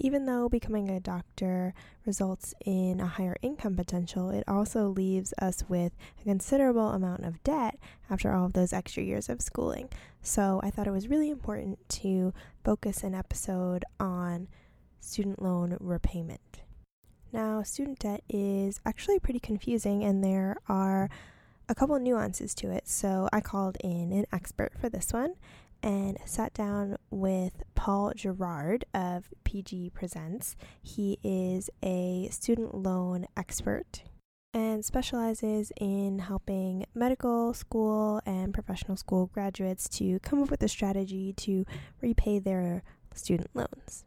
even 0.00 0.26
though 0.26 0.48
becoming 0.48 0.88
a 0.88 0.98
doctor 0.98 1.74
results 2.06 2.54
in 2.64 3.00
a 3.00 3.06
higher 3.06 3.36
income 3.42 3.76
potential, 3.76 4.30
it 4.30 4.44
also 4.48 4.88
leaves 4.88 5.34
us 5.40 5.62
with 5.68 5.92
a 6.20 6.24
considerable 6.24 6.88
amount 6.88 7.24
of 7.24 7.42
debt 7.44 7.78
after 8.08 8.32
all 8.32 8.46
of 8.46 8.54
those 8.54 8.72
extra 8.72 9.02
years 9.02 9.28
of 9.28 9.42
schooling. 9.42 9.88
So 10.22 10.60
I 10.64 10.70
thought 10.70 10.86
it 10.86 10.92
was 10.92 11.08
really 11.08 11.30
important 11.30 11.78
to 11.90 12.32
focus 12.64 13.04
an 13.04 13.14
episode 13.14 13.84
on 14.00 14.48
student 15.00 15.42
loan 15.42 15.76
repayment. 15.78 16.62
Now, 17.32 17.62
student 17.62 18.00
debt 18.00 18.24
is 18.28 18.80
actually 18.84 19.20
pretty 19.20 19.38
confusing, 19.38 20.02
and 20.02 20.24
there 20.24 20.56
are 20.68 21.08
a 21.68 21.74
couple 21.74 21.98
nuances 22.00 22.54
to 22.56 22.70
it. 22.72 22.88
So 22.88 23.28
I 23.32 23.40
called 23.40 23.76
in 23.84 24.12
an 24.12 24.24
expert 24.32 24.72
for 24.80 24.88
this 24.88 25.12
one 25.12 25.34
and 25.82 26.18
sat 26.24 26.54
down 26.54 26.96
with 27.10 27.62
Paul 27.74 28.12
Gerard 28.14 28.84
of 28.92 29.28
PG 29.44 29.90
Presents. 29.90 30.56
He 30.82 31.18
is 31.22 31.70
a 31.82 32.28
student 32.30 32.74
loan 32.74 33.26
expert 33.36 34.02
and 34.52 34.84
specializes 34.84 35.72
in 35.80 36.18
helping 36.18 36.84
medical 36.94 37.54
school 37.54 38.20
and 38.26 38.52
professional 38.52 38.96
school 38.96 39.26
graduates 39.26 39.88
to 39.88 40.18
come 40.20 40.42
up 40.42 40.50
with 40.50 40.62
a 40.62 40.68
strategy 40.68 41.32
to 41.34 41.64
repay 42.00 42.38
their 42.38 42.82
student 43.14 43.50
loans. 43.54 44.04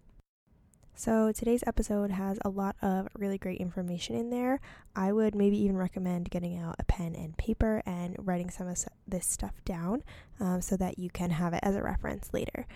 So, 0.95 1.31
today's 1.31 1.63
episode 1.65 2.11
has 2.11 2.37
a 2.45 2.49
lot 2.49 2.75
of 2.83 3.07
really 3.17 3.39
great 3.39 3.59
information 3.59 4.15
in 4.15 4.29
there. 4.29 4.61
I 4.95 5.11
would 5.11 5.33
maybe 5.33 5.57
even 5.63 5.75
recommend 5.75 6.29
getting 6.29 6.59
out 6.59 6.75
a 6.77 6.83
pen 6.83 7.15
and 7.15 7.35
paper 7.35 7.81
and 7.83 8.15
writing 8.19 8.51
some 8.51 8.67
of 8.67 8.77
this 9.07 9.25
stuff 9.25 9.55
down 9.65 10.03
um, 10.39 10.61
so 10.61 10.77
that 10.77 10.99
you 10.99 11.09
can 11.09 11.31
have 11.31 11.53
it 11.53 11.61
as 11.63 11.75
a 11.75 11.81
reference 11.81 12.31
later. 12.31 12.67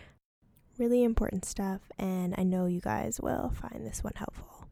Really 0.79 1.03
important 1.03 1.45
stuff, 1.45 1.81
and 1.99 2.33
I 2.39 2.43
know 2.43 2.65
you 2.65 2.81
guys 2.81 3.21
will 3.21 3.51
find 3.51 3.85
this 3.85 4.03
one 4.03 4.13
helpful. 4.15 4.67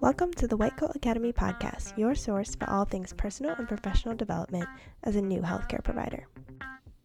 Welcome 0.00 0.32
to 0.34 0.48
the 0.48 0.56
White 0.56 0.78
Coat 0.78 0.92
Academy 0.94 1.34
podcast, 1.34 1.98
your 1.98 2.14
source 2.14 2.54
for 2.54 2.68
all 2.70 2.86
things 2.86 3.12
personal 3.12 3.54
and 3.56 3.68
professional 3.68 4.14
development 4.14 4.68
as 5.04 5.16
a 5.16 5.22
new 5.22 5.42
healthcare 5.42 5.84
provider. 5.84 6.26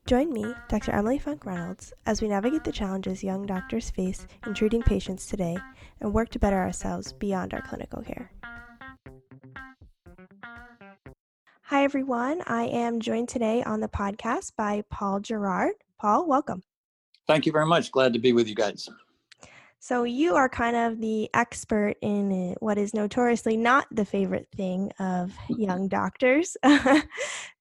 Join 0.05 0.33
me, 0.33 0.53
Dr. 0.67 0.91
Emily 0.91 1.17
Funk 1.17 1.45
Reynolds, 1.45 1.93
as 2.05 2.21
we 2.21 2.27
navigate 2.27 2.65
the 2.65 2.73
challenges 2.73 3.23
young 3.23 3.45
doctors 3.45 3.89
face 3.89 4.27
in 4.45 4.53
treating 4.53 4.81
patients 4.81 5.27
today 5.27 5.57
and 6.01 6.13
work 6.13 6.27
to 6.31 6.39
better 6.39 6.57
ourselves 6.57 7.13
beyond 7.13 7.53
our 7.53 7.61
clinical 7.61 8.01
care. 8.01 8.29
Hi, 11.61 11.85
everyone. 11.85 12.41
I 12.47 12.63
am 12.63 12.99
joined 12.99 13.29
today 13.29 13.63
on 13.63 13.79
the 13.79 13.87
podcast 13.87 14.51
by 14.57 14.83
Paul 14.89 15.21
Gerard. 15.21 15.75
Paul, 15.97 16.27
welcome. 16.27 16.63
Thank 17.25 17.45
you 17.45 17.53
very 17.53 17.65
much. 17.65 17.89
Glad 17.89 18.11
to 18.11 18.19
be 18.19 18.33
with 18.33 18.49
you 18.49 18.55
guys. 18.55 18.89
So, 19.79 20.03
you 20.03 20.35
are 20.35 20.47
kind 20.47 20.75
of 20.75 20.99
the 20.99 21.29
expert 21.33 21.95
in 22.01 22.55
what 22.59 22.77
is 22.77 22.93
notoriously 22.93 23.57
not 23.57 23.85
the 23.91 24.05
favorite 24.05 24.47
thing 24.53 24.91
of 24.99 25.33
young 25.49 25.87
doctors 25.87 26.55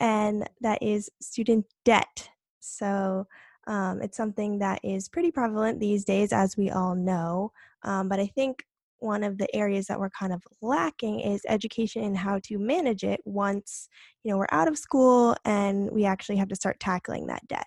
and 0.00 0.48
that 0.60 0.82
is 0.82 1.10
student 1.20 1.66
debt. 1.84 2.28
So 2.60 3.26
um, 3.66 4.00
it's 4.02 4.16
something 4.16 4.58
that 4.58 4.80
is 4.82 5.08
pretty 5.08 5.30
prevalent 5.30 5.78
these 5.78 6.04
days, 6.04 6.32
as 6.32 6.56
we 6.56 6.70
all 6.70 6.94
know. 6.94 7.52
Um, 7.82 8.08
but 8.08 8.18
I 8.18 8.26
think 8.26 8.64
one 8.98 9.22
of 9.22 9.38
the 9.38 9.54
areas 9.54 9.86
that 9.86 9.98
we're 9.98 10.10
kind 10.10 10.32
of 10.32 10.42
lacking 10.60 11.20
is 11.20 11.42
education 11.48 12.02
in 12.02 12.14
how 12.14 12.38
to 12.44 12.58
manage 12.58 13.02
it 13.02 13.20
once 13.24 13.88
you 14.22 14.30
know 14.30 14.36
we're 14.36 14.46
out 14.52 14.68
of 14.68 14.76
school 14.76 15.34
and 15.46 15.90
we 15.90 16.04
actually 16.04 16.36
have 16.36 16.48
to 16.48 16.56
start 16.56 16.80
tackling 16.80 17.26
that 17.26 17.46
debt. 17.48 17.66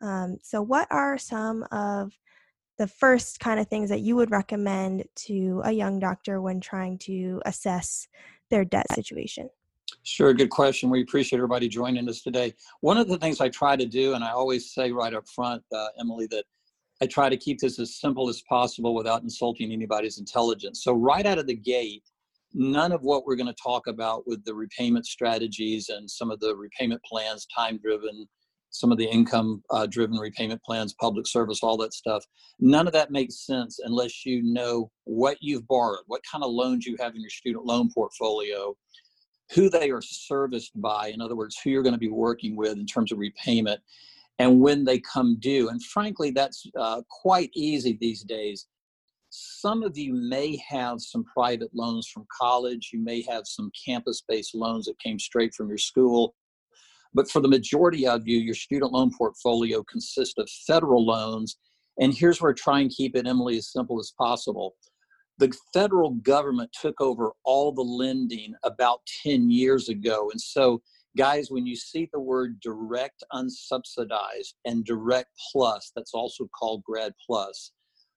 Um, 0.00 0.38
so, 0.42 0.62
what 0.62 0.88
are 0.90 1.18
some 1.18 1.64
of 1.70 2.12
the 2.78 2.88
first 2.88 3.38
kind 3.40 3.60
of 3.60 3.68
things 3.68 3.88
that 3.90 4.00
you 4.00 4.16
would 4.16 4.30
recommend 4.30 5.04
to 5.14 5.62
a 5.64 5.72
young 5.72 6.00
doctor 6.00 6.40
when 6.40 6.60
trying 6.60 6.98
to 6.98 7.40
assess 7.44 8.08
their 8.50 8.64
debt 8.64 8.92
situation? 8.92 9.48
Sure, 10.02 10.34
good 10.34 10.50
question. 10.50 10.90
We 10.90 11.02
appreciate 11.02 11.38
everybody 11.38 11.68
joining 11.68 12.08
us 12.08 12.22
today. 12.22 12.54
One 12.80 12.98
of 12.98 13.08
the 13.08 13.18
things 13.18 13.40
I 13.40 13.48
try 13.48 13.74
to 13.76 13.86
do, 13.86 14.14
and 14.14 14.22
I 14.22 14.30
always 14.30 14.72
say 14.72 14.92
right 14.92 15.14
up 15.14 15.28
front, 15.28 15.62
uh, 15.72 15.88
Emily, 15.98 16.26
that 16.30 16.44
I 17.02 17.06
try 17.06 17.28
to 17.28 17.36
keep 17.36 17.58
this 17.58 17.78
as 17.78 17.96
simple 17.98 18.28
as 18.28 18.42
possible 18.48 18.94
without 18.94 19.22
insulting 19.22 19.72
anybody's 19.72 20.18
intelligence. 20.18 20.84
So, 20.84 20.92
right 20.92 21.26
out 21.26 21.38
of 21.38 21.46
the 21.46 21.56
gate, 21.56 22.04
none 22.52 22.92
of 22.92 23.02
what 23.02 23.26
we're 23.26 23.36
going 23.36 23.52
to 23.52 23.62
talk 23.62 23.86
about 23.86 24.26
with 24.26 24.44
the 24.44 24.54
repayment 24.54 25.06
strategies 25.06 25.88
and 25.88 26.10
some 26.10 26.30
of 26.30 26.38
the 26.40 26.54
repayment 26.54 27.02
plans, 27.02 27.46
time 27.46 27.78
driven, 27.78 28.28
some 28.70 28.92
of 28.92 28.98
the 28.98 29.06
income 29.06 29.62
uh, 29.70 29.86
driven 29.86 30.18
repayment 30.18 30.62
plans, 30.62 30.94
public 31.00 31.26
service, 31.26 31.60
all 31.62 31.76
that 31.78 31.94
stuff, 31.94 32.24
none 32.60 32.86
of 32.86 32.92
that 32.92 33.10
makes 33.10 33.46
sense 33.46 33.80
unless 33.84 34.24
you 34.26 34.42
know 34.42 34.90
what 35.04 35.38
you've 35.40 35.66
borrowed, 35.66 36.04
what 36.06 36.20
kind 36.30 36.44
of 36.44 36.50
loans 36.50 36.86
you 36.86 36.96
have 37.00 37.14
in 37.14 37.20
your 37.20 37.30
student 37.30 37.64
loan 37.64 37.90
portfolio 37.92 38.74
who 39.52 39.68
they 39.68 39.90
are 39.90 40.02
serviced 40.02 40.72
by, 40.80 41.08
in 41.08 41.20
other 41.20 41.36
words, 41.36 41.58
who 41.62 41.70
you're 41.70 41.82
going 41.82 41.94
to 41.94 41.98
be 41.98 42.08
working 42.08 42.56
with 42.56 42.78
in 42.78 42.86
terms 42.86 43.12
of 43.12 43.18
repayment, 43.18 43.80
and 44.38 44.60
when 44.60 44.84
they 44.84 44.98
come 45.00 45.36
due. 45.38 45.68
And 45.68 45.82
frankly, 45.82 46.30
that's 46.30 46.66
uh, 46.78 47.02
quite 47.08 47.50
easy 47.54 47.96
these 48.00 48.22
days. 48.22 48.66
Some 49.30 49.82
of 49.82 49.96
you 49.98 50.14
may 50.14 50.56
have 50.68 51.00
some 51.00 51.24
private 51.24 51.70
loans 51.74 52.08
from 52.08 52.26
college, 52.36 52.90
you 52.92 53.00
may 53.00 53.22
have 53.22 53.46
some 53.46 53.70
campus 53.84 54.22
based 54.26 54.54
loans 54.54 54.86
that 54.86 54.98
came 54.98 55.18
straight 55.18 55.54
from 55.54 55.68
your 55.68 55.78
school. 55.78 56.34
But 57.12 57.30
for 57.30 57.40
the 57.40 57.48
majority 57.48 58.06
of 58.08 58.26
you, 58.26 58.38
your 58.38 58.54
student 58.54 58.92
loan 58.92 59.10
portfolio 59.16 59.84
consists 59.84 60.34
of 60.36 60.48
federal 60.66 61.04
loans. 61.04 61.58
And 62.00 62.12
here's 62.12 62.40
where 62.40 62.50
I 62.50 62.54
try 62.54 62.80
and 62.80 62.90
keep 62.90 63.14
it, 63.14 63.26
Emily, 63.26 63.56
as 63.56 63.70
simple 63.70 64.00
as 64.00 64.12
possible 64.18 64.74
the 65.38 65.52
federal 65.72 66.10
government 66.10 66.70
took 66.80 67.00
over 67.00 67.32
all 67.44 67.72
the 67.72 67.82
lending 67.82 68.54
about 68.62 69.00
10 69.22 69.50
years 69.50 69.88
ago. 69.88 70.28
And 70.30 70.40
so, 70.40 70.80
guys, 71.16 71.50
when 71.50 71.66
you 71.66 71.76
see 71.76 72.08
the 72.12 72.20
word 72.20 72.60
direct 72.60 73.24
unsubsidized 73.32 74.54
and 74.64 74.84
direct 74.84 75.30
plus, 75.52 75.90
that's 75.94 76.14
also 76.14 76.48
called 76.58 76.84
grad 76.84 77.12
plus, 77.26 77.72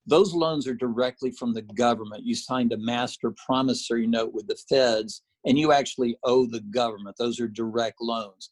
those 0.06 0.32
loans 0.32 0.66
are 0.66 0.74
directly 0.74 1.30
from 1.30 1.52
the 1.52 1.62
government. 1.62 2.24
You 2.24 2.34
signed 2.34 2.72
a 2.72 2.78
master 2.78 3.34
promissory 3.46 4.06
note 4.06 4.32
with 4.32 4.46
the 4.46 4.58
feds 4.68 5.22
and 5.44 5.58
you 5.58 5.72
actually 5.72 6.16
owe 6.24 6.46
the 6.46 6.60
government. 6.60 7.16
Those 7.18 7.40
are 7.40 7.48
direct 7.48 8.00
loans. 8.00 8.50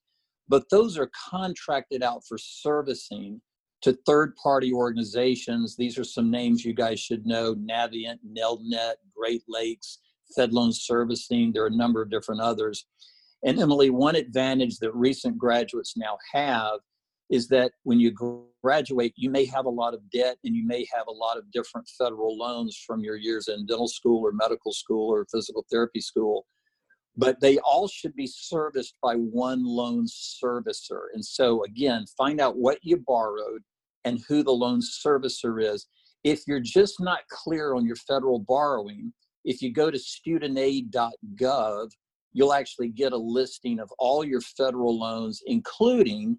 But 0.49 0.65
those 0.71 0.99
are 0.99 1.11
contracted 1.31 2.03
out 2.03 2.23
for 2.29 2.39
servicing 2.39 3.41
to 3.87 3.97
third 4.05 4.35
party 4.35 4.73
organizations. 4.73 5.77
These 5.77 5.97
are 5.97 6.03
some 6.03 6.29
names 6.29 6.65
you 6.65 6.75
guys 6.75 6.99
should 6.99 7.25
know 7.25 7.55
Navient, 7.55 8.19
Nelnet, 8.37 8.95
Great 9.17 9.45
Lakes, 9.47 10.01
Fed 10.35 10.53
Loan 10.53 10.73
Servicing. 10.73 11.53
There 11.53 11.63
are 11.63 11.69
a 11.69 11.77
number 11.77 12.03
of 12.03 12.11
different 12.11 12.41
others. 12.41 12.85
And 13.45 13.61
Emily, 13.61 13.91
one 13.91 14.17
advantage 14.17 14.79
that 14.79 14.93
recent 14.93 15.39
graduates 15.39 15.97
now 15.97 16.19
have 16.33 16.81
is 17.31 17.47
that 17.49 17.71
when 17.85 18.01
you 18.01 18.13
graduate, 18.61 19.13
you 19.15 19.31
may 19.31 19.45
have 19.45 19.67
a 19.67 19.71
lot 19.71 19.95
of 19.95 20.01
debt 20.11 20.37
and 20.43 20.57
you 20.57 20.67
may 20.67 20.85
have 20.93 21.07
a 21.07 21.13
lot 21.13 21.39
of 21.39 21.49
different 21.53 21.89
federal 21.97 22.37
loans 22.37 22.77
from 22.85 23.05
your 23.05 23.17
years 23.17 23.47
in 23.47 23.67
dental 23.67 23.87
school 23.87 24.27
or 24.27 24.33
medical 24.33 24.73
school 24.73 25.13
or 25.13 25.25
physical 25.31 25.65
therapy 25.71 26.01
school. 26.01 26.45
But 27.17 27.41
they 27.41 27.59
all 27.59 27.87
should 27.87 28.17
be 28.17 28.27
serviced 28.27 28.97
by 29.01 29.15
one 29.15 29.65
loan 29.65 30.07
servicer. 30.07 31.03
And 31.15 31.25
so, 31.25 31.63
again, 31.63 32.05
find 32.19 32.41
out 32.41 32.59
what 32.59 32.79
you 32.83 32.97
borrowed 32.97 33.63
and 34.07 34.21
who 34.27 34.43
the 34.43 34.53
loan 34.53 34.81
servicer 34.81 35.63
is. 35.63 35.87
If 36.25 36.45
you're 36.47 36.61
just 36.61 37.01
not 37.01 37.21
clear 37.31 37.75
on 37.75 37.85
your 37.85 37.97
federal 37.97 38.39
borrowing, 38.39 39.13
if 39.45 39.61
you 39.61 39.73
go 39.73 39.91
to 39.91 39.99
studentaid.gov, 39.99 41.91
you'll 42.33 42.53
actually 42.55 42.89
get 42.89 43.13
a 43.13 43.17
listing 43.17 43.81
of 43.81 43.91
all 43.99 44.25
your 44.25 44.41
federal 44.41 44.99
loans, 44.99 45.43
including 45.47 46.39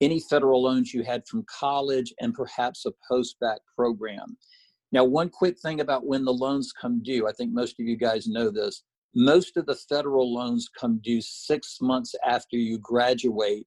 any 0.00 0.20
federal 0.20 0.62
loans 0.62 0.92
you 0.92 1.02
had 1.04 1.22
from 1.28 1.44
college 1.48 2.12
and 2.20 2.34
perhaps 2.34 2.86
a 2.86 2.92
post-bac 3.08 3.58
program. 3.76 4.36
Now, 4.90 5.04
one 5.04 5.28
quick 5.30 5.58
thing 5.60 5.80
about 5.80 6.06
when 6.06 6.24
the 6.24 6.32
loans 6.32 6.72
come 6.78 7.02
due, 7.02 7.28
I 7.28 7.32
think 7.32 7.52
most 7.52 7.78
of 7.78 7.86
you 7.86 7.96
guys 7.96 8.26
know 8.26 8.50
this. 8.50 8.82
Most 9.14 9.56
of 9.56 9.66
the 9.66 9.74
federal 9.74 10.32
loans 10.34 10.68
come 10.78 11.00
due 11.02 11.20
six 11.20 11.78
months 11.80 12.14
after 12.26 12.56
you 12.56 12.78
graduate. 12.78 13.66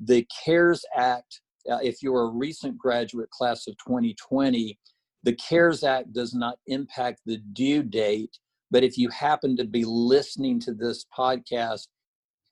The 0.00 0.26
CARES 0.44 0.84
Act 0.96 1.40
uh, 1.70 1.78
if 1.82 2.02
you're 2.02 2.22
a 2.22 2.30
recent 2.30 2.78
graduate 2.78 3.30
class 3.30 3.66
of 3.66 3.76
2020, 3.78 4.78
the 5.22 5.32
CARES 5.34 5.82
Act 5.84 6.12
does 6.12 6.34
not 6.34 6.58
impact 6.66 7.20
the 7.24 7.38
due 7.52 7.82
date. 7.82 8.38
But 8.70 8.84
if 8.84 8.98
you 8.98 9.08
happen 9.08 9.56
to 9.56 9.64
be 9.64 9.84
listening 9.84 10.60
to 10.60 10.74
this 10.74 11.06
podcast 11.16 11.86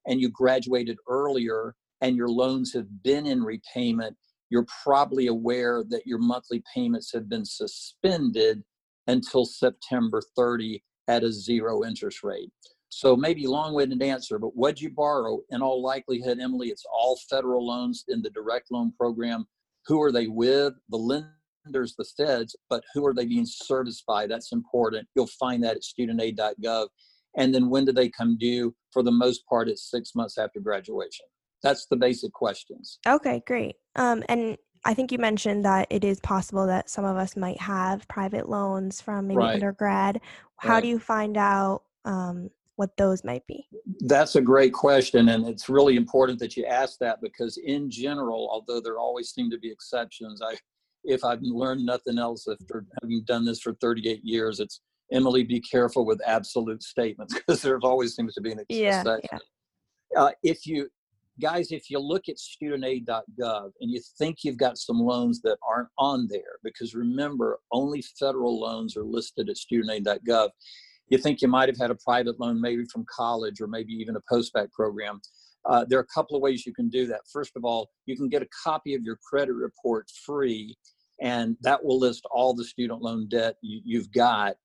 and 0.07 0.21
you 0.21 0.31
graduated 0.31 0.97
earlier 1.09 1.75
and 2.01 2.17
your 2.17 2.29
loans 2.29 2.73
have 2.73 3.03
been 3.03 3.27
in 3.27 3.43
repayment, 3.43 4.17
you're 4.51 4.67
probably 4.83 5.29
aware 5.29 5.83
that 5.89 6.07
your 6.07 6.19
monthly 6.19 6.63
payments 6.75 7.13
have 7.13 7.29
been 7.29 7.45
suspended 7.45 8.63
until 9.07 9.45
September 9.45 10.21
30 10.37 10.83
at 11.09 11.25
a 11.25 11.33
zero 11.33 11.85
interest 11.85 12.23
rate. 12.23 12.51
So 12.95 13.17
maybe 13.17 13.47
long-winded 13.47 14.03
answer, 14.03 14.39
but 14.39 14.55
what'd 14.55 14.79
you 14.79 14.91
borrow? 14.91 15.41
In 15.49 15.63
all 15.63 15.83
likelihood, 15.83 16.39
Emily, 16.39 16.69
it's 16.69 16.85
all 16.93 17.19
federal 17.31 17.67
loans 17.67 18.05
in 18.09 18.21
the 18.21 18.29
direct 18.29 18.71
loan 18.71 18.93
program. 18.99 19.47
Who 19.87 20.03
are 20.03 20.13
they 20.13 20.27
with? 20.27 20.75
The 20.91 20.99
lenders, 20.99 21.95
the 21.97 22.05
feds, 22.19 22.55
but 22.69 22.85
who 22.93 23.07
are 23.07 23.15
they 23.15 23.25
being 23.25 23.47
serviced 23.47 24.05
by? 24.05 24.27
That's 24.27 24.53
important. 24.53 25.09
You'll 25.15 25.27
find 25.27 25.65
that 25.65 25.77
at 25.77 25.83
studentaid.gov. 25.83 26.89
And 27.39 27.55
then 27.55 27.71
when 27.71 27.87
do 27.87 27.93
they 27.93 28.11
come 28.11 28.37
due? 28.37 28.75
For 28.93 29.03
the 29.03 29.11
most 29.11 29.47
part, 29.47 29.71
it's 29.71 29.91
six 29.91 30.15
months 30.15 30.37
after 30.37 30.61
graduation. 30.61 31.25
That's 31.63 31.87
the 31.87 31.97
basic 31.97 32.35
questions. 32.35 32.99
Okay, 33.07 33.43
great. 33.47 33.77
Um, 33.97 34.23
and 34.29 34.59
I 34.85 34.93
think 34.93 35.13
you 35.13 35.19
mentioned 35.19 35.65
that 35.65 35.87
it 35.89 36.05
is 36.05 36.21
possible 36.21 36.67
that 36.67 36.91
some 36.91 37.07
of 37.07 37.17
us 37.17 37.39
might 37.39 37.59
have 37.63 38.07
private 38.07 38.51
loans 38.51 39.01
from 39.01 39.29
maybe 39.29 39.39
Right. 39.39 39.55
undergrad. 39.55 40.21
How 40.59 40.75
Right. 40.75 40.83
do 40.83 40.89
you 40.89 40.99
find 40.99 41.39
out 41.39 41.85
um, 42.05 42.51
what 42.83 42.97
those 42.97 43.23
might 43.23 43.47
be? 43.47 43.65
That's 44.01 44.35
a 44.35 44.41
great 44.41 44.73
question, 44.73 45.29
and 45.29 45.47
it's 45.47 45.69
really 45.69 45.95
important 45.95 46.41
that 46.41 46.57
you 46.57 46.65
ask 46.67 46.99
that 46.99 47.21
because, 47.23 47.57
in 47.59 47.89
general, 47.89 48.49
although 48.51 48.81
there 48.81 48.99
always 48.99 49.31
seem 49.31 49.51
to 49.53 49.59
be 49.59 49.71
exceptions, 49.71 50.43
I, 50.43 50.57
if 51.05 51.25
I've 51.25 51.43
learned 51.43 51.87
nothing 51.87 52.19
else 52.19 52.49
after 52.49 52.85
having 53.01 53.23
done 53.25 53.45
this 53.45 53.61
for 53.61 53.75
38 53.75 54.25
years, 54.25 54.59
it's 54.59 54.81
Emily, 55.13 55.45
be 55.45 55.61
careful 55.61 56.05
with 56.05 56.21
absolute 56.27 56.83
statements 56.83 57.35
because 57.39 57.63
there 57.63 57.79
always 57.85 58.17
seems 58.17 58.35
to 58.35 58.41
be 58.41 58.51
an 58.51 58.59
ex- 58.59 58.67
Yeah, 58.71 59.01
exception. 59.01 59.39
Uh, 60.17 60.33
if 60.43 60.67
you 60.67 60.89
guys, 61.41 61.71
if 61.71 61.89
you 61.89 62.01
look 62.01 62.25
at 62.29 62.37
studentaid.gov 62.37 63.71
and 63.81 63.91
you 63.93 64.01
think 64.19 64.39
you've 64.43 64.57
got 64.57 64.77
some 64.77 64.99
loans 64.99 65.41
that 65.43 65.57
aren't 65.67 65.89
on 65.99 66.27
there, 66.29 66.59
because 66.65 66.97
remember, 66.97 67.61
only 67.71 68.03
federal 68.19 68.59
loans 68.59 68.97
are 68.97 69.05
listed 69.05 69.49
at 69.49 69.57
studentaid.gov. 69.57 70.51
You 71.09 71.19
think 71.19 71.43
you 71.43 71.49
might 71.49 71.69
have 71.69 71.79
had 71.79 71.91
a 71.91 71.97
private 71.97 72.41
loan, 72.41 72.61
maybe 72.61 72.85
from 72.87 73.05
college 73.15 73.61
or 73.61 73.67
maybe 73.67 73.93
even 73.93 74.17
a 74.17 74.21
post-bac 74.29 74.73
program. 74.73 75.21
Uh, 75.65 75.85
there 75.89 75.99
are 75.99 76.03
a 76.03 76.15
couple 76.15 76.37
of 76.37 76.43
ways 76.43 76.67
you 76.67 76.75
can 76.75 76.89
do 76.89 77.07
that. 77.07 77.21
First 77.33 77.53
of 77.57 77.65
all, 77.65 77.91
you 78.07 78.17
can 78.17 78.29
get 78.29 78.43
a 78.43 78.49
copy 78.65 78.95
of 78.95 79.03
your 79.03 79.19
credit 79.29 79.53
report 79.53 80.11
free, 80.25 80.77
and 81.21 81.57
that 81.61 81.83
will 81.85 81.99
list 81.99 82.27
all 82.31 82.55
the 82.55 82.65
student 82.65 83.01
loan 83.01 83.29
debt 83.29 83.57
you, 83.63 83.81
you've 83.85 84.13
got 84.13 84.57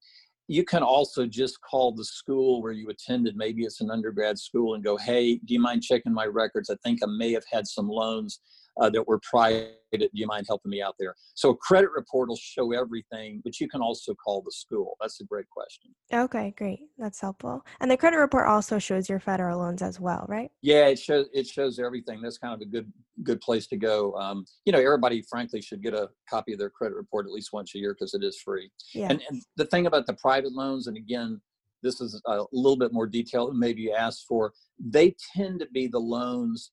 you 0.49 0.63
can 0.63 0.81
also 0.81 1.25
just 1.25 1.59
call 1.61 1.91
the 1.91 2.05
school 2.05 2.61
where 2.61 2.71
you 2.71 2.89
attended 2.89 3.35
maybe 3.35 3.63
it's 3.63 3.81
an 3.81 3.91
undergrad 3.91 4.37
school 4.39 4.73
and 4.73 4.83
go 4.83 4.97
hey 4.97 5.35
do 5.45 5.53
you 5.53 5.59
mind 5.59 5.83
checking 5.83 6.13
my 6.13 6.25
records 6.25 6.69
i 6.69 6.75
think 6.83 6.99
i 7.03 7.07
may 7.17 7.31
have 7.31 7.45
had 7.51 7.67
some 7.67 7.87
loans 7.87 8.39
uh, 8.79 8.89
that 8.89 9.07
were 9.07 9.19
private 9.29 9.74
do 9.94 10.09
you 10.12 10.27
mind 10.27 10.45
helping 10.47 10.69
me 10.69 10.81
out 10.81 10.95
there 11.00 11.15
so 11.33 11.51
a 11.51 11.56
credit 11.57 11.89
report 11.95 12.27
will 12.27 12.35
show 12.35 12.74
everything 12.74 13.41
but 13.45 13.57
you 13.59 13.69
can 13.69 13.81
also 13.81 14.13
call 14.15 14.41
the 14.41 14.51
school 14.51 14.97
that's 15.00 15.21
a 15.21 15.24
great 15.24 15.50
question 15.50 15.94
Okay, 16.13 16.53
great. 16.57 16.79
That's 16.97 17.19
helpful. 17.19 17.65
And 17.81 17.91
the 17.91 17.97
credit 17.97 18.18
report 18.18 18.47
also 18.47 18.79
shows 18.79 19.09
your 19.09 19.19
federal 19.19 19.59
loans 19.59 19.81
as 19.81 20.00
well, 20.00 20.25
right? 20.27 20.50
yeah 20.62 20.88
it 20.88 21.00
shows 21.00 21.27
it 21.33 21.47
shows 21.47 21.79
everything 21.79 22.21
that's 22.21 22.38
kind 22.38 22.53
of 22.53 22.62
a 22.62 22.65
good 22.65 22.91
good 23.24 23.41
place 23.41 23.68
to 23.68 23.77
go 23.77 24.13
um, 24.13 24.45
you 24.65 24.71
know 24.71 24.80
everybody 24.80 25.23
frankly 25.30 25.62
should 25.62 25.81
get 25.81 25.94
a 25.94 26.09
copy 26.30 26.53
of 26.53 26.59
their 26.59 26.69
credit 26.69 26.95
report 26.95 27.25
at 27.25 27.31
least 27.31 27.50
once 27.53 27.73
a 27.75 27.80
year 27.80 27.94
because 27.94 28.13
it 28.13 28.23
is 28.23 28.39
free 28.39 28.69
Yeah. 28.94 29.07
And, 29.09 29.21
and 29.30 29.41
the 29.56 29.65
thing 29.65 29.85
about 29.88 30.06
the 30.06 30.13
private 30.13 30.53
loans, 30.53 30.88
and 30.88 30.97
again, 30.97 31.41
this 31.83 32.01
is 32.01 32.21
a 32.25 32.44
little 32.51 32.77
bit 32.77 32.94
more 32.94 33.07
detail 33.07 33.47
than 33.47 33.59
maybe 33.59 33.81
you 33.81 33.94
asked 33.94 34.25
for, 34.27 34.53
they 34.80 35.15
tend 35.35 35.59
to 35.59 35.68
be 35.73 35.88
the 35.88 36.00
loans 36.00 36.71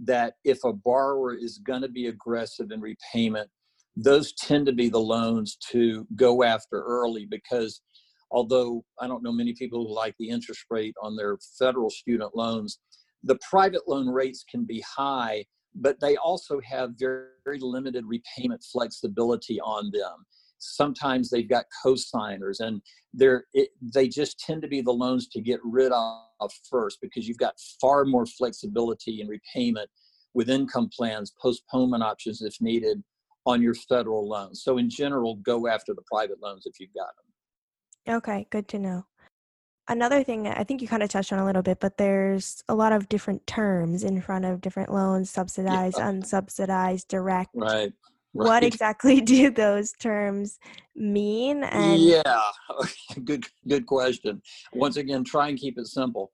that 0.00 0.34
if 0.44 0.58
a 0.64 0.72
borrower 0.72 1.34
is 1.34 1.58
going 1.58 1.82
to 1.82 1.88
be 1.88 2.06
aggressive 2.06 2.70
in 2.70 2.80
repayment, 2.80 3.48
those 3.96 4.32
tend 4.34 4.66
to 4.66 4.72
be 4.72 4.88
the 4.88 4.98
loans 4.98 5.56
to 5.70 6.06
go 6.16 6.42
after 6.42 6.82
early 6.82 7.26
because 7.30 7.80
although 8.30 8.84
I 9.00 9.06
don't 9.06 9.22
know 9.22 9.32
many 9.32 9.54
people 9.54 9.86
who 9.86 9.94
like 9.94 10.14
the 10.18 10.28
interest 10.28 10.64
rate 10.70 10.94
on 11.00 11.16
their 11.16 11.38
federal 11.58 11.90
student 11.90 12.34
loans, 12.34 12.80
the 13.22 13.38
private 13.48 13.88
loan 13.88 14.08
rates 14.08 14.44
can 14.50 14.64
be 14.64 14.84
high, 14.96 15.44
but 15.74 16.00
they 16.00 16.16
also 16.16 16.60
have 16.64 16.90
very, 16.98 17.26
very 17.44 17.60
limited 17.60 18.04
repayment 18.06 18.64
flexibility 18.72 19.60
on 19.60 19.90
them 19.92 20.24
sometimes 20.58 21.30
they've 21.30 21.48
got 21.48 21.64
co-signers 21.82 22.60
and 22.60 22.80
they're 23.12 23.44
it, 23.52 23.70
they 23.94 24.08
just 24.08 24.38
tend 24.38 24.62
to 24.62 24.68
be 24.68 24.80
the 24.80 24.90
loans 24.90 25.28
to 25.28 25.40
get 25.40 25.60
rid 25.62 25.92
of 25.92 26.52
first 26.70 26.98
because 27.00 27.28
you've 27.28 27.38
got 27.38 27.54
far 27.80 28.04
more 28.04 28.26
flexibility 28.26 29.20
in 29.20 29.28
repayment 29.28 29.88
with 30.34 30.50
income 30.50 30.88
plans 30.96 31.32
postponement 31.40 32.02
options 32.02 32.42
if 32.42 32.60
needed 32.60 33.02
on 33.46 33.60
your 33.60 33.74
federal 33.74 34.28
loans 34.28 34.62
so 34.62 34.78
in 34.78 34.88
general 34.88 35.36
go 35.36 35.66
after 35.68 35.94
the 35.94 36.02
private 36.10 36.40
loans 36.42 36.64
if 36.66 36.80
you've 36.80 36.94
got 36.94 37.14
them 37.16 37.24
Okay, 38.08 38.46
good 38.50 38.68
to 38.68 38.78
know. 38.78 39.06
Another 39.88 40.24
thing 40.24 40.46
I 40.46 40.64
think 40.64 40.80
you 40.80 40.88
kind 40.88 41.02
of 41.02 41.10
touched 41.10 41.32
on 41.32 41.38
a 41.38 41.44
little 41.44 41.62
bit, 41.62 41.78
but 41.78 41.98
there's 41.98 42.62
a 42.68 42.74
lot 42.74 42.92
of 42.92 43.08
different 43.08 43.46
terms 43.46 44.02
in 44.02 44.20
front 44.20 44.46
of 44.46 44.60
different 44.60 44.90
loans, 44.90 45.30
subsidized, 45.30 45.98
unsubsidized, 45.98 47.08
direct. 47.08 47.50
right 47.54 47.92
What 48.34 48.64
exactly 48.64 49.20
do 49.34 49.50
those 49.50 49.92
terms 49.92 50.58
mean? 50.94 51.64
And 51.64 52.00
yeah, 52.00 52.40
good 53.24 53.44
good 53.68 53.86
question. 53.86 54.42
Once 54.72 54.96
again, 54.96 55.24
try 55.24 55.48
and 55.48 55.58
keep 55.58 55.78
it 55.78 55.86
simple. 55.86 56.32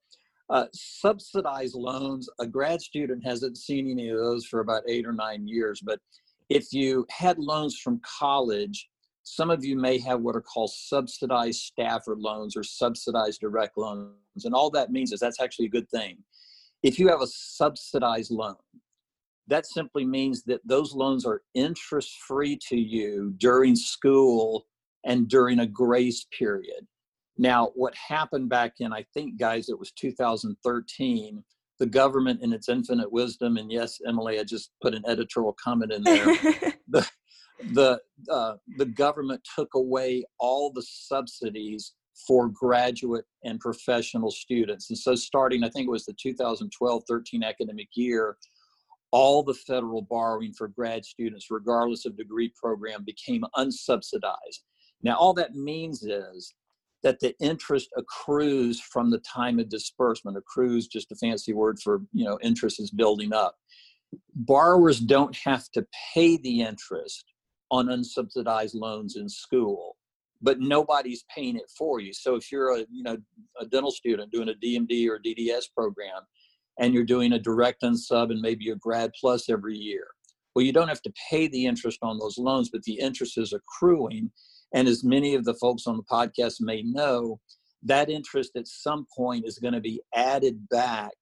Uh, 0.49 0.67
subsidized 0.75 1.77
loans, 1.77 2.29
a 2.41 2.47
grad 2.47 2.81
student 2.81 3.25
hasn't 3.25 3.57
seen 3.57 3.89
any 3.89 4.09
of 4.09 4.19
those 4.19 4.47
for 4.47 4.61
about 4.61 4.83
eight 4.89 5.07
or 5.07 5.13
nine 5.13 5.47
years. 5.47 5.81
But 5.81 6.01
if 6.49 6.73
you 6.73 7.07
had 7.09 7.39
loans 7.39 7.79
from 7.79 8.01
college, 8.19 8.89
some 9.23 9.51
of 9.51 9.65
you 9.65 9.77
may 9.77 9.99
have 9.99 10.23
what 10.23 10.35
are 10.35 10.41
called 10.41 10.73
subsidized 10.73 11.61
Stafford 11.61 12.19
loans 12.19 12.57
or 12.57 12.65
subsidized 12.65 13.41
direct 13.41 13.77
loans. 13.77 14.45
And 14.45 14.55
all 14.55 14.71
that 14.71 14.91
means 14.91 15.13
is 15.13 15.21
that's 15.21 15.41
actually 15.41 15.67
a 15.67 15.71
good 15.71 15.89
thing. 15.91 16.19
If 16.83 16.99
you 16.99 17.09
have 17.09 17.21
a 17.21 17.27
subsidized 17.29 18.33
loan, 18.33 18.57
that 19.51 19.67
simply 19.67 20.05
means 20.05 20.45
that 20.45 20.61
those 20.65 20.95
loans 20.95 21.27
are 21.27 21.43
interest 21.55 22.17
free 22.27 22.59
to 22.69 22.77
you 22.77 23.35
during 23.37 23.77
school 23.77 24.67
and 25.05 25.29
during 25.29 25.59
a 25.59 25.67
grace 25.67 26.27
period. 26.37 26.87
Now, 27.37 27.71
what 27.75 27.95
happened 27.95 28.49
back 28.49 28.75
in, 28.81 28.93
I 28.93 29.05
think, 29.13 29.39
guys, 29.39 29.69
it 29.69 29.79
was 29.79 29.93
2013, 29.93 31.43
the 31.79 31.87
government, 31.87 32.43
in 32.43 32.53
its 32.53 32.69
infinite 32.69 33.11
wisdom, 33.11 33.57
and 33.57 33.73
yes, 33.73 33.99
Emily, 34.07 34.39
I 34.39 34.45
just 34.45 34.71
put 34.83 34.95
an 34.95 35.03
editorial 35.07 35.57
comment 35.63 35.93
in 35.93 36.03
there. 36.03 36.27
the 36.89 37.09
the 37.73 38.01
uh, 38.31 38.55
the 38.77 38.87
government 38.87 39.41
took 39.55 39.75
away 39.75 40.25
all 40.39 40.71
the 40.71 40.83
subsidies 40.83 41.95
for 42.27 42.49
graduate 42.49 43.25
and 43.45 43.59
professional 43.59 44.31
students, 44.31 44.91
and 44.91 44.99
so 44.99 45.15
starting, 45.15 45.65
I 45.65 45.71
think 45.71 45.89
it 45.89 45.91
was 45.91 46.05
the 46.05 46.15
2012-13 46.15 47.43
academic 47.43 47.89
year, 47.95 48.37
all 49.13 49.43
the 49.43 49.55
federal 49.55 50.03
borrowing 50.03 50.53
for 50.53 50.69
grad 50.69 51.05
students, 51.05 51.51
regardless 51.51 52.07
of 52.07 52.17
degree 52.17 52.53
program, 52.61 53.05
became 53.05 53.45
unsubsidized. 53.57 54.61
Now, 55.03 55.17
all 55.17 55.35
that 55.35 55.55
means 55.55 56.03
is 56.03 56.55
that 57.03 57.21
the 57.21 57.35
interest 57.41 57.89
accrues 57.97 58.81
from 58.81 59.11
the 59.11 59.21
time 59.21 59.59
of 59.59 59.69
disbursement. 59.69 60.37
Accrues 60.37 60.87
just 60.87 61.13
a 61.13 61.17
fancy 61.17 61.53
word 61.53 61.79
for 61.83 62.03
you 62.13 62.25
know 62.25 62.39
interest 62.43 62.81
is 62.81 62.91
building 62.91 63.33
up. 63.33 63.57
Borrowers 64.35 65.01
don't 65.01 65.37
have 65.37 65.71
to 65.73 65.87
pay 66.15 66.37
the 66.37 66.63
interest 66.63 67.25
on 67.71 67.87
unsubsidized 67.87 68.75
loans 68.75 69.17
in 69.17 69.29
school, 69.29 69.97
but 70.43 70.61
nobody's 70.61 71.25
paying 71.35 71.57
it 71.57 71.71
for 71.77 72.01
you. 72.01 72.13
So 72.13 72.35
if 72.35 72.53
you're 72.53 72.77
a 72.77 72.81
you 72.91 73.03
know 73.03 73.17
a 73.61 73.67
dental 73.67 73.91
student 73.91 74.31
doing 74.31 74.51
a 74.51 74.55
DMD 74.55 75.09
or 75.09 75.19
DDS 75.19 75.65
program, 75.75 76.23
and 76.81 76.93
you're 76.95 77.05
doing 77.05 77.33
a 77.33 77.39
direct 77.39 77.83
unsub 77.83 78.33
and 78.33 78.41
maybe 78.41 78.71
a 78.71 78.77
grad 78.77 79.13
plus 79.21 79.49
every 79.49 79.77
year, 79.77 80.09
well, 80.55 80.65
you 80.65 80.73
don't 80.73 80.89
have 80.89 81.03
to 81.03 81.13
pay 81.31 81.47
the 81.47 81.67
interest 81.67 81.99
on 82.03 82.19
those 82.19 82.39
loans, 82.39 82.71
but 82.71 82.83
the 82.83 82.99
interest 82.99 83.39
is 83.39 83.53
accruing. 83.53 84.33
And 84.75 84.89
as 84.89 85.05
many 85.05 85.35
of 85.35 85.45
the 85.45 85.55
folks 85.55 85.87
on 85.87 85.97
the 85.97 86.03
podcast 86.03 86.57
may 86.61 86.83
know, 86.83 87.39
that 87.85 88.11
interest 88.11 88.53
at 88.57 88.67
some 88.67 89.07
point 89.17 89.47
is 89.47 89.59
going 89.59 89.75
to 89.75 89.81
be 89.81 90.03
added 90.15 90.69
back 90.69 91.13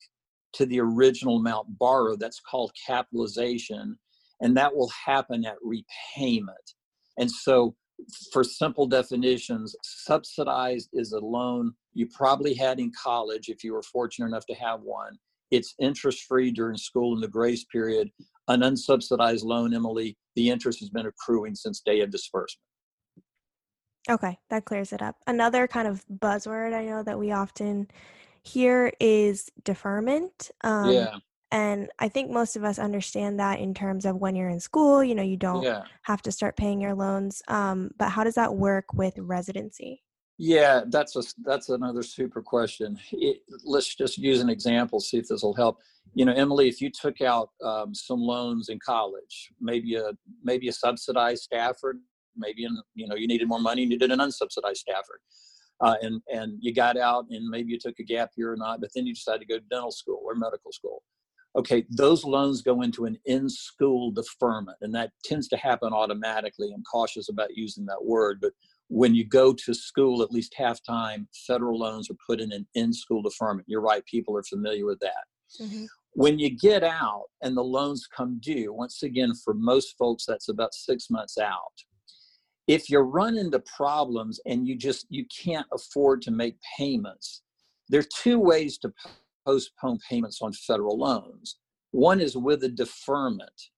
to 0.54 0.64
the 0.64 0.80
original 0.80 1.36
amount 1.36 1.78
borrowed. 1.78 2.20
That's 2.20 2.40
called 2.40 2.72
capitalization. 2.86 3.98
And 4.40 4.56
that 4.56 4.74
will 4.74 4.90
happen 5.06 5.44
at 5.44 5.56
repayment. 5.62 6.74
And 7.18 7.30
so, 7.30 7.74
for 8.32 8.44
simple 8.44 8.86
definitions, 8.86 9.74
subsidized 9.82 10.90
is 10.92 11.12
a 11.12 11.18
loan 11.18 11.74
you 11.94 12.06
probably 12.06 12.54
had 12.54 12.78
in 12.78 12.92
college 12.92 13.48
if 13.48 13.64
you 13.64 13.72
were 13.72 13.82
fortunate 13.82 14.26
enough 14.26 14.46
to 14.46 14.54
have 14.54 14.80
one. 14.82 15.18
It's 15.50 15.74
interest 15.80 16.24
free 16.28 16.50
during 16.50 16.76
school 16.76 17.14
in 17.14 17.20
the 17.20 17.28
grace 17.28 17.64
period. 17.64 18.10
An 18.48 18.60
unsubsidized 18.60 19.44
loan, 19.44 19.74
Emily, 19.74 20.16
the 20.36 20.50
interest 20.50 20.80
has 20.80 20.90
been 20.90 21.06
accruing 21.06 21.54
since 21.54 21.80
day 21.80 22.00
of 22.00 22.10
disbursement. 22.10 22.64
Okay, 24.10 24.38
that 24.48 24.64
clears 24.64 24.92
it 24.92 25.02
up. 25.02 25.16
Another 25.26 25.66
kind 25.66 25.86
of 25.86 26.04
buzzword 26.08 26.72
I 26.74 26.84
know 26.84 27.02
that 27.02 27.18
we 27.18 27.32
often 27.32 27.88
hear 28.42 28.90
is 29.00 29.50
deferment. 29.64 30.50
Um, 30.64 30.90
yeah, 30.90 31.16
And 31.50 31.90
I 31.98 32.08
think 32.08 32.30
most 32.30 32.56
of 32.56 32.64
us 32.64 32.78
understand 32.78 33.38
that 33.40 33.58
in 33.58 33.74
terms 33.74 34.06
of 34.06 34.16
when 34.16 34.34
you're 34.34 34.48
in 34.48 34.60
school, 34.60 35.04
you 35.04 35.14
know, 35.14 35.22
you 35.22 35.36
don't 35.36 35.62
yeah. 35.62 35.82
have 36.02 36.22
to 36.22 36.32
start 36.32 36.56
paying 36.56 36.80
your 36.80 36.94
loans. 36.94 37.42
Um, 37.48 37.90
but 37.98 38.08
how 38.08 38.24
does 38.24 38.34
that 38.36 38.54
work 38.54 38.94
with 38.94 39.14
residency? 39.18 40.02
Yeah, 40.38 40.82
that's 40.86 41.16
a 41.16 41.22
that's 41.44 41.68
another 41.68 42.04
super 42.04 42.40
question. 42.40 42.96
It, 43.10 43.38
let's 43.64 43.92
just 43.96 44.18
use 44.18 44.40
an 44.40 44.48
example, 44.48 45.00
see 45.00 45.18
if 45.18 45.26
this 45.26 45.42
will 45.42 45.54
help. 45.54 45.78
You 46.14 46.24
know, 46.24 46.32
Emily, 46.32 46.68
if 46.68 46.80
you 46.80 46.90
took 46.90 47.20
out 47.20 47.50
um, 47.62 47.92
some 47.92 48.20
loans 48.20 48.68
in 48.68 48.78
college, 48.78 49.50
maybe 49.60 49.96
a 49.96 50.12
maybe 50.44 50.68
a 50.68 50.72
subsidized 50.72 51.42
Stafford, 51.42 51.98
maybe 52.36 52.64
in, 52.64 52.78
you 52.94 53.08
know 53.08 53.16
you 53.16 53.26
needed 53.26 53.48
more 53.48 53.58
money, 53.60 53.82
and 53.82 53.90
you 53.90 53.98
did 53.98 54.12
an 54.12 54.20
unsubsidized 54.20 54.76
Stafford, 54.76 55.18
uh, 55.80 55.96
and 56.02 56.22
and 56.32 56.56
you 56.60 56.72
got 56.72 56.96
out 56.96 57.26
and 57.30 57.48
maybe 57.48 57.72
you 57.72 57.78
took 57.80 57.98
a 57.98 58.04
gap 58.04 58.30
year 58.36 58.52
or 58.52 58.56
not, 58.56 58.80
but 58.80 58.90
then 58.94 59.06
you 59.06 59.14
decided 59.14 59.40
to 59.40 59.46
go 59.46 59.58
to 59.58 59.64
dental 59.68 59.90
school 59.90 60.22
or 60.24 60.36
medical 60.36 60.70
school. 60.70 61.02
Okay, 61.56 61.84
those 61.90 62.24
loans 62.24 62.62
go 62.62 62.82
into 62.82 63.06
an 63.06 63.18
in-school 63.24 64.12
deferment, 64.12 64.76
and 64.82 64.94
that 64.94 65.10
tends 65.24 65.48
to 65.48 65.56
happen 65.56 65.92
automatically. 65.92 66.70
I'm 66.72 66.84
cautious 66.84 67.28
about 67.28 67.56
using 67.56 67.86
that 67.86 68.04
word, 68.04 68.38
but 68.40 68.52
when 68.88 69.14
you 69.14 69.24
go 69.24 69.52
to 69.52 69.74
school 69.74 70.22
at 70.22 70.30
least 70.30 70.54
half 70.56 70.82
time, 70.82 71.28
federal 71.46 71.78
loans 71.78 72.10
are 72.10 72.16
put 72.26 72.40
in 72.40 72.52
an 72.52 72.66
in-school 72.74 73.22
deferment. 73.22 73.66
You're 73.68 73.80
right; 73.80 74.04
people 74.06 74.36
are 74.36 74.42
familiar 74.42 74.86
with 74.86 75.00
that. 75.00 75.24
Mm-hmm. 75.60 75.84
When 76.14 76.38
you 76.38 76.56
get 76.56 76.82
out 76.82 77.24
and 77.42 77.56
the 77.56 77.62
loans 77.62 78.08
come 78.14 78.40
due, 78.42 78.72
once 78.72 79.02
again, 79.02 79.32
for 79.44 79.54
most 79.54 79.96
folks, 79.98 80.24
that's 80.26 80.48
about 80.48 80.74
six 80.74 81.10
months 81.10 81.38
out 81.38 81.72
if 82.68 82.90
you 82.90 83.00
run 83.00 83.38
into 83.38 83.58
problems 83.60 84.38
and 84.46 84.68
you 84.68 84.76
just 84.76 85.06
you 85.08 85.24
can't 85.26 85.66
afford 85.72 86.22
to 86.22 86.30
make 86.30 86.56
payments 86.78 87.42
there 87.88 88.00
are 88.00 88.22
two 88.22 88.38
ways 88.38 88.78
to 88.78 88.92
postpone 89.46 89.98
payments 90.08 90.40
on 90.42 90.52
federal 90.52 90.96
loans 90.96 91.56
one 91.90 92.20
is 92.20 92.36
with 92.36 92.62
a 92.62 92.68
deferment 92.68 93.70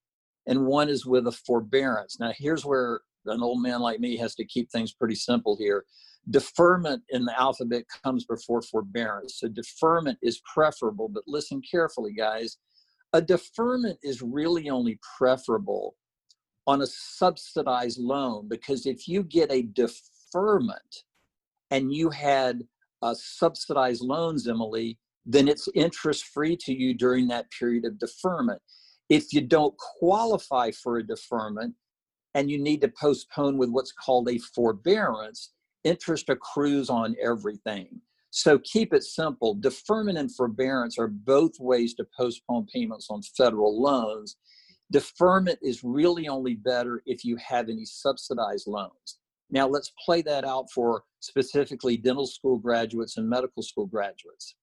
and 0.47 0.67
one 0.67 0.89
is 0.89 1.07
with 1.07 1.27
a 1.29 1.33
forbearance 1.33 2.19
now 2.21 2.33
here's 2.37 2.67
where 2.67 3.01
an 3.27 3.43
old 3.43 3.63
man 3.63 3.81
like 3.81 4.01
me 4.01 4.17
has 4.17 4.35
to 4.37 4.45
keep 4.45 4.71
things 4.71 4.93
pretty 4.93 5.15
simple 5.15 5.57
here. 5.57 5.85
Deferment 6.29 7.03
in 7.11 7.25
the 7.25 7.39
alphabet 7.41 7.85
comes 8.05 8.25
before 8.25 8.63
forbearance. 8.63 9.39
So 9.39 9.49
deferment 9.49 10.19
is 10.23 10.41
preferable 10.53 11.09
but 11.09 11.25
listen 11.27 11.63
carefully 11.69 12.13
guys. 12.13 12.59
A 13.13 13.21
deferment 13.21 13.99
is 14.03 14.23
really 14.23 14.71
only 14.71 14.99
preferable 15.19 15.97
on 16.67 16.83
a 16.83 16.87
subsidized 16.87 17.99
loan 17.99 18.49
because 18.49 18.87
if 18.87 19.09
you 19.09 19.23
get 19.23 19.51
a 19.51 19.63
deferment 19.63 21.05
and 21.71 21.93
you 21.93 22.11
had 22.11 22.63
uh, 23.03 23.15
subsidized 23.15 24.03
loans, 24.03 24.47
Emily, 24.47 24.99
then 25.27 25.49
it's 25.49 25.69
interest 25.75 26.27
free 26.27 26.57
to 26.57 26.73
you 26.73 26.95
during 26.95 27.29
that 27.29 27.51
period 27.51 27.85
of 27.85 27.99
deferment. 27.99 28.61
If 29.09 29.33
you 29.33 29.41
don't 29.41 29.77
qualify 29.77 30.71
for 30.71 30.99
a 30.99 31.07
deferment 31.07 31.75
and 32.35 32.51
you 32.51 32.59
need 32.59 32.81
to 32.83 32.89
postpone 32.89 33.59
with 33.59 33.71
what's 33.71 33.93
called 33.93 34.29
a 34.29 34.39
forbearance, 34.39 35.53
interest 35.85 36.29
accrues 36.29 36.89
on 36.91 37.17
everything. 37.23 38.01
So 38.31 38.59
keep 38.61 38.93
it 38.93 39.03
simple. 39.03 39.55
Deferment 39.55 40.17
and 40.17 40.33
forbearance 40.35 40.99
are 40.99 41.09
both 41.09 41.59
ways 41.59 41.95
to 41.95 42.07
postpone 42.17 42.67
payments 42.73 43.09
on 43.11 43.23
federal 43.37 43.81
loans. 43.81 44.37
Deferment 44.93 45.59
is 45.63 45.83
really 45.83 46.29
only 46.29 46.55
better 46.55 47.03
if 47.07 47.25
you 47.25 47.37
have 47.37 47.69
any 47.69 47.85
subsidized 47.85 48.69
loans. 48.69 49.19
Now, 49.51 49.67
let's 49.67 49.93
play 50.05 50.23
that 50.23 50.45
out 50.45 50.71
for 50.71 51.03
specifically 51.19 51.97
dental 51.97 52.27
school 52.27 52.57
graduates 52.57 53.17
and 53.17 53.29
medical 53.29 53.65
school 53.65 53.87
graduates. 53.87 54.55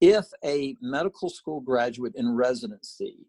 If 0.00 0.26
a 0.44 0.76
medical 0.82 1.30
school 1.30 1.60
graduate 1.60 2.12
in 2.16 2.34
residency 2.34 3.26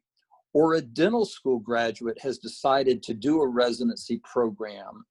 or 0.55 0.75
a 0.75 0.81
dental 0.81 1.25
school 1.25 1.59
graduate 1.59 2.17
has 2.21 2.37
decided 2.37 3.03
to 3.03 3.13
do 3.13 3.41
a 3.41 3.47
residency 3.47 4.21
program, 4.23 5.05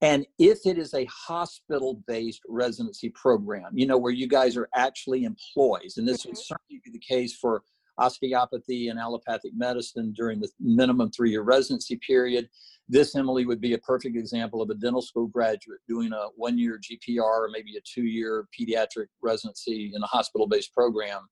and 0.00 0.24
if 0.38 0.60
it 0.66 0.78
is 0.78 0.94
a 0.94 1.04
hospital 1.06 2.00
based 2.06 2.42
residency 2.48 3.08
program, 3.10 3.72
you 3.74 3.86
know, 3.86 3.98
where 3.98 4.12
you 4.12 4.28
guys 4.28 4.56
are 4.56 4.68
actually 4.76 5.24
employees, 5.24 5.96
and 5.96 6.06
this 6.06 6.24
would 6.24 6.36
mm-hmm. 6.36 6.54
certainly 6.54 6.80
be 6.84 6.92
the 6.92 7.00
case 7.00 7.36
for 7.36 7.64
osteopathy 7.98 8.86
and 8.88 9.00
allopathic 9.00 9.50
medicine 9.56 10.14
during 10.16 10.38
the 10.38 10.48
minimum 10.60 11.10
three 11.10 11.32
year 11.32 11.42
residency 11.42 11.98
period. 12.06 12.48
This, 12.88 13.16
Emily, 13.16 13.46
would 13.46 13.60
be 13.60 13.74
a 13.74 13.78
perfect 13.78 14.16
example 14.16 14.62
of 14.62 14.70
a 14.70 14.74
dental 14.74 15.02
school 15.02 15.26
graduate 15.26 15.80
doing 15.88 16.12
a 16.12 16.28
one 16.36 16.56
year 16.56 16.78
GPR 16.78 17.18
or 17.18 17.48
maybe 17.52 17.76
a 17.76 17.80
two 17.84 18.04
year 18.04 18.46
pediatric 18.56 19.08
residency 19.20 19.90
in 19.92 20.00
a 20.04 20.06
hospital 20.06 20.46
based 20.46 20.72
program. 20.72 21.22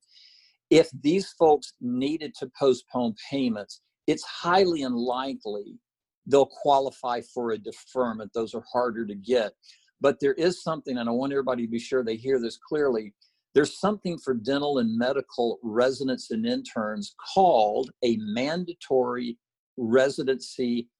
If 0.71 0.91
these 1.01 1.31
folks 1.33 1.75
needed 1.81 2.35
to 2.39 2.51
postpone 2.59 3.15
payments, 3.31 3.81
it's 4.07 4.25
highly 4.25 4.83
unlikely 4.83 5.79
they'll 6.27 6.47
qualify 6.47 7.21
for 7.33 7.53
a 7.53 7.59
deferment. 7.59 8.33
Those 8.35 8.55
are 8.55 8.65
harder 8.73 9.07
to 9.07 9.15
get. 9.15 9.53
But 10.01 10.19
there 10.21 10.35
is 10.35 10.63
something, 10.63 10.99
and 10.99 11.09
I 11.09 11.13
want 11.13 11.33
everybody 11.33 11.65
to 11.65 11.71
be 11.71 11.79
sure 11.79 12.03
they 12.03 12.17
hear 12.17 12.41
this 12.41 12.59
clearly 12.59 13.15
there's 13.57 13.81
something 13.81 14.19
for 14.19 14.35
dental 14.35 14.81
and 14.81 14.99
medical 14.99 15.59
residents 15.63 16.31
and 16.31 16.45
interns 16.45 17.15
called 17.35 17.91
a 18.05 18.19
mandatory 18.19 19.39
residency 19.79 20.91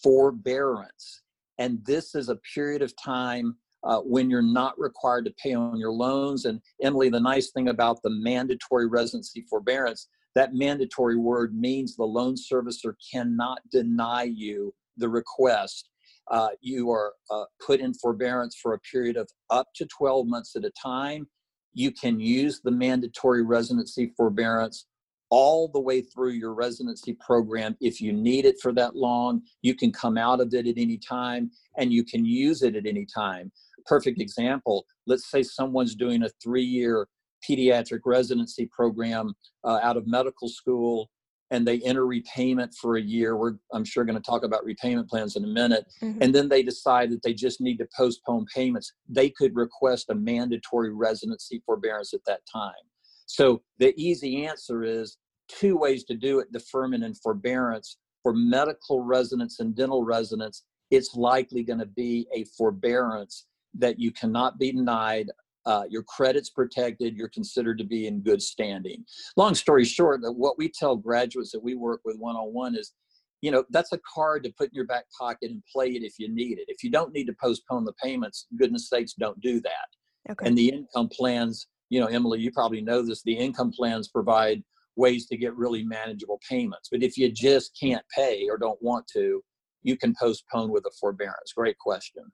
forbearance. 0.00 1.22
And 1.58 1.84
this 1.84 2.14
is 2.14 2.28
a 2.28 2.38
period 2.54 2.82
of 2.82 2.94
time 2.96 3.56
uh, 3.84 4.00
when 4.00 4.30
you're 4.30 4.42
not 4.42 4.78
required 4.78 5.24
to 5.26 5.34
pay 5.42 5.54
on 5.54 5.76
your 5.76 5.92
loans. 5.92 6.44
And 6.44 6.60
Emily, 6.82 7.08
the 7.08 7.20
nice 7.20 7.50
thing 7.50 7.68
about 7.68 8.02
the 8.02 8.10
mandatory 8.10 8.86
residency 8.86 9.44
forbearance, 9.48 10.08
that 10.34 10.54
mandatory 10.54 11.16
word 11.16 11.54
means 11.54 11.94
the 11.94 12.04
loan 12.04 12.34
servicer 12.34 12.94
cannot 13.12 13.60
deny 13.70 14.24
you 14.24 14.74
the 14.96 15.08
request. 15.08 15.88
Uh, 16.30 16.48
you 16.60 16.90
are 16.90 17.12
uh, 17.30 17.44
put 17.64 17.80
in 17.80 17.92
forbearance 17.94 18.56
for 18.60 18.72
a 18.72 18.78
period 18.78 19.16
of 19.16 19.28
up 19.50 19.68
to 19.76 19.86
12 19.86 20.26
months 20.26 20.56
at 20.56 20.64
a 20.64 20.72
time 20.82 21.26
you 21.74 21.90
can 21.90 22.20
use 22.20 22.60
the 22.62 22.70
mandatory 22.70 23.42
residency 23.42 24.12
forbearance 24.16 24.86
all 25.30 25.66
the 25.66 25.80
way 25.80 26.00
through 26.00 26.30
your 26.30 26.54
residency 26.54 27.14
program. 27.14 27.76
If 27.80 28.00
you 28.00 28.12
need 28.12 28.44
it 28.44 28.56
for 28.62 28.72
that 28.74 28.94
long, 28.94 29.42
you 29.62 29.74
can 29.74 29.90
come 29.90 30.16
out 30.16 30.40
of 30.40 30.54
it 30.54 30.66
at 30.66 30.78
any 30.78 30.96
time 30.96 31.50
and 31.76 31.92
you 31.92 32.04
can 32.04 32.24
use 32.24 32.62
it 32.62 32.76
at 32.76 32.86
any 32.86 33.04
time. 33.04 33.50
Perfect 33.86 34.20
example 34.20 34.86
let's 35.06 35.30
say 35.30 35.42
someone's 35.42 35.94
doing 35.94 36.22
a 36.22 36.28
three 36.42 36.64
year 36.64 37.08
pediatric 37.48 38.00
residency 38.04 38.66
program 38.72 39.34
uh, 39.64 39.78
out 39.82 39.96
of 39.96 40.06
medical 40.06 40.48
school 40.48 41.10
and 41.50 41.66
they 41.66 41.80
enter 41.80 42.06
repayment 42.06 42.74
for 42.80 42.96
a 42.96 43.02
year. 43.02 43.36
We're, 43.36 43.54
I'm 43.72 43.84
sure, 43.84 44.04
going 44.04 44.20
to 44.20 44.30
talk 44.30 44.44
about 44.44 44.64
repayment 44.64 45.08
plans 45.08 45.36
in 45.36 45.44
a 45.44 45.48
minute. 45.48 45.84
Mm-hmm. 46.02 46.22
And 46.22 46.34
then 46.34 46.48
they 46.48 46.62
decide 46.62 47.10
that 47.10 47.22
they 47.22 47.34
just 47.34 47.60
need 47.60 47.76
to 47.78 47.88
postpone 47.96 48.46
payments. 48.52 48.92
They 49.08 49.28
could 49.28 49.54
request 49.54 50.06
a 50.08 50.14
mandatory 50.14 50.92
residency 50.92 51.62
forbearance 51.66 52.14
at 52.14 52.24
that 52.26 52.40
time. 52.50 52.72
So 53.26 53.62
the 53.78 53.94
easy 53.96 54.46
answer 54.46 54.82
is 54.82 55.18
two 55.48 55.76
ways 55.76 56.04
to 56.04 56.14
do 56.14 56.40
it 56.40 56.50
deferment 56.50 57.04
and 57.04 57.16
forbearance. 57.20 57.98
For 58.22 58.32
medical 58.32 59.02
residents 59.02 59.60
and 59.60 59.76
dental 59.76 60.02
residents, 60.02 60.64
it's 60.90 61.14
likely 61.14 61.62
going 61.62 61.78
to 61.78 61.86
be 61.86 62.26
a 62.34 62.44
forbearance 62.56 63.44
that 63.78 63.98
you 63.98 64.12
cannot 64.12 64.58
be 64.58 64.72
denied 64.72 65.30
uh, 65.66 65.84
your 65.88 66.02
credit's 66.02 66.50
protected, 66.50 67.16
you're 67.16 67.28
considered 67.28 67.78
to 67.78 67.84
be 67.84 68.06
in 68.06 68.20
good 68.20 68.42
standing. 68.42 69.04
Long 69.36 69.54
story 69.54 69.84
short, 69.84 70.20
that 70.22 70.32
what 70.32 70.58
we 70.58 70.68
tell 70.68 70.96
graduates 70.96 71.52
that 71.52 71.62
we 71.62 71.74
work 71.74 72.00
with 72.04 72.18
one 72.18 72.36
on 72.36 72.52
one 72.52 72.76
is, 72.76 72.92
you 73.40 73.50
know, 73.50 73.64
that's 73.70 73.92
a 73.92 74.00
card 74.12 74.44
to 74.44 74.52
put 74.56 74.68
in 74.68 74.74
your 74.74 74.86
back 74.86 75.04
pocket 75.18 75.50
and 75.50 75.62
play 75.72 75.88
it 75.90 76.02
if 76.02 76.18
you 76.18 76.32
need 76.32 76.58
it. 76.58 76.66
If 76.68 76.82
you 76.82 76.90
don't 76.90 77.12
need 77.14 77.26
to 77.26 77.34
postpone 77.40 77.84
the 77.84 77.92
payments, 78.02 78.46
goodness 78.58 78.88
sakes, 78.88 79.14
don't 79.14 79.40
do 79.40 79.60
that. 79.60 80.30
Okay. 80.30 80.46
And 80.46 80.56
the 80.56 80.68
income 80.68 81.08
plans, 81.08 81.66
you 81.90 82.00
know, 82.00 82.06
Emily, 82.06 82.40
you 82.40 82.50
probably 82.52 82.80
know 82.80 83.02
this. 83.02 83.22
The 83.22 83.34
income 83.34 83.72
plans 83.72 84.08
provide 84.08 84.62
ways 84.96 85.26
to 85.26 85.36
get 85.36 85.56
really 85.56 85.82
manageable 85.82 86.40
payments. 86.48 86.88
But 86.90 87.02
if 87.02 87.16
you 87.16 87.30
just 87.30 87.76
can't 87.78 88.04
pay 88.14 88.46
or 88.50 88.56
don't 88.56 88.80
want 88.82 89.06
to, 89.14 89.42
you 89.82 89.96
can 89.96 90.14
postpone 90.18 90.70
with 90.70 90.84
a 90.86 90.90
forbearance. 90.98 91.52
Great 91.54 91.78
question. 91.78 92.24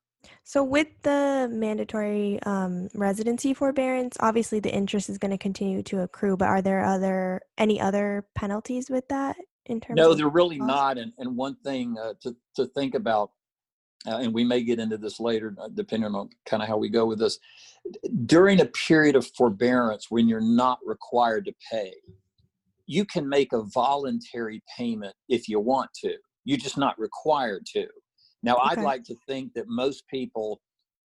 So, 0.44 0.64
with 0.64 0.88
the 1.02 1.48
mandatory 1.50 2.42
um, 2.42 2.88
residency 2.94 3.54
forbearance, 3.54 4.16
obviously 4.20 4.60
the 4.60 4.72
interest 4.72 5.08
is 5.08 5.18
going 5.18 5.30
to 5.30 5.38
continue 5.38 5.82
to 5.84 6.02
accrue. 6.02 6.36
But 6.36 6.48
are 6.48 6.62
there 6.62 6.84
other 6.84 7.42
any 7.56 7.80
other 7.80 8.26
penalties 8.34 8.90
with 8.90 9.06
that 9.08 9.36
in 9.66 9.80
terms? 9.80 9.96
No, 9.96 10.14
they're 10.14 10.28
really 10.28 10.58
not. 10.58 10.98
And 10.98 11.12
and 11.18 11.36
one 11.36 11.56
thing 11.64 11.96
uh, 12.02 12.14
to 12.22 12.36
to 12.56 12.66
think 12.66 12.94
about, 12.94 13.30
uh, 14.06 14.16
and 14.16 14.34
we 14.34 14.44
may 14.44 14.62
get 14.62 14.80
into 14.80 14.98
this 14.98 15.20
later, 15.20 15.54
uh, 15.60 15.68
depending 15.68 16.14
on 16.14 16.30
kind 16.46 16.62
of 16.62 16.68
how 16.68 16.76
we 16.76 16.88
go 16.88 17.06
with 17.06 17.18
this. 17.18 17.38
During 18.26 18.60
a 18.60 18.66
period 18.66 19.16
of 19.16 19.26
forbearance, 19.36 20.06
when 20.10 20.28
you're 20.28 20.40
not 20.40 20.78
required 20.84 21.44
to 21.46 21.54
pay, 21.70 21.94
you 22.86 23.04
can 23.04 23.28
make 23.28 23.52
a 23.52 23.62
voluntary 23.62 24.62
payment 24.76 25.14
if 25.28 25.48
you 25.48 25.60
want 25.60 25.90
to. 26.02 26.14
You're 26.44 26.58
just 26.58 26.76
not 26.76 26.98
required 26.98 27.64
to. 27.74 27.86
Now, 28.42 28.56
okay. 28.56 28.62
I'd 28.70 28.82
like 28.82 29.04
to 29.04 29.16
think 29.26 29.54
that 29.54 29.68
most 29.68 30.06
people 30.09 30.61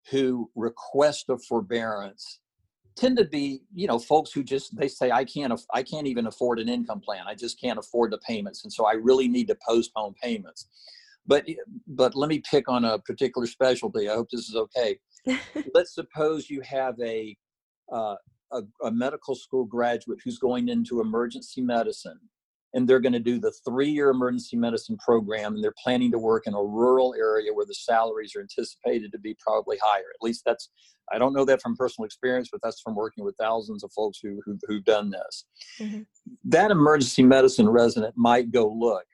who 0.09 0.49
request 0.55 1.25
a 1.29 1.37
forbearance 1.37 2.39
tend 2.95 3.17
to 3.17 3.25
be, 3.25 3.61
you 3.73 3.87
know, 3.87 3.99
folks 3.99 4.31
who 4.31 4.43
just 4.43 4.75
they 4.75 4.87
say 4.87 5.11
I 5.11 5.23
can't 5.23 5.53
I 5.73 5.83
can't 5.83 6.07
even 6.07 6.27
afford 6.27 6.59
an 6.59 6.69
income 6.69 6.99
plan. 6.99 7.23
I 7.27 7.35
just 7.35 7.59
can't 7.59 7.79
afford 7.79 8.11
the 8.11 8.17
payments, 8.19 8.63
and 8.63 8.73
so 8.73 8.85
I 8.85 8.93
really 8.93 9.27
need 9.27 9.47
to 9.47 9.57
postpone 9.67 10.15
payments. 10.21 10.67
But 11.27 11.45
but 11.87 12.15
let 12.15 12.29
me 12.29 12.41
pick 12.49 12.67
on 12.67 12.83
a 12.85 12.99
particular 12.99 13.47
specialty. 13.47 14.09
I 14.09 14.15
hope 14.15 14.29
this 14.31 14.49
is 14.49 14.55
okay. 14.55 14.97
let's 15.75 15.93
suppose 15.93 16.49
you 16.49 16.61
have 16.61 16.95
a, 16.99 17.37
uh, 17.93 18.15
a, 18.51 18.61
a 18.83 18.91
medical 18.91 19.35
school 19.35 19.65
graduate 19.65 20.17
who's 20.23 20.39
going 20.39 20.69
into 20.69 20.99
emergency 20.99 21.61
medicine 21.61 22.19
and 22.73 22.87
they're 22.87 22.99
going 22.99 23.13
to 23.13 23.19
do 23.19 23.39
the 23.39 23.51
three-year 23.65 24.09
emergency 24.09 24.55
medicine 24.55 24.97
program 24.97 25.55
and 25.55 25.63
they're 25.63 25.73
planning 25.81 26.11
to 26.11 26.17
work 26.17 26.47
in 26.47 26.53
a 26.53 26.63
rural 26.63 27.13
area 27.17 27.53
where 27.53 27.65
the 27.65 27.73
salaries 27.73 28.35
are 28.35 28.41
anticipated 28.41 29.11
to 29.11 29.19
be 29.19 29.35
probably 29.39 29.77
higher 29.83 30.09
at 30.13 30.21
least 30.21 30.43
that's 30.45 30.69
i 31.11 31.17
don't 31.17 31.33
know 31.33 31.45
that 31.45 31.61
from 31.61 31.75
personal 31.75 32.05
experience 32.05 32.49
but 32.51 32.61
that's 32.63 32.81
from 32.81 32.95
working 32.95 33.23
with 33.23 33.35
thousands 33.39 33.83
of 33.83 33.91
folks 33.93 34.19
who, 34.21 34.41
who 34.45 34.57
have 34.73 34.85
done 34.85 35.09
this 35.09 35.45
mm-hmm. 35.79 36.01
that 36.43 36.71
emergency 36.71 37.23
medicine 37.23 37.69
resident 37.69 38.13
might 38.15 38.51
go 38.51 38.67
look 38.67 39.05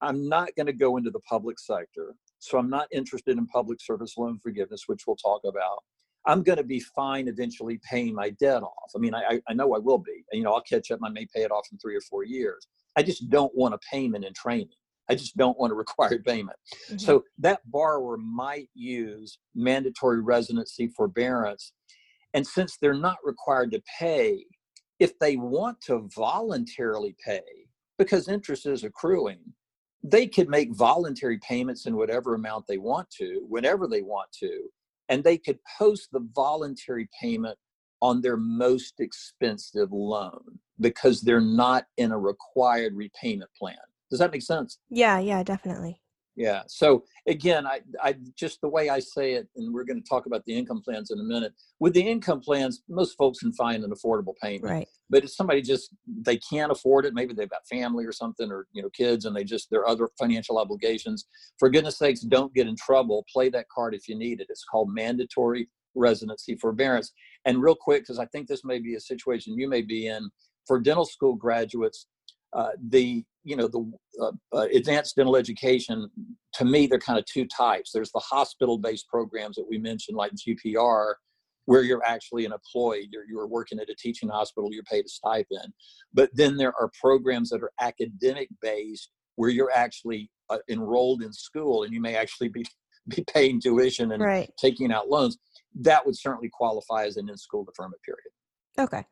i'm 0.00 0.28
not 0.28 0.48
going 0.56 0.66
to 0.66 0.72
go 0.72 0.96
into 0.96 1.10
the 1.10 1.20
public 1.20 1.58
sector 1.58 2.14
so 2.38 2.58
i'm 2.58 2.70
not 2.70 2.86
interested 2.92 3.38
in 3.38 3.46
public 3.46 3.80
service 3.80 4.14
loan 4.16 4.38
forgiveness 4.38 4.84
which 4.86 5.06
we'll 5.06 5.16
talk 5.16 5.42
about 5.44 5.78
I'm 6.24 6.42
going 6.42 6.58
to 6.58 6.64
be 6.64 6.80
fine 6.80 7.28
eventually 7.28 7.80
paying 7.88 8.14
my 8.14 8.30
debt 8.30 8.62
off. 8.62 8.92
I 8.94 8.98
mean, 8.98 9.14
I, 9.14 9.40
I 9.48 9.54
know 9.54 9.74
I 9.74 9.78
will 9.78 9.98
be. 9.98 10.24
You 10.32 10.44
know, 10.44 10.52
I'll 10.52 10.62
catch 10.62 10.90
up. 10.90 11.00
I 11.04 11.08
may 11.08 11.26
pay 11.34 11.42
it 11.42 11.50
off 11.50 11.66
in 11.72 11.78
three 11.78 11.96
or 11.96 12.00
four 12.00 12.24
years. 12.24 12.68
I 12.96 13.02
just 13.02 13.28
don't 13.30 13.54
want 13.54 13.74
a 13.74 13.78
payment 13.90 14.24
in 14.24 14.32
training. 14.34 14.68
I 15.10 15.14
just 15.14 15.36
don't 15.36 15.58
want 15.58 15.72
a 15.72 15.76
required 15.84 16.24
payment. 16.24 16.56
Mm-hmm. 16.86 16.98
So 16.98 17.24
that 17.38 17.60
borrower 17.66 18.16
might 18.16 18.68
use 18.74 19.38
mandatory 19.54 20.20
residency 20.20 20.88
forbearance. 20.88 21.72
And 22.34 22.46
since 22.46 22.78
they're 22.78 22.94
not 22.94 23.18
required 23.24 23.72
to 23.72 23.82
pay, 23.98 24.44
if 24.98 25.18
they 25.18 25.36
want 25.36 25.80
to 25.82 26.08
voluntarily 26.14 27.14
pay, 27.24 27.42
because 27.98 28.28
interest 28.28 28.66
is 28.66 28.84
accruing, 28.84 29.40
they 30.02 30.26
could 30.26 30.48
make 30.48 30.74
voluntary 30.74 31.38
payments 31.38 31.86
in 31.86 31.96
whatever 31.96 32.34
amount 32.34 32.66
they 32.66 32.78
want 32.78 33.08
to, 33.18 33.44
whenever 33.48 33.86
they 33.86 34.02
want 34.02 34.28
to, 34.40 34.68
and 35.08 35.22
they 35.22 35.38
could 35.38 35.58
post 35.78 36.08
the 36.12 36.26
voluntary 36.34 37.08
payment 37.20 37.58
on 38.02 38.20
their 38.20 38.36
most 38.36 38.98
expensive 38.98 39.92
loan 39.92 40.58
because 40.80 41.22
they're 41.22 41.40
not 41.40 41.86
in 41.96 42.10
a 42.10 42.18
required 42.18 42.94
repayment 42.94 43.50
plan. 43.58 43.76
Does 44.10 44.18
that 44.18 44.32
make 44.32 44.42
sense? 44.42 44.78
Yeah, 44.90 45.20
yeah, 45.20 45.42
definitely. 45.42 46.02
Yeah. 46.34 46.62
So 46.66 47.04
again, 47.26 47.66
I, 47.66 47.80
I 48.02 48.16
just 48.36 48.60
the 48.62 48.68
way 48.68 48.88
I 48.88 48.98
say 48.98 49.34
it, 49.34 49.48
and 49.56 49.72
we're 49.72 49.84
going 49.84 50.02
to 50.02 50.08
talk 50.08 50.26
about 50.26 50.44
the 50.46 50.54
income 50.54 50.80
plans 50.82 51.10
in 51.10 51.20
a 51.20 51.22
minute. 51.22 51.52
With 51.78 51.92
the 51.92 52.00
income 52.00 52.40
plans, 52.40 52.82
most 52.88 53.16
folks 53.18 53.40
can 53.40 53.52
find 53.52 53.84
an 53.84 53.90
affordable 53.90 54.34
payment. 54.42 54.64
Right. 54.64 54.88
But 55.10 55.24
if 55.24 55.30
somebody 55.30 55.60
just 55.60 55.90
they 56.06 56.38
can't 56.38 56.72
afford 56.72 57.04
it, 57.04 57.12
maybe 57.12 57.34
they've 57.34 57.50
got 57.50 57.66
family 57.66 58.06
or 58.06 58.12
something, 58.12 58.50
or 58.50 58.66
you 58.72 58.82
know, 58.82 58.88
kids, 58.90 59.26
and 59.26 59.36
they 59.36 59.44
just 59.44 59.70
their 59.70 59.86
other 59.86 60.08
financial 60.18 60.58
obligations. 60.58 61.26
For 61.58 61.68
goodness 61.68 61.98
sakes, 61.98 62.20
don't 62.20 62.54
get 62.54 62.66
in 62.66 62.76
trouble. 62.76 63.26
Play 63.30 63.50
that 63.50 63.66
card 63.68 63.94
if 63.94 64.08
you 64.08 64.16
need 64.16 64.40
it. 64.40 64.46
It's 64.48 64.64
called 64.64 64.88
mandatory 64.92 65.68
residency 65.94 66.56
forbearance. 66.56 67.12
And 67.44 67.62
real 67.62 67.74
quick, 67.74 68.02
because 68.02 68.18
I 68.18 68.26
think 68.26 68.48
this 68.48 68.64
may 68.64 68.78
be 68.78 68.94
a 68.94 69.00
situation 69.00 69.58
you 69.58 69.68
may 69.68 69.82
be 69.82 70.06
in 70.06 70.30
for 70.66 70.80
dental 70.80 71.04
school 71.04 71.34
graduates, 71.34 72.06
uh, 72.52 72.70
the 72.88 73.24
you 73.44 73.56
know 73.56 73.66
the 73.66 73.92
uh, 74.20 74.32
uh, 74.54 74.66
advanced 74.74 75.16
dental 75.16 75.36
education 75.36 76.08
to 76.52 76.64
me 76.64 76.86
they're 76.86 76.98
kind 76.98 77.18
of 77.18 77.24
two 77.24 77.46
types 77.46 77.90
there's 77.92 78.12
the 78.12 78.20
hospital 78.20 78.78
based 78.78 79.08
programs 79.08 79.56
that 79.56 79.66
we 79.68 79.78
mentioned 79.78 80.16
like 80.16 80.32
gpr 80.34 81.14
where 81.64 81.82
you're 81.82 82.04
actually 82.06 82.44
an 82.44 82.52
employee 82.52 83.08
you're, 83.10 83.24
you're 83.28 83.46
working 83.46 83.80
at 83.80 83.88
a 83.88 83.94
teaching 83.98 84.28
hospital 84.28 84.68
you're 84.72 84.82
paid 84.84 85.04
a 85.04 85.08
stipend 85.08 85.72
but 86.12 86.30
then 86.34 86.56
there 86.56 86.74
are 86.78 86.90
programs 87.00 87.50
that 87.50 87.62
are 87.62 87.72
academic 87.80 88.48
based 88.60 89.10
where 89.36 89.50
you're 89.50 89.72
actually 89.74 90.30
uh, 90.50 90.58
enrolled 90.68 91.22
in 91.22 91.32
school 91.32 91.84
and 91.84 91.92
you 91.92 92.00
may 92.00 92.14
actually 92.14 92.48
be 92.48 92.64
be 93.08 93.24
paying 93.32 93.60
tuition 93.60 94.12
and 94.12 94.22
right. 94.22 94.52
taking 94.58 94.92
out 94.92 95.08
loans 95.08 95.38
that 95.80 96.04
would 96.04 96.16
certainly 96.16 96.48
qualify 96.48 97.04
as 97.04 97.16
an 97.16 97.28
in-school 97.28 97.64
deferment 97.64 98.02
period. 98.02 98.30
Okay. 98.78 99.04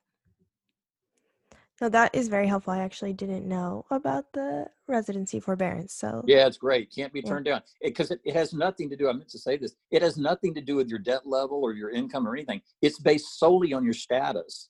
No, 1.81 1.89
that 1.89 2.15
is 2.15 2.29
very 2.29 2.47
helpful. 2.47 2.75
I 2.75 2.81
actually 2.81 3.15
didn't 3.15 3.49
know 3.49 3.87
about 3.91 4.27
the 4.35 4.67
residency 4.87 5.41
forbearance. 5.41 5.95
So 5.95 6.23
yeah, 6.27 6.47
it's 6.47 6.59
great. 6.59 6.93
Can't 6.95 7.13
be 7.13 7.23
turned 7.23 7.47
yeah. 7.47 7.53
down 7.53 7.63
because 7.83 8.11
it, 8.11 8.21
it, 8.25 8.31
it, 8.31 8.35
has 8.35 8.53
nothing 8.53 8.91
to 8.91 8.97
do. 8.97 9.09
I 9.09 9.13
meant 9.15 9.31
to 9.31 9.39
say 9.39 9.57
this. 9.57 9.75
It 9.91 10.03
has 10.03 10.19
nothing 10.19 10.53
to 10.55 10.61
do 10.61 10.77
with 10.77 10.89
your 10.89 10.99
debt 10.99 11.27
level 11.27 11.63
or 11.63 11.73
your 11.73 11.91
income 11.91 12.29
or 12.29 12.35
anything. 12.35 12.61
It's 12.83 12.99
based 12.99 13.39
solely 13.39 13.73
on 13.73 13.83
your 13.83 13.95
status 13.95 14.69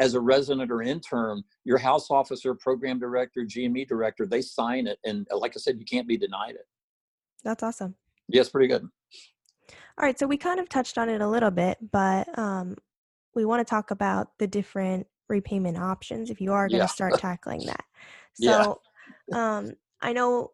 as 0.00 0.14
a 0.14 0.20
resident 0.20 0.72
or 0.72 0.82
intern. 0.82 1.44
Your 1.64 1.78
house 1.78 2.10
officer, 2.10 2.54
program 2.54 2.98
director, 2.98 3.42
GME 3.42 3.86
director, 3.86 4.26
they 4.26 4.42
sign 4.42 4.88
it, 4.88 4.98
and 5.04 5.28
like 5.30 5.52
I 5.54 5.60
said, 5.60 5.78
you 5.78 5.84
can't 5.84 6.08
be 6.08 6.16
denied 6.16 6.56
it. 6.56 6.66
That's 7.44 7.62
awesome. 7.62 7.94
Yes, 8.28 8.48
pretty 8.48 8.66
good. 8.68 8.88
All 10.00 10.06
right, 10.06 10.18
so 10.18 10.26
we 10.26 10.38
kind 10.38 10.58
of 10.58 10.70
touched 10.70 10.96
on 10.96 11.10
it 11.10 11.20
a 11.20 11.28
little 11.28 11.50
bit, 11.50 11.76
but 11.92 12.26
um, 12.38 12.74
we 13.34 13.44
want 13.44 13.60
to 13.60 13.68
talk 13.68 13.90
about 13.90 14.28
the 14.38 14.46
different 14.46 15.06
repayment 15.28 15.76
options 15.76 16.30
if 16.30 16.40
you 16.40 16.54
are 16.54 16.68
going 16.68 16.78
to 16.78 16.84
yeah. 16.84 16.86
start 16.86 17.18
tackling 17.18 17.66
that. 17.66 17.84
So, 18.34 18.80
yeah. 19.28 19.56
um, 19.58 19.72
I 20.00 20.12
know 20.12 20.52